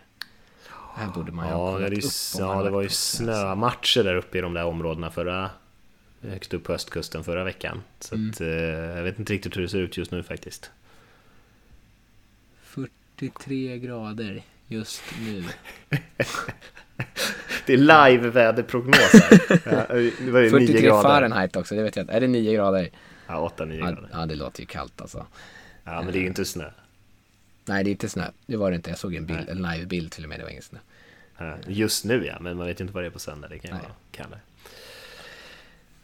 Här 0.95 1.07
borde 1.07 1.31
man 1.31 1.45
ju 1.45 1.51
ja, 1.51 1.57
ha 1.57 1.79
det, 1.79 1.97
upp 1.97 2.11
ja, 2.39 2.63
det 2.63 2.69
var 2.69 2.81
ju 2.81 2.89
snömatcher 2.89 4.03
där 4.03 4.15
uppe 4.15 4.37
i 4.37 4.41
de 4.41 4.53
där 4.53 4.65
områdena 4.65 5.11
förra 5.11 5.49
högst 6.21 6.53
upp 6.53 6.63
på 6.63 6.73
östkusten 6.73 7.23
förra 7.23 7.43
veckan. 7.43 7.81
Så 7.99 8.15
mm. 8.15 8.29
att, 8.29 8.41
eh, 8.41 8.47
jag 8.47 9.03
vet 9.03 9.19
inte 9.19 9.33
riktigt 9.33 9.57
hur 9.57 9.61
det 9.61 9.69
ser 9.69 9.79
ut 9.79 9.97
just 9.97 10.11
nu 10.11 10.23
faktiskt. 10.23 10.71
43 12.63 13.77
grader 13.77 14.43
just 14.67 15.03
nu. 15.25 15.43
det 17.65 17.73
är 17.73 17.77
live-väderprognoser. 17.77 19.41
ja, 19.49 19.85
43 19.87 20.81
grader. 20.81 21.03
Fahrenheit 21.03 21.55
också, 21.55 21.75
det 21.75 21.83
vet 21.83 21.95
jag 21.95 22.03
inte. 22.03 22.13
Är 22.13 22.21
det 22.21 22.27
9 22.27 22.53
grader? 22.53 22.89
Ja, 23.27 23.51
8-9 23.57 23.77
grader. 23.77 24.09
Ja, 24.11 24.25
det 24.25 24.35
låter 24.35 24.59
ju 24.59 24.65
kallt 24.65 25.01
alltså. 25.01 25.25
Ja, 25.83 26.01
men 26.01 26.11
det 26.13 26.19
är 26.19 26.21
ju 26.21 26.27
inte 26.27 26.45
snö. 26.45 26.69
Nej, 27.69 27.83
det 27.83 27.89
är 27.89 27.91
inte 27.91 28.09
snö. 28.09 28.25
Det 28.45 28.57
var 28.57 28.71
det 28.71 28.75
inte. 28.75 28.89
Jag 28.89 28.99
såg 28.99 29.15
en 29.15 29.25
bild, 29.25 29.49
en 29.49 29.57
live-bild 29.57 30.11
till 30.11 30.23
och 30.23 30.29
med. 30.29 30.39
Det 30.39 30.43
var 30.43 30.49
ingen 30.49 30.63
snö. 30.63 30.79
Just 31.67 32.05
nu 32.05 32.25
ja, 32.25 32.37
men 32.39 32.57
man 32.57 32.67
vet 32.67 32.79
ju 32.79 32.83
inte 32.83 32.93
vad 32.93 33.03
det 33.03 33.07
är 33.07 33.11
på 33.11 33.19
söndag. 33.19 33.47
Det 33.47 33.59
kan 33.59 33.71
ju 33.71 33.81
vara 33.81 33.93
kallare. 34.11 34.39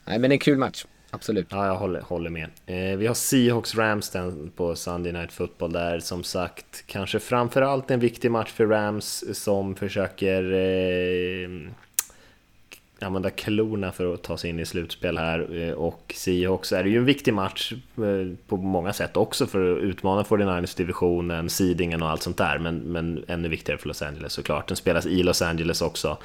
Nej, 0.06 0.20
men 0.20 0.32
en 0.32 0.40
kul 0.40 0.58
match. 0.58 0.86
Absolut. 1.12 1.48
Ja, 1.50 1.66
jag 1.66 1.76
håller, 1.76 2.02
håller 2.02 2.30
med. 2.30 2.50
Eh, 2.66 2.98
vi 2.98 3.08
har 3.08 3.14
Seahawks 3.14 3.76
Rams 3.76 4.16
på 4.56 4.76
Sunday 4.76 5.14
Night 5.14 5.32
Football 5.32 5.72
där 5.72 6.00
som 6.00 6.24
sagt 6.24 6.84
kanske 6.88 7.20
framförallt 7.20 7.92
en 7.92 8.00
viktig 8.00 8.32
match 8.32 8.52
för 8.52 8.66
Rams 8.66 9.24
som 9.34 9.76
försöker 9.76 10.54
eh, 10.54 11.50
använda 13.06 13.30
klorna 13.30 13.92
för 13.92 14.14
att 14.14 14.24
ta 14.24 14.38
sig 14.38 14.50
in 14.50 14.60
i 14.60 14.66
slutspel 14.66 15.18
här 15.18 15.68
eh, 15.68 15.74
och 15.74 16.14
Seahawks 16.16 16.72
är 16.72 16.84
det 16.84 16.90
ju 16.90 16.98
en 16.98 17.06
viktig 17.06 17.34
match 17.34 17.74
eh, 17.74 18.38
på 18.48 18.58
många 18.58 18.94
sätt 18.94 19.18
också 19.18 19.48
för 19.48 19.78
att 19.78 19.84
utmana 19.84 20.24
49ers-divisionen, 20.24 21.50
seedingen 21.50 22.04
och 22.04 22.10
allt 22.10 22.24
sånt 22.24 22.38
där 22.38 22.60
men, 22.60 22.78
men 22.78 23.24
ännu 23.28 23.48
viktigare 23.48 23.80
för 23.80 23.88
Los 23.88 24.02
Angeles 24.02 24.34
såklart. 24.34 24.68
Den 24.68 24.78
spelas 24.78 25.06
i 25.06 25.24
Los 25.24 25.42
Angeles 25.42 25.82
också 25.82 26.18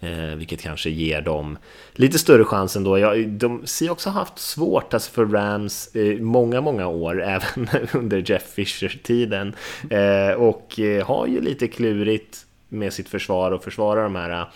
eh, 0.00 0.36
vilket 0.36 0.62
kanske 0.62 0.90
ger 0.90 1.22
dem 1.22 1.58
lite 1.92 2.18
större 2.18 2.44
chans 2.44 2.76
ändå. 2.76 2.98
Jag, 2.98 3.28
de 3.28 3.66
Seahawks 3.66 4.04
har 4.04 4.12
haft 4.12 4.38
svårt 4.38 4.94
alltså 4.94 5.10
för 5.12 5.26
Rams 5.26 5.90
många, 6.20 6.60
många 6.60 6.86
år, 6.86 7.22
även 7.24 7.68
under 7.92 8.30
Jeff 8.30 8.52
Fisher-tiden 8.52 9.54
eh, 9.90 10.34
och 10.34 10.78
har 11.04 11.26
ju 11.26 11.40
lite 11.40 11.68
klurigt 11.68 12.46
med 12.68 12.92
sitt 12.92 13.08
försvar 13.08 13.50
och 13.50 13.64
försvara 13.64 14.02
de 14.02 14.16
här 14.16 14.46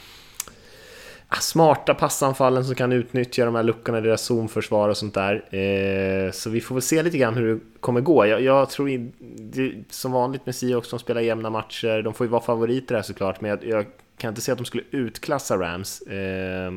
Ah, 1.37 1.41
smarta 1.41 1.95
passanfallen 1.95 2.65
som 2.65 2.75
kan 2.75 2.93
utnyttja 2.93 3.45
de 3.45 3.55
här 3.55 3.63
luckorna 3.63 3.99
i 3.99 4.01
deras 4.01 4.23
zonförsvar 4.23 4.89
och 4.89 4.97
sånt 4.97 5.15
där. 5.15 5.55
Eh, 5.55 6.31
så 6.31 6.51
vi 6.51 6.61
får 6.61 6.75
väl 6.75 6.83
se 6.83 7.03
lite 7.03 7.19
grann 7.19 7.35
hur 7.35 7.55
det 7.55 7.61
kommer 7.81 8.01
gå. 8.01 8.27
Jag, 8.27 8.43
jag 8.43 8.71
tror 8.71 9.11
det, 9.39 9.85
som 9.91 10.13
vanligt 10.13 10.47
med 10.47 10.55
Seahawks, 10.55 10.91
de 10.91 10.99
spelar 10.99 11.21
jämna 11.21 11.51
matcher. 11.51 12.03
De 12.03 12.15
får 12.15 12.27
ju 12.27 12.31
vara 12.31 12.43
favoriter 12.43 12.95
här 12.95 13.03
såklart, 13.03 13.41
men 13.41 13.51
jag, 13.51 13.65
jag 13.65 13.87
kan 14.17 14.29
inte 14.29 14.41
se 14.41 14.53
att 14.53 14.59
de 14.59 14.65
skulle 14.65 14.83
utklassa 14.91 15.57
Rams. 15.57 16.01
Eh, 16.01 16.73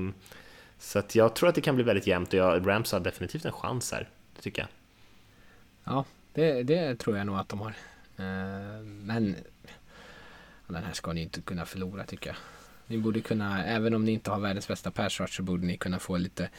så 0.80 1.00
att 1.00 1.16
jag 1.16 1.36
tror 1.36 1.50
att 1.50 1.56
det 1.56 1.62
kan 1.62 1.76
bli 1.76 1.84
väldigt 1.84 2.08
jämnt 2.08 2.34
och 2.34 2.40
jag, 2.40 2.68
Rams 2.68 2.92
har 2.92 3.00
definitivt 3.00 3.46
en 3.46 3.52
chans 3.52 3.92
här, 3.92 4.10
det 4.36 4.42
tycker 4.42 4.62
jag. 4.62 4.70
Ja, 5.94 6.06
det, 6.34 6.64
det 6.64 6.96
tror 6.96 7.18
jag 7.18 7.28
nog 7.28 7.38
att 7.38 7.50
de 7.50 7.60
har. 7.60 7.74
Eh, 8.18 8.84
men 8.84 9.36
den 10.68 10.84
här 10.84 10.94
ska 10.94 11.14
ni 11.14 11.22
inte 11.22 11.42
kunna 11.42 11.66
förlora 11.66 12.04
tycker 12.04 12.30
jag. 12.30 12.38
Ni 12.88 12.98
borde 12.98 13.22
kunna, 13.22 13.66
även 13.66 13.94
om 13.94 14.06
ni 14.06 14.12
inte 14.12 14.32
har 14.32 14.40
världens 14.40 14.68
bästa 14.68 14.92
pass 14.92 15.20
rush 15.20 15.34
så 15.34 15.44
borde 15.44 15.68
ni 15.68 15.78
kunna 15.78 16.00
få 16.00 16.18
lite 16.18 16.50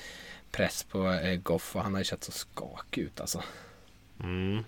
press 0.53 0.83
på 0.83 1.13
eh, 1.13 1.41
Goff 1.41 1.77
och 1.77 1.83
han 1.83 1.93
har 1.93 2.01
ju 2.01 2.05
sett 2.05 2.25
så 2.25 2.33
skakig 2.33 3.03
ut 3.03 3.21
alltså. 3.21 3.43
Mm. 4.21 4.65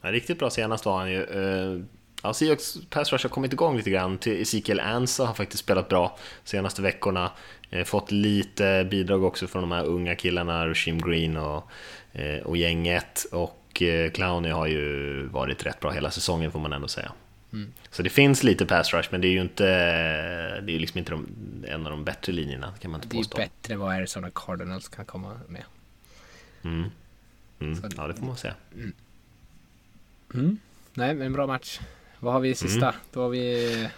Ja, 0.00 0.12
riktigt 0.12 0.38
bra 0.38 0.50
senast 0.50 0.86
var 0.86 0.98
han 0.98 1.10
ju. 1.10 1.22
Eh, 1.22 1.84
ja, 2.22 2.34
Seahawks 2.34 2.78
pass 2.90 3.12
rush 3.12 3.24
har 3.24 3.30
kommit 3.30 3.52
igång 3.52 3.76
lite 3.76 3.90
grann. 3.90 4.18
Ezekiel 4.26 4.80
Ansa 4.80 5.26
har 5.26 5.34
faktiskt 5.34 5.64
spelat 5.64 5.88
bra 5.88 6.18
senaste 6.44 6.82
veckorna. 6.82 7.32
Eh, 7.70 7.84
fått 7.84 8.10
lite 8.10 8.88
bidrag 8.90 9.24
också 9.24 9.46
från 9.46 9.62
de 9.62 9.72
här 9.72 9.84
unga 9.84 10.14
killarna, 10.14 10.66
Rushim 10.66 10.98
Green 10.98 11.36
och, 11.36 11.70
eh, 12.12 12.42
och 12.42 12.56
gänget. 12.56 13.26
Och 13.32 13.82
eh, 13.82 14.10
Clowny 14.10 14.50
har 14.50 14.66
ju 14.66 15.26
varit 15.26 15.66
rätt 15.66 15.80
bra 15.80 15.90
hela 15.90 16.10
säsongen 16.10 16.52
får 16.52 16.60
man 16.60 16.72
ändå 16.72 16.88
säga. 16.88 17.12
Mm. 17.52 17.72
Så 17.90 18.02
det 18.02 18.10
finns 18.10 18.42
lite 18.42 18.66
pass 18.66 18.94
rush, 18.94 19.08
men 19.10 19.20
det 19.20 19.28
är 19.28 19.32
ju 19.32 19.40
inte, 19.40 19.64
det 20.60 20.72
är 20.72 20.78
liksom 20.78 20.98
inte 20.98 21.10
de, 21.10 21.26
en 21.68 21.86
av 21.86 21.90
de 21.90 22.04
bättre 22.04 22.32
linjerna, 22.32 22.74
kan 22.80 22.90
man 22.90 23.02
inte 23.02 23.16
påstå. 23.16 23.36
Det 23.36 23.42
är 23.42 23.44
ju 23.44 23.50
bättre 23.50 23.76
vad 23.76 23.94
Arizona 23.94 24.30
Cardinals 24.34 24.88
kan 24.88 25.04
komma 25.04 25.40
med. 25.48 25.64
Mm. 26.64 26.90
Mm. 27.60 27.82
Ja, 27.96 28.06
det 28.06 28.14
får 28.14 28.26
man 28.26 28.36
säga. 28.36 28.54
Mm. 28.74 28.92
mm. 30.34 30.58
Nej, 30.94 31.14
men 31.14 31.26
en 31.26 31.32
bra 31.32 31.46
match. 31.46 31.80
Vad 32.18 32.32
har 32.32 32.40
vi 32.40 32.48
i 32.48 32.54
sista? 32.54 32.88
Mm. 32.88 33.00
Då 33.12 33.22
har 33.22 33.28
vi... 33.28 33.88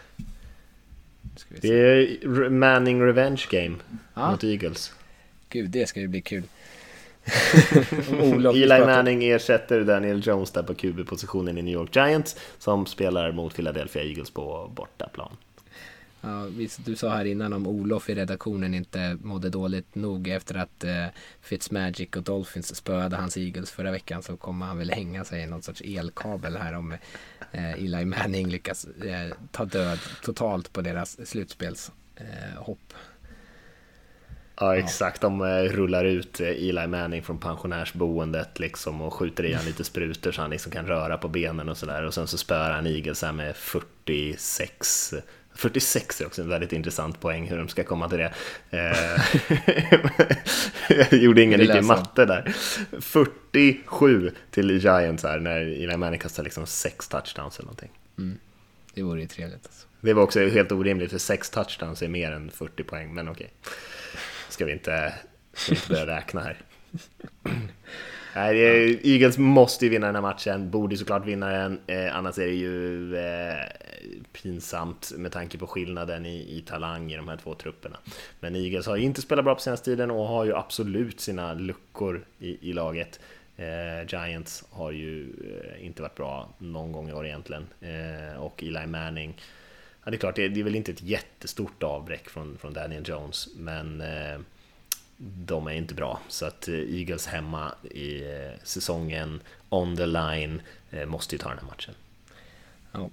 Det 1.49 1.69
är 1.69 2.49
Manning 2.49 3.03
Revenge 3.03 3.43
Game 3.51 3.77
ja. 4.15 4.31
mot 4.31 4.45
Eagles. 4.45 4.93
Gud, 5.49 5.71
det 5.71 5.87
ska 5.87 6.01
ju 6.01 6.09
bli 6.09 6.21
kul. 6.21 6.43
Eli 8.55 8.81
Manning 8.81 9.25
ersätter 9.25 9.81
Daniel 9.81 10.27
Jones 10.27 10.51
där 10.51 10.63
på 10.63 10.75
QB-positionen 10.75 11.59
i 11.59 11.63
New 11.63 11.75
York 11.75 11.97
Giants 11.97 12.37
som 12.59 12.87
spelar 12.87 13.33
mot 13.33 13.55
Philadelphia 13.55 14.03
Eagles 14.03 14.31
på 14.31 14.71
bortaplan. 14.75 15.37
Ja, 16.25 16.47
du 16.85 16.97
sa 16.97 17.09
här 17.09 17.25
innan 17.25 17.53
om 17.53 17.67
Olof 17.67 18.11
i 18.11 18.15
redaktionen 18.15 18.75
inte 18.75 19.19
mådde 19.23 19.51
dåligt 19.51 19.95
nog 19.95 20.29
efter 20.29 20.55
att 20.55 20.85
eh, 20.85 21.07
Fitzmagic 21.41 22.09
och 22.17 22.23
Dolphins 22.23 22.77
spöade 22.77 23.17
hans 23.17 23.37
Eagles 23.37 23.71
förra 23.71 23.91
veckan 23.91 24.23
så 24.23 24.37
kommer 24.37 24.67
han 24.67 24.79
väl 24.79 24.91
hänga 24.91 25.25
sig 25.25 25.43
i 25.43 25.47
någon 25.47 25.63
sorts 25.63 25.83
elkabel 25.85 26.57
här 26.57 26.75
om 26.75 26.93
eh, 27.53 27.73
Eli 27.73 28.05
Manning 28.05 28.49
lyckas 28.49 28.85
eh, 28.85 29.37
ta 29.51 29.65
död 29.65 29.99
totalt 30.23 30.73
på 30.73 30.81
deras 30.81 31.29
slutspelshopp. 31.29 32.93
Eh, 32.93 32.97
Ja 34.57 34.77
exakt, 34.77 35.21
de 35.21 35.43
eh, 35.43 35.63
rullar 35.63 36.05
ut 36.05 36.41
eh, 36.41 36.49
Eli 36.49 36.87
Manning 36.87 37.23
från 37.23 37.39
pensionärsboendet 37.39 38.59
liksom 38.59 39.01
och 39.01 39.15
skjuter 39.15 39.45
i 39.45 39.53
han 39.53 39.65
lite 39.65 39.85
sprutor 39.85 40.33
så 40.33 40.41
han 40.41 40.51
liksom 40.51 40.73
kan 40.73 40.87
röra 40.87 41.19
på 41.19 41.29
benen 41.29 41.69
och 41.69 41.77
sådär 41.77 42.03
och 42.03 42.15
sen 42.15 42.27
så 42.27 42.39
spöar 42.39 42.71
han 42.71 42.87
Eagles 42.87 43.23
här 43.23 43.33
med 43.33 43.57
46 43.57 45.15
46 45.55 46.21
är 46.21 46.27
också 46.27 46.43
en 46.43 46.49
väldigt 46.49 46.73
intressant 46.73 47.21
poäng 47.21 47.49
hur 47.49 47.59
de 47.59 47.69
ska 47.69 47.85
komma 47.85 48.09
till 48.09 48.19
det. 48.19 48.33
Eh, 48.71 49.21
jag 51.11 51.13
gjorde 51.13 51.43
ingen 51.43 51.61
riktig 51.61 51.85
matte 51.85 52.25
där. 52.25 52.55
47 53.01 54.33
till 54.51 54.71
Giants 54.71 55.23
här 55.23 55.39
när 55.39 55.61
Eli 55.61 55.97
Manning 55.97 56.21
kastar 56.21 56.43
liksom 56.43 56.67
sex 56.67 57.09
touchdowns 57.09 57.59
eller 57.59 57.67
någonting. 57.67 57.91
Mm. 58.19 58.39
Det 58.95 59.03
vore 59.03 59.21
ju 59.21 59.27
trevligt. 59.27 59.67
Alltså. 59.67 59.87
Det 60.01 60.13
var 60.15 60.23
också 60.23 60.49
helt 60.49 60.73
orimligt 60.73 61.11
för 61.11 61.19
sex 61.19 61.51
touchdowns 61.51 62.03
är 62.03 62.09
mer 62.09 62.33
än 62.33 62.51
40 62.51 62.83
poäng, 62.85 63.15
men 63.15 63.29
okej. 63.29 63.51
Okay 63.61 63.73
ska 64.55 64.65
vi 64.65 64.73
inte, 64.73 65.15
ska 65.53 65.73
inte 65.75 65.89
börja 65.89 66.07
räkna 66.07 66.41
här. 66.41 66.57
Nej, 68.35 69.01
Eagles 69.05 69.39
måste 69.39 69.85
ju 69.85 69.91
vinna 69.91 70.07
den 70.07 70.15
här 70.15 70.23
matchen, 70.23 70.71
borde 70.71 70.97
såklart 70.97 71.27
vinna 71.27 71.51
den, 71.51 71.81
eh, 71.87 72.17
annars 72.17 72.39
är 72.39 72.47
det 72.47 72.53
ju 72.53 73.17
eh, 73.17 73.65
pinsamt 74.43 75.13
med 75.17 75.33
tanke 75.33 75.59
på 75.59 75.67
skillnaden 75.67 76.27
i, 76.27 76.57
i, 76.59 76.61
talang 76.67 77.13
i 77.13 77.17
de 77.17 77.29
här 77.29 77.37
två 77.37 77.55
trupperna. 77.55 77.97
Men 78.41 78.57
Eagles 78.57 78.87
har 78.87 78.97
ju 78.97 79.03
inte 79.03 79.23
spelat 79.23 79.45
bra 79.45 79.55
på 79.55 79.61
senaste 79.61 79.85
tiden 79.85 80.11
och 80.11 80.27
har 80.27 80.45
ju 80.45 80.55
absolut 80.55 81.21
sina 81.21 81.55
luckor 81.55 82.25
i, 82.39 82.71
i 82.71 82.73
laget. 82.73 83.21
Eh, 83.57 84.07
Giants 84.09 84.65
har 84.71 84.91
ju 84.91 85.23
eh, 85.23 85.87
inte 85.87 86.03
varit 86.03 86.15
bra 86.15 86.49
någon 86.59 86.93
gång 86.93 87.11
i 87.11 87.13
år 87.13 87.27
egentligen 87.27 87.67
eh, 87.81 88.43
och 88.43 88.63
Eli 88.63 88.87
Manning 88.87 89.37
Ja, 90.05 90.11
det 90.11 90.17
är 90.17 90.19
klart, 90.19 90.37
det 90.37 90.45
är, 90.45 90.49
det 90.49 90.61
är 90.61 90.65
väl 90.65 90.77
inte 90.77 90.93
ett 90.93 91.03
jättestort 91.03 91.83
avbräck 91.83 92.31
från, 92.31 92.59
från 92.59 92.73
Daniel 92.73 93.09
Jones, 93.09 93.49
men 93.57 94.01
eh, 94.01 94.39
de 95.17 95.67
är 95.67 95.73
inte 95.73 95.95
bra. 95.95 96.21
Så 96.29 96.47
att 96.47 96.69
eh, 96.69 96.75
Eagles 96.75 97.27
hemma 97.27 97.75
i 97.91 98.23
eh, 98.23 98.53
säsongen, 98.63 99.41
on 99.69 99.97
the 99.97 100.07
line, 100.07 100.63
eh, 100.91 101.07
måste 101.07 101.35
ju 101.35 101.39
ta 101.39 101.49
den 101.49 101.59
här 101.59 101.67
matchen. 101.67 101.95
Ja. 102.93 103.11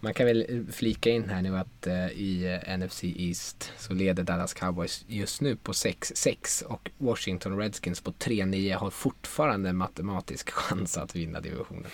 Man 0.00 0.14
kan 0.14 0.26
väl 0.26 0.66
flika 0.72 1.10
in 1.10 1.28
här 1.28 1.42
nu 1.42 1.56
att 1.58 1.86
i 2.12 2.60
NFC 2.78 3.04
East 3.04 3.72
så 3.78 3.94
leder 3.94 4.22
Dallas 4.22 4.54
Cowboys 4.54 5.04
just 5.08 5.40
nu 5.40 5.56
på 5.56 5.72
6-6 5.72 6.64
och 6.64 6.90
Washington 6.98 7.58
Redskins 7.58 8.00
på 8.00 8.12
3-9 8.12 8.74
har 8.76 8.90
fortfarande 8.90 9.72
matematisk 9.72 10.50
chans 10.54 10.98
att 10.98 11.16
vinna 11.16 11.40
divisionen. 11.40 11.90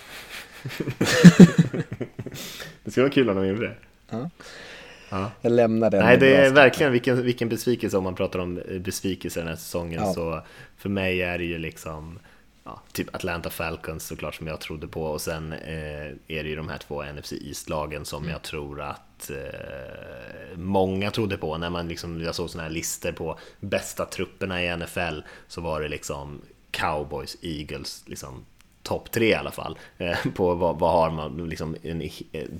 det 2.85 2.91
skulle 2.91 3.05
vara 3.05 3.13
kul 3.13 3.31
om 3.31 3.37
de 3.37 3.47
gjorde 3.47 3.69
det. 3.69 3.77
Ja. 4.11 4.31
Ja. 5.11 5.31
Jag 5.41 5.53
lämnar 5.53 5.91
den. 5.91 6.05
Nej, 6.05 6.19
det 6.19 6.37
är 6.37 6.51
verkligen 6.51 6.93
vilken, 6.93 7.23
vilken 7.23 7.49
besvikelse 7.49 7.97
om 7.97 8.05
man 8.05 8.15
pratar 8.15 8.39
om 8.39 8.63
besvikelse 8.81 9.41
den 9.41 9.49
här 9.49 9.57
säsongen. 9.57 10.03
Ja. 10.03 10.13
Så 10.13 10.43
för 10.77 10.89
mig 10.89 11.23
är 11.23 11.39
det 11.39 11.45
ju 11.45 11.59
liksom 11.59 12.19
ja, 12.65 12.83
typ 12.93 13.15
Atlanta 13.15 13.51
Falcons 13.51 14.07
såklart 14.07 14.35
som 14.35 14.47
jag 14.47 14.61
trodde 14.61 14.89
på 14.89 15.03
och 15.03 15.21
sen 15.21 15.53
eh, 15.53 16.07
är 16.29 16.43
det 16.43 16.49
ju 16.49 16.57
de 16.57 16.69
här 16.69 16.79
två 16.79 17.03
NFC 17.03 17.33
East-lagen 17.33 18.05
som 18.05 18.23
mm. 18.23 18.33
jag 18.33 18.43
tror 18.43 18.81
att 18.81 19.31
eh, 19.31 20.57
många 20.57 21.11
trodde 21.11 21.37
på. 21.37 21.59
När 21.59 21.71
man 21.71 21.89
liksom, 21.89 22.21
jag 22.21 22.35
såg 22.35 22.51
sådana 22.51 22.69
här 22.69 22.75
listor 22.75 23.13
på 23.13 23.39
bästa 23.61 24.05
trupperna 24.05 24.65
i 24.65 24.77
NFL 24.77 25.21
så 25.49 25.61
var 25.61 25.81
det 25.81 25.89
liksom 25.89 26.41
Cowboys, 26.71 27.37
Eagles, 27.43 28.05
liksom 28.07 28.45
topp 28.89 29.11
tre 29.11 29.29
i 29.29 29.35
alla 29.35 29.51
fall. 29.51 29.79
Eh, 29.99 30.19
på 30.35 30.55
vad, 30.55 30.79
vad, 30.79 30.93
har 30.93 31.11
man, 31.11 31.49
liksom 31.49 31.77
en 31.83 32.11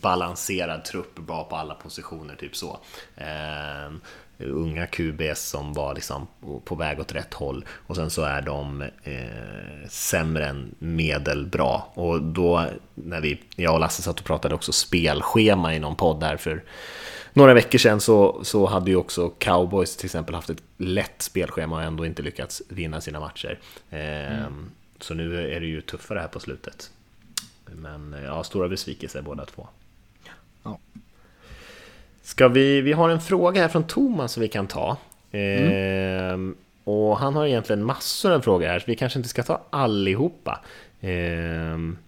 balanserad 0.01 0.85
trupp 0.85 1.19
bra 1.19 1.45
på 1.45 1.57
alla 1.57 1.75
positioner, 1.75 2.37
typ 2.37 2.57
så. 2.57 2.79
Eh, 3.17 3.93
unga 4.39 4.87
QBs 4.87 5.49
som 5.49 5.73
var 5.73 5.95
liksom 5.95 6.27
på 6.65 6.75
väg 6.75 7.01
åt 7.01 7.15
rätt 7.15 7.35
håll 7.35 7.65
och 7.87 7.97
sen 7.97 8.11
så 8.11 8.23
är 8.23 8.43
de 8.43 8.83
eh, 9.03 9.89
sämre 9.89 10.47
än 10.47 10.75
medelbra 10.79 11.83
och 11.95 12.23
då 12.23 12.67
när 12.95 13.21
vi, 13.21 13.41
jag 13.57 13.75
och 13.75 13.81
Lasse 13.81 14.03
satt 14.03 14.21
och 14.21 14.27
pratade 14.27 14.55
också 14.55 14.73
spelschema 14.73 15.75
i 15.75 15.79
någon 15.79 15.97
podd 15.97 16.21
där 16.21 16.37
för 16.37 16.65
några 17.33 17.55
veckor 17.55 17.79
sedan 17.79 18.01
så, 18.01 18.41
så 18.45 18.67
hade 18.67 18.91
ju 18.91 18.97
också 18.97 19.29
Cowboys 19.29 19.97
till 19.97 20.07
exempel 20.07 20.35
haft 20.35 20.51
ett 20.51 20.63
lätt 20.77 21.23
spelschema 21.23 21.77
och 21.77 21.83
ändå 21.83 22.07
inte 22.07 22.23
lyckats 22.23 22.63
vinna 22.69 23.01
sina 23.01 23.21
matcher. 23.21 23.59
Mm. 23.91 24.71
Så 25.01 25.15
nu 25.15 25.55
är 25.55 25.61
det 25.61 25.67
ju 25.67 25.81
tuffare 25.81 26.19
här 26.19 26.29
på 26.29 26.41
slutet. 26.41 26.91
Men 27.67 28.17
ja, 28.25 28.45
stora 28.45 28.69
besvikelser 28.69 29.23
båda 29.23 29.47
två. 29.47 29.69
Ja. 30.65 30.79
Ska 32.23 32.49
vi, 32.49 32.81
vi 32.81 32.93
har 32.93 33.09
en 33.09 33.21
fråga 33.21 33.61
här 33.61 33.69
från 33.69 33.85
Thomas 33.85 34.33
som 34.33 34.41
vi 34.41 34.49
kan 34.49 34.67
ta. 34.67 34.97
Mm. 35.33 35.73
Ehm, 35.73 36.57
och 36.85 37.19
han 37.19 37.35
har 37.35 37.47
egentligen 37.47 37.85
massor 37.85 38.33
av 38.33 38.41
frågor 38.41 38.67
här, 38.67 38.79
så 38.79 38.85
vi 38.87 38.97
kanske 38.97 39.19
inte 39.19 39.29
ska 39.29 39.43
ta 39.43 39.61
allihopa. 39.71 40.61
Ehm, 41.01 41.99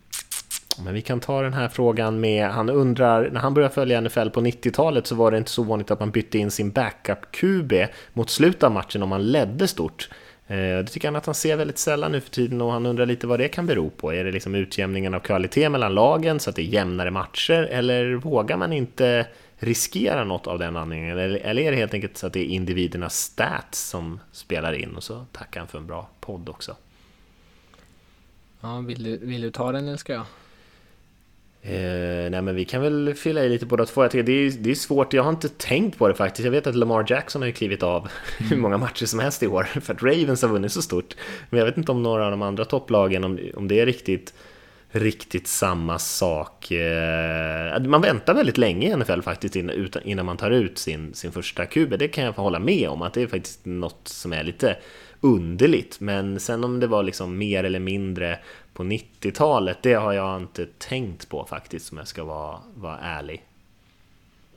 men 0.84 0.94
vi 0.94 1.02
kan 1.02 1.20
ta 1.20 1.42
den 1.42 1.52
här 1.52 1.68
frågan 1.68 2.20
med, 2.20 2.48
han 2.48 2.70
undrar, 2.70 3.30
när 3.30 3.40
han 3.40 3.54
började 3.54 3.74
följa 3.74 4.00
NFL 4.00 4.28
på 4.28 4.40
90-talet 4.40 5.06
så 5.06 5.14
var 5.14 5.30
det 5.30 5.38
inte 5.38 5.50
så 5.50 5.62
vanligt 5.62 5.90
att 5.90 6.00
man 6.00 6.10
bytte 6.10 6.38
in 6.38 6.50
sin 6.50 6.72
backup-QB 6.72 7.86
mot 8.12 8.30
slutet 8.30 8.62
av 8.62 8.72
matchen 8.72 9.02
om 9.02 9.08
man 9.08 9.26
ledde 9.26 9.68
stort. 9.68 10.08
Eh, 10.50 10.56
det 10.56 10.86
tycker 10.86 11.08
han 11.08 11.16
att 11.16 11.26
han 11.26 11.34
ser 11.34 11.56
väldigt 11.56 11.78
sällan 11.78 12.12
nu 12.12 12.20
för 12.20 12.30
tiden 12.30 12.60
och 12.60 12.72
han 12.72 12.86
undrar 12.86 13.06
lite 13.06 13.26
vad 13.26 13.38
det 13.40 13.48
kan 13.48 13.66
bero 13.66 13.90
på. 13.90 14.12
Är 14.12 14.24
det 14.24 14.32
liksom 14.32 14.54
utjämningen 14.54 15.14
av 15.14 15.20
kvalitet 15.20 15.68
mellan 15.68 15.94
lagen 15.94 16.40
så 16.40 16.50
att 16.50 16.56
det 16.56 16.62
är 16.62 16.66
jämnare 16.66 17.10
matcher 17.10 17.62
eller 17.62 18.14
vågar 18.14 18.56
man 18.56 18.72
inte 18.72 19.26
riskera 19.58 20.24
något 20.24 20.46
av 20.46 20.58
den 20.58 20.76
anledningen? 20.76 21.18
Eller, 21.18 21.38
eller 21.38 21.62
är 21.62 21.70
det 21.70 21.76
helt 21.76 21.94
enkelt 21.94 22.16
så 22.16 22.26
att 22.26 22.32
det 22.32 22.40
är 22.40 22.44
individernas 22.44 23.16
stats 23.16 23.80
som 23.88 24.20
spelar 24.32 24.72
in? 24.72 24.96
Och 24.96 25.02
så 25.02 25.26
tackar 25.32 25.60
han 25.60 25.68
för 25.68 25.78
en 25.78 25.86
bra 25.86 26.08
podd 26.20 26.48
också. 26.48 26.76
Ja, 28.60 28.78
vill 28.78 29.04
du, 29.04 29.16
vill 29.16 29.40
du 29.40 29.50
ta 29.50 29.72
den 29.72 29.88
eller 29.88 29.96
ska 29.96 30.12
jag? 30.12 30.26
Eh, 31.62 32.30
nej 32.30 32.42
men 32.42 32.54
vi 32.54 32.64
kan 32.64 32.82
väl 32.82 33.14
fylla 33.14 33.44
i 33.44 33.48
lite 33.48 33.66
båda 33.66 33.86
två. 33.86 34.02
Jag 34.02 34.10
det, 34.10 34.18
är, 34.18 34.50
det 34.50 34.70
är 34.70 34.74
svårt, 34.74 35.12
jag 35.12 35.22
har 35.22 35.30
inte 35.30 35.48
tänkt 35.48 35.98
på 35.98 36.08
det 36.08 36.14
faktiskt. 36.14 36.44
Jag 36.44 36.52
vet 36.52 36.66
att 36.66 36.74
Lamar 36.74 37.04
Jackson 37.08 37.42
har 37.42 37.46
ju 37.46 37.52
klivit 37.52 37.82
av 37.82 38.08
hur 38.38 38.56
många 38.56 38.78
matcher 38.78 39.06
som 39.06 39.18
helst 39.18 39.42
i 39.42 39.46
år 39.46 39.62
för 39.80 39.94
att 39.94 40.02
Ravens 40.02 40.42
har 40.42 40.48
vunnit 40.48 40.72
så 40.72 40.82
stort. 40.82 41.14
Men 41.50 41.58
jag 41.58 41.66
vet 41.66 41.76
inte 41.76 41.92
om 41.92 42.02
några 42.02 42.24
av 42.24 42.30
de 42.30 42.42
andra 42.42 42.64
topplagen, 42.64 43.24
om, 43.24 43.38
om 43.54 43.68
det 43.68 43.80
är 43.80 43.86
riktigt 43.86 44.34
riktigt 44.92 45.46
samma 45.46 45.98
sak. 45.98 46.70
Eh, 46.70 47.80
man 47.80 48.00
väntar 48.00 48.34
väldigt 48.34 48.58
länge 48.58 48.88
i 48.88 48.96
NFL 48.96 49.20
faktiskt 49.20 49.56
innan 50.04 50.26
man 50.26 50.36
tar 50.36 50.50
ut 50.50 50.78
sin, 50.78 51.14
sin 51.14 51.32
första 51.32 51.66
QB. 51.66 51.98
Det 51.98 52.08
kan 52.08 52.24
jag 52.24 52.34
få 52.34 52.42
hålla 52.42 52.58
med 52.58 52.88
om 52.88 53.02
att 53.02 53.14
det 53.14 53.22
är 53.22 53.26
faktiskt 53.26 53.66
något 53.66 54.08
som 54.08 54.32
är 54.32 54.44
lite 54.44 54.76
underligt. 55.20 56.00
Men 56.00 56.40
sen 56.40 56.64
om 56.64 56.80
det 56.80 56.86
var 56.86 57.02
liksom 57.02 57.38
mer 57.38 57.64
eller 57.64 57.78
mindre 57.78 58.38
på 58.72 58.82
90-talet, 58.82 59.78
det 59.82 59.94
har 59.94 60.12
jag 60.12 60.42
inte 60.42 60.66
tänkt 60.78 61.28
på 61.28 61.44
faktiskt 61.44 61.92
om 61.92 61.98
jag 61.98 62.08
ska 62.08 62.24
vara, 62.24 62.60
vara 62.74 62.98
ärlig. 62.98 63.44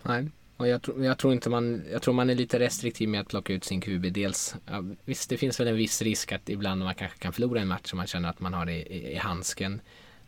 Nej, 0.04 0.30
och 0.58 0.68
jag, 0.68 0.82
tror, 0.82 1.06
jag 1.06 1.18
tror 1.18 1.34
inte 1.34 1.50
man, 1.50 1.84
jag 1.92 2.02
tror 2.02 2.14
man 2.14 2.30
är 2.30 2.36
lite 2.36 2.60
restriktiv 2.60 3.10
med 3.10 3.22
att 3.22 3.28
plocka 3.28 3.54
ut 3.54 3.64
sin 3.64 3.82
QB. 3.82 4.14
Dels, 4.14 4.56
ja, 4.66 4.84
visst 5.06 5.30
det 5.30 5.38
finns 5.38 5.60
väl 5.60 5.68
en 5.68 5.76
viss 5.76 6.02
risk 6.02 6.32
att 6.32 6.50
ibland 6.50 6.84
man 6.84 6.96
kanske 6.96 7.18
kan 7.18 7.34
förlora 7.34 7.62
en 7.62 7.68
match 7.68 7.94
om 7.94 7.98
man 7.98 8.08
känner 8.08 8.30
att 8.30 8.40
man 8.40 8.54
har 8.54 8.66
det 8.66 8.94
i, 8.94 9.14
i 9.14 9.16
handsken. 9.16 9.82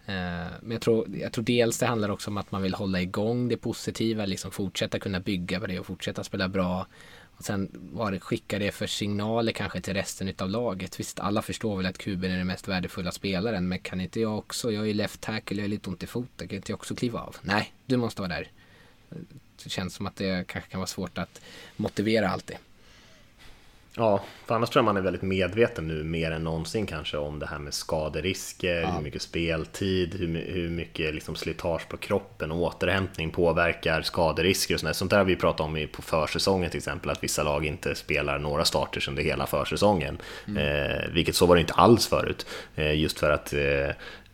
Eh, 0.06 0.52
men 0.62 0.72
jag 0.72 0.82
tror, 0.82 1.08
jag 1.18 1.32
tror 1.32 1.44
dels 1.44 1.80
det 1.80 1.86
handlar 1.86 2.10
också 2.10 2.30
om 2.30 2.38
att 2.38 2.52
man 2.52 2.62
vill 2.62 2.74
hålla 2.74 3.02
igång 3.02 3.48
det 3.48 3.58
positiva, 3.58 4.26
liksom 4.26 4.52
fortsätta 4.52 5.00
kunna 5.00 5.20
bygga 5.20 5.60
på 5.60 5.68
det 5.68 5.80
och 5.80 5.86
fortsätta 5.86 6.24
spela 6.24 6.48
bra. 6.48 6.88
Och 7.38 7.44
sen 7.44 7.70
vad 7.74 8.14
det 8.14 8.20
skickar 8.20 8.60
det 8.60 8.72
för 8.72 8.88
signaler 8.88 9.52
kanske 9.52 9.82
till 9.82 9.94
resten 9.94 10.34
av 10.38 10.50
laget. 10.50 11.00
Visst, 11.00 11.20
alla 11.20 11.42
förstår 11.42 11.78
väl 11.78 11.86
att 11.86 11.98
Kuben 11.98 12.32
är 12.32 12.38
den 12.38 12.48
mest 12.48 12.68
värdefulla 12.68 13.12
spelaren, 13.12 13.68
men 13.68 13.80
kan 13.80 14.02
inte 14.02 14.20
jag 14.20 14.38
också, 14.38 14.72
jag 14.72 14.90
är 14.90 14.94
left 14.94 15.22
tackle, 15.22 15.58
jag 15.58 15.64
har 15.64 15.70
lite 15.70 15.90
ont 15.90 16.04
i 16.04 16.08
foten, 16.08 16.48
kan 16.48 16.56
inte 16.56 16.72
jag 16.72 16.78
också 16.78 16.96
kliva 16.96 17.20
av? 17.20 17.36
Nej, 17.42 17.74
du 17.86 17.98
måste 17.98 18.22
vara 18.22 18.30
där. 18.30 18.48
Det 19.64 19.70
känns 19.70 19.94
som 19.94 20.06
att 20.06 20.16
det 20.16 20.48
kanske 20.48 20.72
kan 20.72 20.80
vara 20.80 20.88
svårt 20.88 21.18
att 21.18 21.42
motivera 21.76 22.30
alltid. 22.30 22.58
Ja, 23.98 24.24
för 24.46 24.56
annars 24.56 24.70
tror 24.70 24.80
jag 24.80 24.86
man 24.86 24.98
är 24.98 25.02
väldigt 25.02 25.22
medveten 25.22 25.88
nu 25.88 26.04
mer 26.04 26.32
än 26.32 26.43
någonsin 26.43 26.86
kanske 26.86 27.18
om 27.18 27.39
det 27.39 27.46
här 27.46 27.60
med 27.60 27.74
skaderisker, 27.74 28.82
ja. 28.82 28.91
hur 28.91 29.02
mycket 29.02 29.22
speltid, 29.22 30.16
hur, 30.16 30.28
hur 30.54 30.70
mycket 30.70 31.16
liksom 31.16 31.36
slitage 31.36 31.89
på 31.89 31.98
kroppen 31.98 32.52
och 32.52 32.62
återhämtning 32.62 33.32
påverkar 33.32 34.02
skaderisker 34.02 34.74
och 34.74 34.80
sånt 34.80 34.96
Sånt 34.96 35.12
där 35.12 35.18
har 35.18 35.26
vi 35.26 35.36
pratat 35.36 35.60
om 35.60 35.88
på 35.91 36.02
försäsongen 36.02 36.70
till 36.70 36.78
exempel, 36.78 37.10
att 37.10 37.24
vissa 37.24 37.43
lag 37.43 37.66
inte 37.66 37.96
spelar 37.96 38.39
några 38.39 38.66
starters 38.66 39.08
under 39.08 39.24
hela 39.24 39.48
försäsongen. 39.48 40.18
Mm. 40.48 40.58
Eh, 40.58 41.10
vilket 41.14 41.36
så 41.36 41.46
var 41.46 41.56
det 41.56 41.62
inte 41.62 41.74
alls 41.74 42.08
förut, 42.08 42.46
eh, 42.76 43.00
just 43.00 43.20
för 43.20 43.32
att 43.32 43.54
eh, 43.54 43.89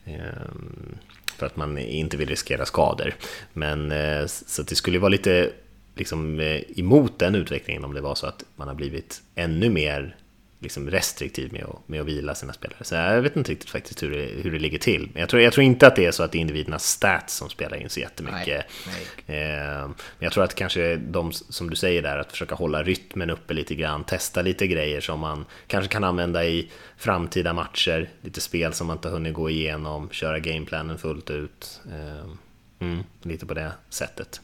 ehm, 0.05 0.97
för 1.37 1.45
att 1.45 1.55
man 1.55 1.77
inte 1.77 2.17
vill 2.17 2.29
riskera 2.29 2.65
skador. 2.65 3.13
Men 3.53 3.91
eh, 3.91 4.25
så 4.25 4.61
det 4.61 4.75
skulle 4.75 4.99
vara 4.99 5.09
lite 5.09 5.51
liksom 5.95 6.39
eh, 6.39 6.61
emot 6.79 7.19
den 7.19 7.35
utvecklingen 7.35 7.83
om 7.83 7.93
det 7.93 8.01
var 8.01 8.15
så 8.15 8.27
att 8.27 8.45
man 8.55 8.67
har 8.67 8.75
blivit 8.75 9.21
ännu 9.35 9.69
mer 9.69 10.15
liksom 10.61 10.89
restriktiv 10.89 11.53
med 11.53 11.63
att, 11.63 11.87
med 11.89 12.01
att 12.01 12.07
vila 12.07 12.35
sina 12.35 12.53
spelare. 12.53 12.83
Så 12.83 12.95
jag 12.95 13.21
vet 13.21 13.35
inte 13.35 13.51
riktigt 13.51 13.69
faktiskt 13.69 14.03
hur 14.03 14.11
det, 14.11 14.25
hur 14.43 14.51
det 14.51 14.59
ligger 14.59 14.77
till. 14.77 15.09
Men 15.13 15.19
jag 15.19 15.29
tror, 15.29 15.41
jag 15.41 15.53
tror 15.53 15.63
inte 15.63 15.87
att 15.87 15.95
det 15.95 16.05
är 16.05 16.11
så 16.11 16.23
att 16.23 16.31
det 16.31 16.37
är 16.37 16.39
individernas 16.39 16.85
stats 16.85 17.35
som 17.35 17.49
spelar 17.49 17.77
in 17.77 17.89
så 17.89 17.99
jättemycket. 17.99 18.65
Nej, 18.87 18.95
nej. 19.27 19.41
Eh, 19.41 19.87
men 19.87 19.95
jag 20.19 20.33
tror 20.33 20.43
att 20.43 20.55
kanske 20.55 20.95
de, 20.95 21.31
som 21.31 21.69
du 21.69 21.75
säger 21.75 22.01
där, 22.01 22.17
att 22.17 22.31
försöka 22.31 22.55
hålla 22.55 22.83
rytmen 22.83 23.29
uppe 23.29 23.53
lite 23.53 23.75
grann, 23.75 24.03
testa 24.03 24.41
lite 24.41 24.67
grejer 24.67 25.01
som 25.01 25.19
man 25.19 25.45
kanske 25.67 25.91
kan 25.91 26.03
använda 26.03 26.45
i 26.45 26.71
framtida 26.97 27.53
matcher, 27.53 28.09
lite 28.21 28.41
spel 28.41 28.73
som 28.73 28.87
man 28.87 28.97
inte 28.97 29.09
hunnit 29.09 29.33
gå 29.33 29.49
igenom, 29.49 30.09
köra 30.09 30.39
gameplanen 30.39 30.97
fullt 30.97 31.29
ut. 31.29 31.81
Eh, 31.85 32.31
mm, 32.79 33.03
lite 33.21 33.45
på 33.45 33.53
det 33.53 33.71
sättet. 33.89 34.41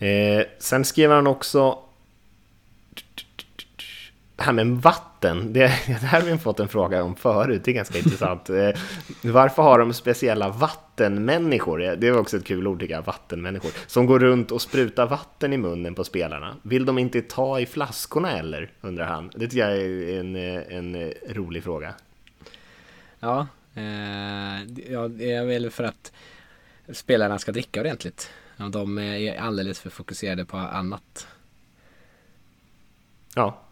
Eh, 0.00 0.46
sen 0.58 0.84
skriver 0.84 1.14
han 1.14 1.26
också 1.26 1.78
det 4.40 4.44
här 4.44 4.52
med 4.52 4.66
vatten, 4.66 5.52
det, 5.52 5.60
det 5.86 5.92
här 5.92 6.20
har 6.20 6.28
vi 6.28 6.38
fått 6.38 6.60
en 6.60 6.68
fråga 6.68 7.02
om 7.02 7.16
förut, 7.16 7.62
det 7.64 7.70
är 7.70 7.72
ganska 7.72 7.98
intressant. 7.98 8.50
Eh, 8.60 8.76
varför 9.22 9.62
har 9.62 9.78
de 9.78 9.92
speciella 9.92 10.48
vattenmänniskor, 10.48 11.78
det 11.78 12.10
var 12.10 12.20
också 12.20 12.36
ett 12.36 12.44
kul 12.44 12.66
ord 12.66 12.80
tycker 12.80 12.94
jag, 12.94 13.02
vattenmänniskor, 13.02 13.70
som 13.86 14.06
går 14.06 14.18
runt 14.18 14.50
och 14.50 14.62
sprutar 14.62 15.06
vatten 15.06 15.52
i 15.52 15.56
munnen 15.56 15.94
på 15.94 16.04
spelarna? 16.04 16.56
Vill 16.62 16.84
de 16.84 16.98
inte 16.98 17.22
ta 17.22 17.60
i 17.60 17.66
flaskorna 17.66 18.38
eller, 18.38 18.70
undrar 18.80 19.04
han. 19.04 19.30
Det 19.34 19.48
tycker 19.48 19.68
jag 19.68 19.76
är 19.76 20.20
en, 20.20 20.36
en 20.96 21.12
rolig 21.28 21.64
fråga. 21.64 21.94
Ja, 23.20 23.46
eh, 23.74 24.92
ja, 24.92 25.08
det 25.08 25.32
är 25.32 25.44
väl 25.44 25.70
för 25.70 25.84
att 25.84 26.12
spelarna 26.92 27.38
ska 27.38 27.52
dricka 27.52 27.80
ordentligt. 27.80 28.30
De 28.68 28.98
är 28.98 29.40
alldeles 29.40 29.80
för 29.80 29.90
fokuserade 29.90 30.44
på 30.44 30.56
annat. 30.56 31.26
Ja, 33.34 33.62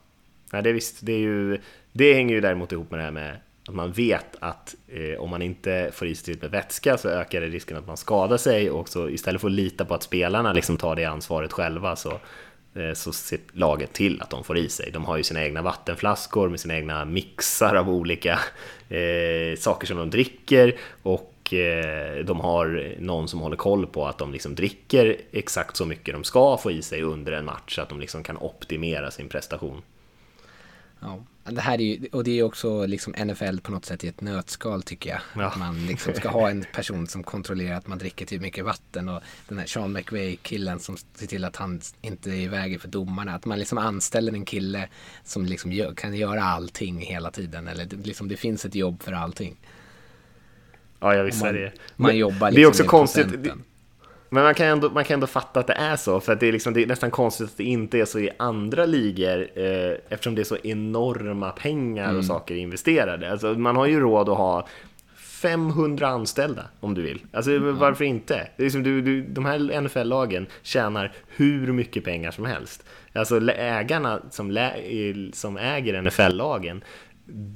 ja 0.52 0.62
det 0.62 0.70
är 0.70 0.74
visst. 0.74 0.98
Det, 1.00 1.12
är 1.12 1.18
ju, 1.18 1.60
det 1.92 2.14
hänger 2.14 2.34
ju 2.34 2.40
däremot 2.40 2.72
ihop 2.72 2.90
med 2.90 3.00
det 3.00 3.04
här 3.04 3.10
med 3.10 3.40
att 3.68 3.74
man 3.74 3.92
vet 3.92 4.36
att 4.40 4.74
eh, 4.88 5.20
om 5.20 5.30
man 5.30 5.42
inte 5.42 5.90
får 5.92 6.08
i 6.08 6.14
sig 6.14 6.38
med 6.40 6.50
vätska 6.50 6.98
så 6.98 7.08
ökar 7.08 7.40
det 7.40 7.46
risken 7.46 7.76
att 7.76 7.86
man 7.86 7.96
skadar 7.96 8.36
sig 8.36 8.70
och 8.70 8.88
så 8.88 9.08
istället 9.08 9.40
för 9.40 9.48
att 9.48 9.54
lita 9.54 9.84
på 9.84 9.94
att 9.94 10.02
spelarna 10.02 10.52
liksom 10.52 10.76
tar 10.76 10.96
det 10.96 11.04
ansvaret 11.04 11.52
själva 11.52 11.96
så, 11.96 12.20
eh, 12.74 12.92
så 12.94 13.12
ser 13.12 13.38
laget 13.52 13.92
till 13.92 14.22
att 14.22 14.30
de 14.30 14.44
får 14.44 14.58
i 14.58 14.68
sig. 14.68 14.90
De 14.90 15.04
har 15.04 15.16
ju 15.16 15.22
sina 15.22 15.44
egna 15.44 15.62
vattenflaskor 15.62 16.48
med 16.48 16.60
sina 16.60 16.76
egna 16.76 17.04
mixar 17.04 17.74
av 17.74 17.90
olika 17.90 18.38
eh, 18.88 19.58
saker 19.58 19.86
som 19.86 19.96
de 19.96 20.10
dricker 20.10 20.76
och 21.02 21.34
eh, 21.52 22.24
de 22.24 22.40
har 22.40 22.94
någon 22.98 23.28
som 23.28 23.40
håller 23.40 23.56
koll 23.56 23.86
på 23.86 24.06
att 24.06 24.18
de 24.18 24.32
liksom 24.32 24.54
dricker 24.54 25.16
exakt 25.32 25.76
så 25.76 25.86
mycket 25.86 26.14
de 26.14 26.24
ska 26.24 26.56
få 26.56 26.70
i 26.70 26.82
sig 26.82 27.02
under 27.02 27.32
en 27.32 27.44
match 27.44 27.74
så 27.74 27.82
att 27.82 27.88
de 27.88 28.00
liksom 28.00 28.22
kan 28.22 28.36
optimera 28.36 29.10
sin 29.10 29.28
prestation. 29.28 29.82
Ja, 31.00 31.20
det 31.44 31.60
här 31.60 31.74
är 31.74 31.84
ju, 31.84 32.08
och 32.12 32.24
det 32.24 32.38
är 32.38 32.42
också 32.42 32.86
liksom 32.86 33.12
NFL 33.12 33.58
på 33.58 33.72
något 33.72 33.84
sätt 33.84 34.04
i 34.04 34.08
ett 34.08 34.20
nötskal 34.20 34.82
tycker 34.82 35.10
jag. 35.10 35.20
Ja. 35.36 35.44
Att 35.44 35.58
man 35.58 35.86
liksom 35.86 36.14
ska 36.14 36.28
ha 36.28 36.50
en 36.50 36.64
person 36.74 37.06
som 37.06 37.22
kontrollerar 37.22 37.76
att 37.76 37.86
man 37.86 37.98
dricker 37.98 38.26
tillräckligt 38.26 38.42
mycket 38.42 38.64
vatten 38.64 39.08
och 39.08 39.22
den 39.48 39.58
här 39.58 39.66
Sean 39.66 39.92
McVay-killen 39.92 40.80
som 40.80 40.96
ser 40.96 41.26
till 41.26 41.44
att 41.44 41.56
han 41.56 41.80
inte 42.00 42.30
är 42.30 42.34
i 42.34 42.48
vägen 42.48 42.80
för 42.80 42.88
domarna. 42.88 43.34
Att 43.34 43.44
man 43.44 43.58
liksom 43.58 43.78
anställer 43.78 44.32
en 44.32 44.44
kille 44.44 44.88
som 45.24 45.46
liksom 45.46 45.72
gör, 45.72 45.94
kan 45.94 46.14
göra 46.14 46.42
allting 46.42 47.00
hela 47.00 47.30
tiden. 47.30 47.68
Eller 47.68 47.86
liksom 48.04 48.28
det 48.28 48.36
finns 48.36 48.64
ett 48.64 48.74
jobb 48.74 49.02
för 49.02 49.12
allting. 49.12 49.56
Ja, 51.00 51.14
jag 51.14 51.24
visste 51.24 51.52
det. 51.52 51.72
Man 51.96 52.16
jobbar 52.16 52.50
liksom 52.50 52.54
det 52.54 52.62
är 52.62 52.68
också 52.68 52.84
konstigt. 52.84 53.26
Men 54.30 54.42
man 54.42 54.54
kan, 54.54 54.66
ändå, 54.66 54.90
man 54.90 55.04
kan 55.04 55.14
ändå 55.14 55.26
fatta 55.26 55.60
att 55.60 55.66
det 55.66 55.72
är 55.72 55.96
så, 55.96 56.20
för 56.20 56.32
att 56.32 56.40
det 56.40 56.48
är, 56.48 56.52
liksom, 56.52 56.74
det 56.74 56.82
är 56.82 56.86
nästan 56.86 57.10
konstigt 57.10 57.46
att 57.46 57.56
det 57.56 57.64
inte 57.64 57.98
är 57.98 58.04
så 58.04 58.18
i 58.18 58.30
andra 58.36 58.86
ligor 58.86 59.48
eh, 59.54 59.92
eftersom 60.08 60.34
det 60.34 60.42
är 60.42 60.44
så 60.44 60.56
enorma 60.64 61.50
pengar 61.50 62.04
och 62.04 62.10
mm. 62.10 62.22
saker 62.22 62.54
investerade. 62.54 63.30
Alltså, 63.30 63.54
man 63.54 63.76
har 63.76 63.86
ju 63.86 64.00
råd 64.00 64.28
att 64.28 64.36
ha 64.36 64.66
500 65.16 66.08
anställda 66.08 66.64
om 66.80 66.94
du 66.94 67.02
vill. 67.02 67.20
Alltså 67.32 67.50
mm. 67.50 67.78
varför 67.78 68.04
inte? 68.04 68.34
Det 68.56 68.62
är 68.62 68.64
liksom, 68.64 68.82
du, 68.82 69.02
du, 69.02 69.22
de 69.22 69.44
här 69.44 69.80
NFL-lagen 69.80 70.46
tjänar 70.62 71.12
hur 71.28 71.72
mycket 71.72 72.04
pengar 72.04 72.30
som 72.30 72.44
helst. 72.44 72.84
Alltså 73.12 73.50
ägarna 73.50 74.20
som, 74.30 74.50
lä, 74.50 74.72
som 75.32 75.56
äger 75.56 76.02
NFL-lagen 76.02 76.84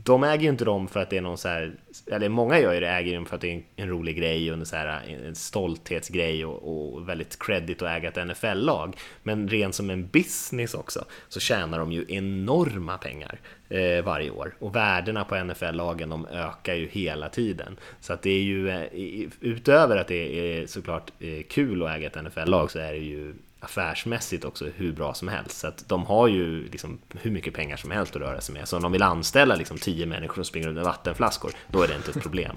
de 0.05 0.25
äger 0.25 0.43
ju 0.43 0.49
inte 0.49 0.65
dem 0.65 0.89
för 0.89 1.01
att 1.01 1.11
det 1.11 1.17
är 1.17 1.21
någon 1.21 1.39
så 1.39 1.49
här, 1.49 1.75
eller 2.07 2.29
många 2.29 2.61
gör 2.61 2.73
ju 2.73 2.81
det, 2.81 2.89
äger 2.89 3.15
dem 3.15 3.27
för 3.27 3.35
att 3.35 3.41
det 3.41 3.51
är 3.51 3.55
en, 3.55 3.65
en 3.77 3.89
rolig 3.89 4.17
grej 4.17 4.51
och 4.53 4.59
en, 4.59 4.67
så 4.67 4.77
här, 4.77 5.03
en 5.27 5.35
stolthetsgrej 5.35 6.45
och, 6.45 6.95
och 6.95 7.09
väldigt 7.09 7.39
credit 7.39 7.83
att 7.83 7.89
äga 7.89 8.09
ett 8.09 8.29
NFL-lag. 8.29 8.97
Men 9.23 9.49
rent 9.49 9.75
som 9.75 9.91
en 9.91 10.09
business 10.09 10.75
också 10.75 11.05
så 11.29 11.41
tjänar 11.41 11.79
de 11.79 11.93
ju 11.93 12.05
enorma 12.09 12.99
pengar 12.99 13.41
eh, 13.69 14.05
varje 14.05 14.31
år 14.31 14.55
och 14.59 14.77
värdena 14.77 15.25
på 15.25 15.45
NFL-lagen 15.45 16.09
de 16.09 16.27
ökar 16.27 16.75
ju 16.75 16.89
hela 16.89 17.29
tiden. 17.29 17.77
Så 18.01 18.13
att 18.13 18.23
det 18.23 18.31
är 18.31 18.43
ju, 18.43 18.69
eh, 18.69 19.29
utöver 19.41 19.97
att 19.97 20.09
det 20.09 20.39
är 20.39 20.61
eh, 20.61 20.67
såklart 20.67 21.11
eh, 21.21 21.43
kul 21.49 21.83
att 21.83 21.91
äga 21.91 22.07
ett 22.07 22.25
NFL-lag 22.25 22.71
så 22.71 22.79
är 22.79 22.93
det 22.93 22.99
ju 22.99 23.35
affärsmässigt 23.63 24.45
också 24.45 24.67
hur 24.77 24.93
bra 24.93 25.15
som 25.15 25.29
helst. 25.29 25.59
Så 25.59 25.67
att 25.67 25.89
de 25.89 26.07
har 26.07 26.29
ju 26.29 26.69
liksom 26.69 26.99
hur 27.21 27.31
mycket 27.31 27.55
pengar 27.55 27.77
som 27.77 27.91
helst 27.91 28.17
att 28.17 28.23
röra 28.23 28.41
sig 28.41 28.55
med. 28.55 28.69
Så 28.69 28.77
om 28.77 28.83
de 28.83 28.93
vill 28.93 29.03
anställa 29.03 29.57
liksom 29.57 29.79
tio 29.79 30.07
människor 30.07 30.35
som 30.35 30.45
springer 30.45 30.69
under 30.69 30.85
vattenflaskor, 30.85 31.53
då 31.69 31.83
är 31.83 31.89
det 31.89 31.95
inte 31.95 32.11
ett 32.11 32.23
problem. 32.23 32.57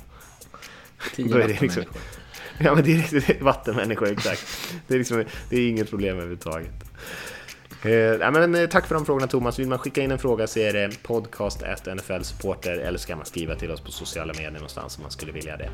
Tio 1.15 1.33
då 1.33 1.37
är 1.37 1.47
det 1.47 1.61
liksom, 1.61 1.83
Ja, 2.59 2.75
men 2.75 2.83
det 2.83 2.91
är, 2.91 3.11
det 3.11 3.29
är 3.29 3.43
vattenmänniskor, 3.43 4.11
exakt. 4.11 4.73
Det 4.87 4.93
är, 4.93 4.97
liksom, 4.97 5.23
det 5.49 5.57
är 5.57 5.69
inget 5.69 5.89
problem 5.89 6.15
överhuvudtaget. 6.15 6.73
Eh, 7.85 8.31
men, 8.31 8.55
eh, 8.55 8.67
tack 8.67 8.87
för 8.87 8.95
de 8.95 9.05
frågorna 9.05 9.27
Thomas. 9.27 9.59
Vill 9.59 9.67
man 9.67 9.79
skicka 9.79 10.01
in 10.01 10.11
en 10.11 10.19
fråga 10.19 10.47
så 10.47 10.59
är 10.59 10.73
det 10.73 11.03
podcast 11.03 11.61
NFL 11.95 12.21
Supporter 12.21 12.77
eller 12.77 12.97
så 12.97 13.07
kan 13.07 13.17
man 13.17 13.25
skriva 13.25 13.55
till 13.55 13.71
oss 13.71 13.81
på 13.81 13.91
sociala 13.91 14.33
medier 14.33 14.51
någonstans 14.51 14.97
om 14.97 15.01
man 15.01 15.11
skulle 15.11 15.31
vilja 15.31 15.57
det. 15.57 15.69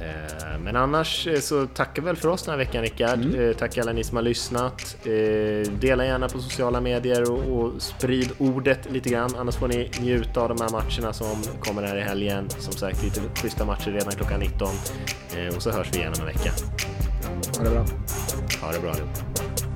Eh, 0.00 0.58
men 0.58 0.76
annars 0.76 1.26
eh, 1.26 1.40
så 1.40 1.66
tackar 1.66 2.02
väl 2.02 2.16
för 2.16 2.28
oss 2.28 2.42
den 2.42 2.50
här 2.50 2.58
veckan 2.58 2.82
Rickard. 2.82 3.20
Mm. 3.24 3.48
Eh, 3.50 3.56
tack 3.56 3.78
alla 3.78 3.92
ni 3.92 4.04
som 4.04 4.16
har 4.16 4.22
lyssnat. 4.22 4.96
Eh, 5.04 5.72
dela 5.72 6.04
gärna 6.04 6.28
på 6.28 6.38
sociala 6.38 6.80
medier 6.80 7.30
och, 7.32 7.58
och, 7.58 7.82
sprid 7.82 8.30
ordet 8.38 8.90
lite 8.90 9.08
grann. 9.08 9.30
Annars 9.36 9.56
får 9.56 9.68
ni 9.68 9.90
njuta 10.00 10.40
av 10.40 10.48
de 10.48 10.60
här 10.60 10.70
matcherna 10.70 11.12
som 11.12 11.42
kommer 11.60 11.82
här 11.82 11.96
i 11.96 12.02
helgen. 12.02 12.50
Som 12.50 12.72
sagt 12.72 13.02
lite 13.02 13.20
schyssta 13.42 13.64
matcher 13.64 13.90
redan 13.90 14.12
klockan 14.12 14.40
19. 14.40 14.68
och 15.56 15.62
så 15.62 15.70
hörs 15.70 15.88
vi 15.92 15.98
igen 15.98 16.12
om 16.16 16.20
en 16.20 16.26
vecka. 16.26 16.52
Ha 17.58 17.64
det 17.64 17.70
bra. 17.70 17.86
Ha 18.60 18.72
det 18.72 18.80
bra 18.80 18.90
allihop. 18.90 19.73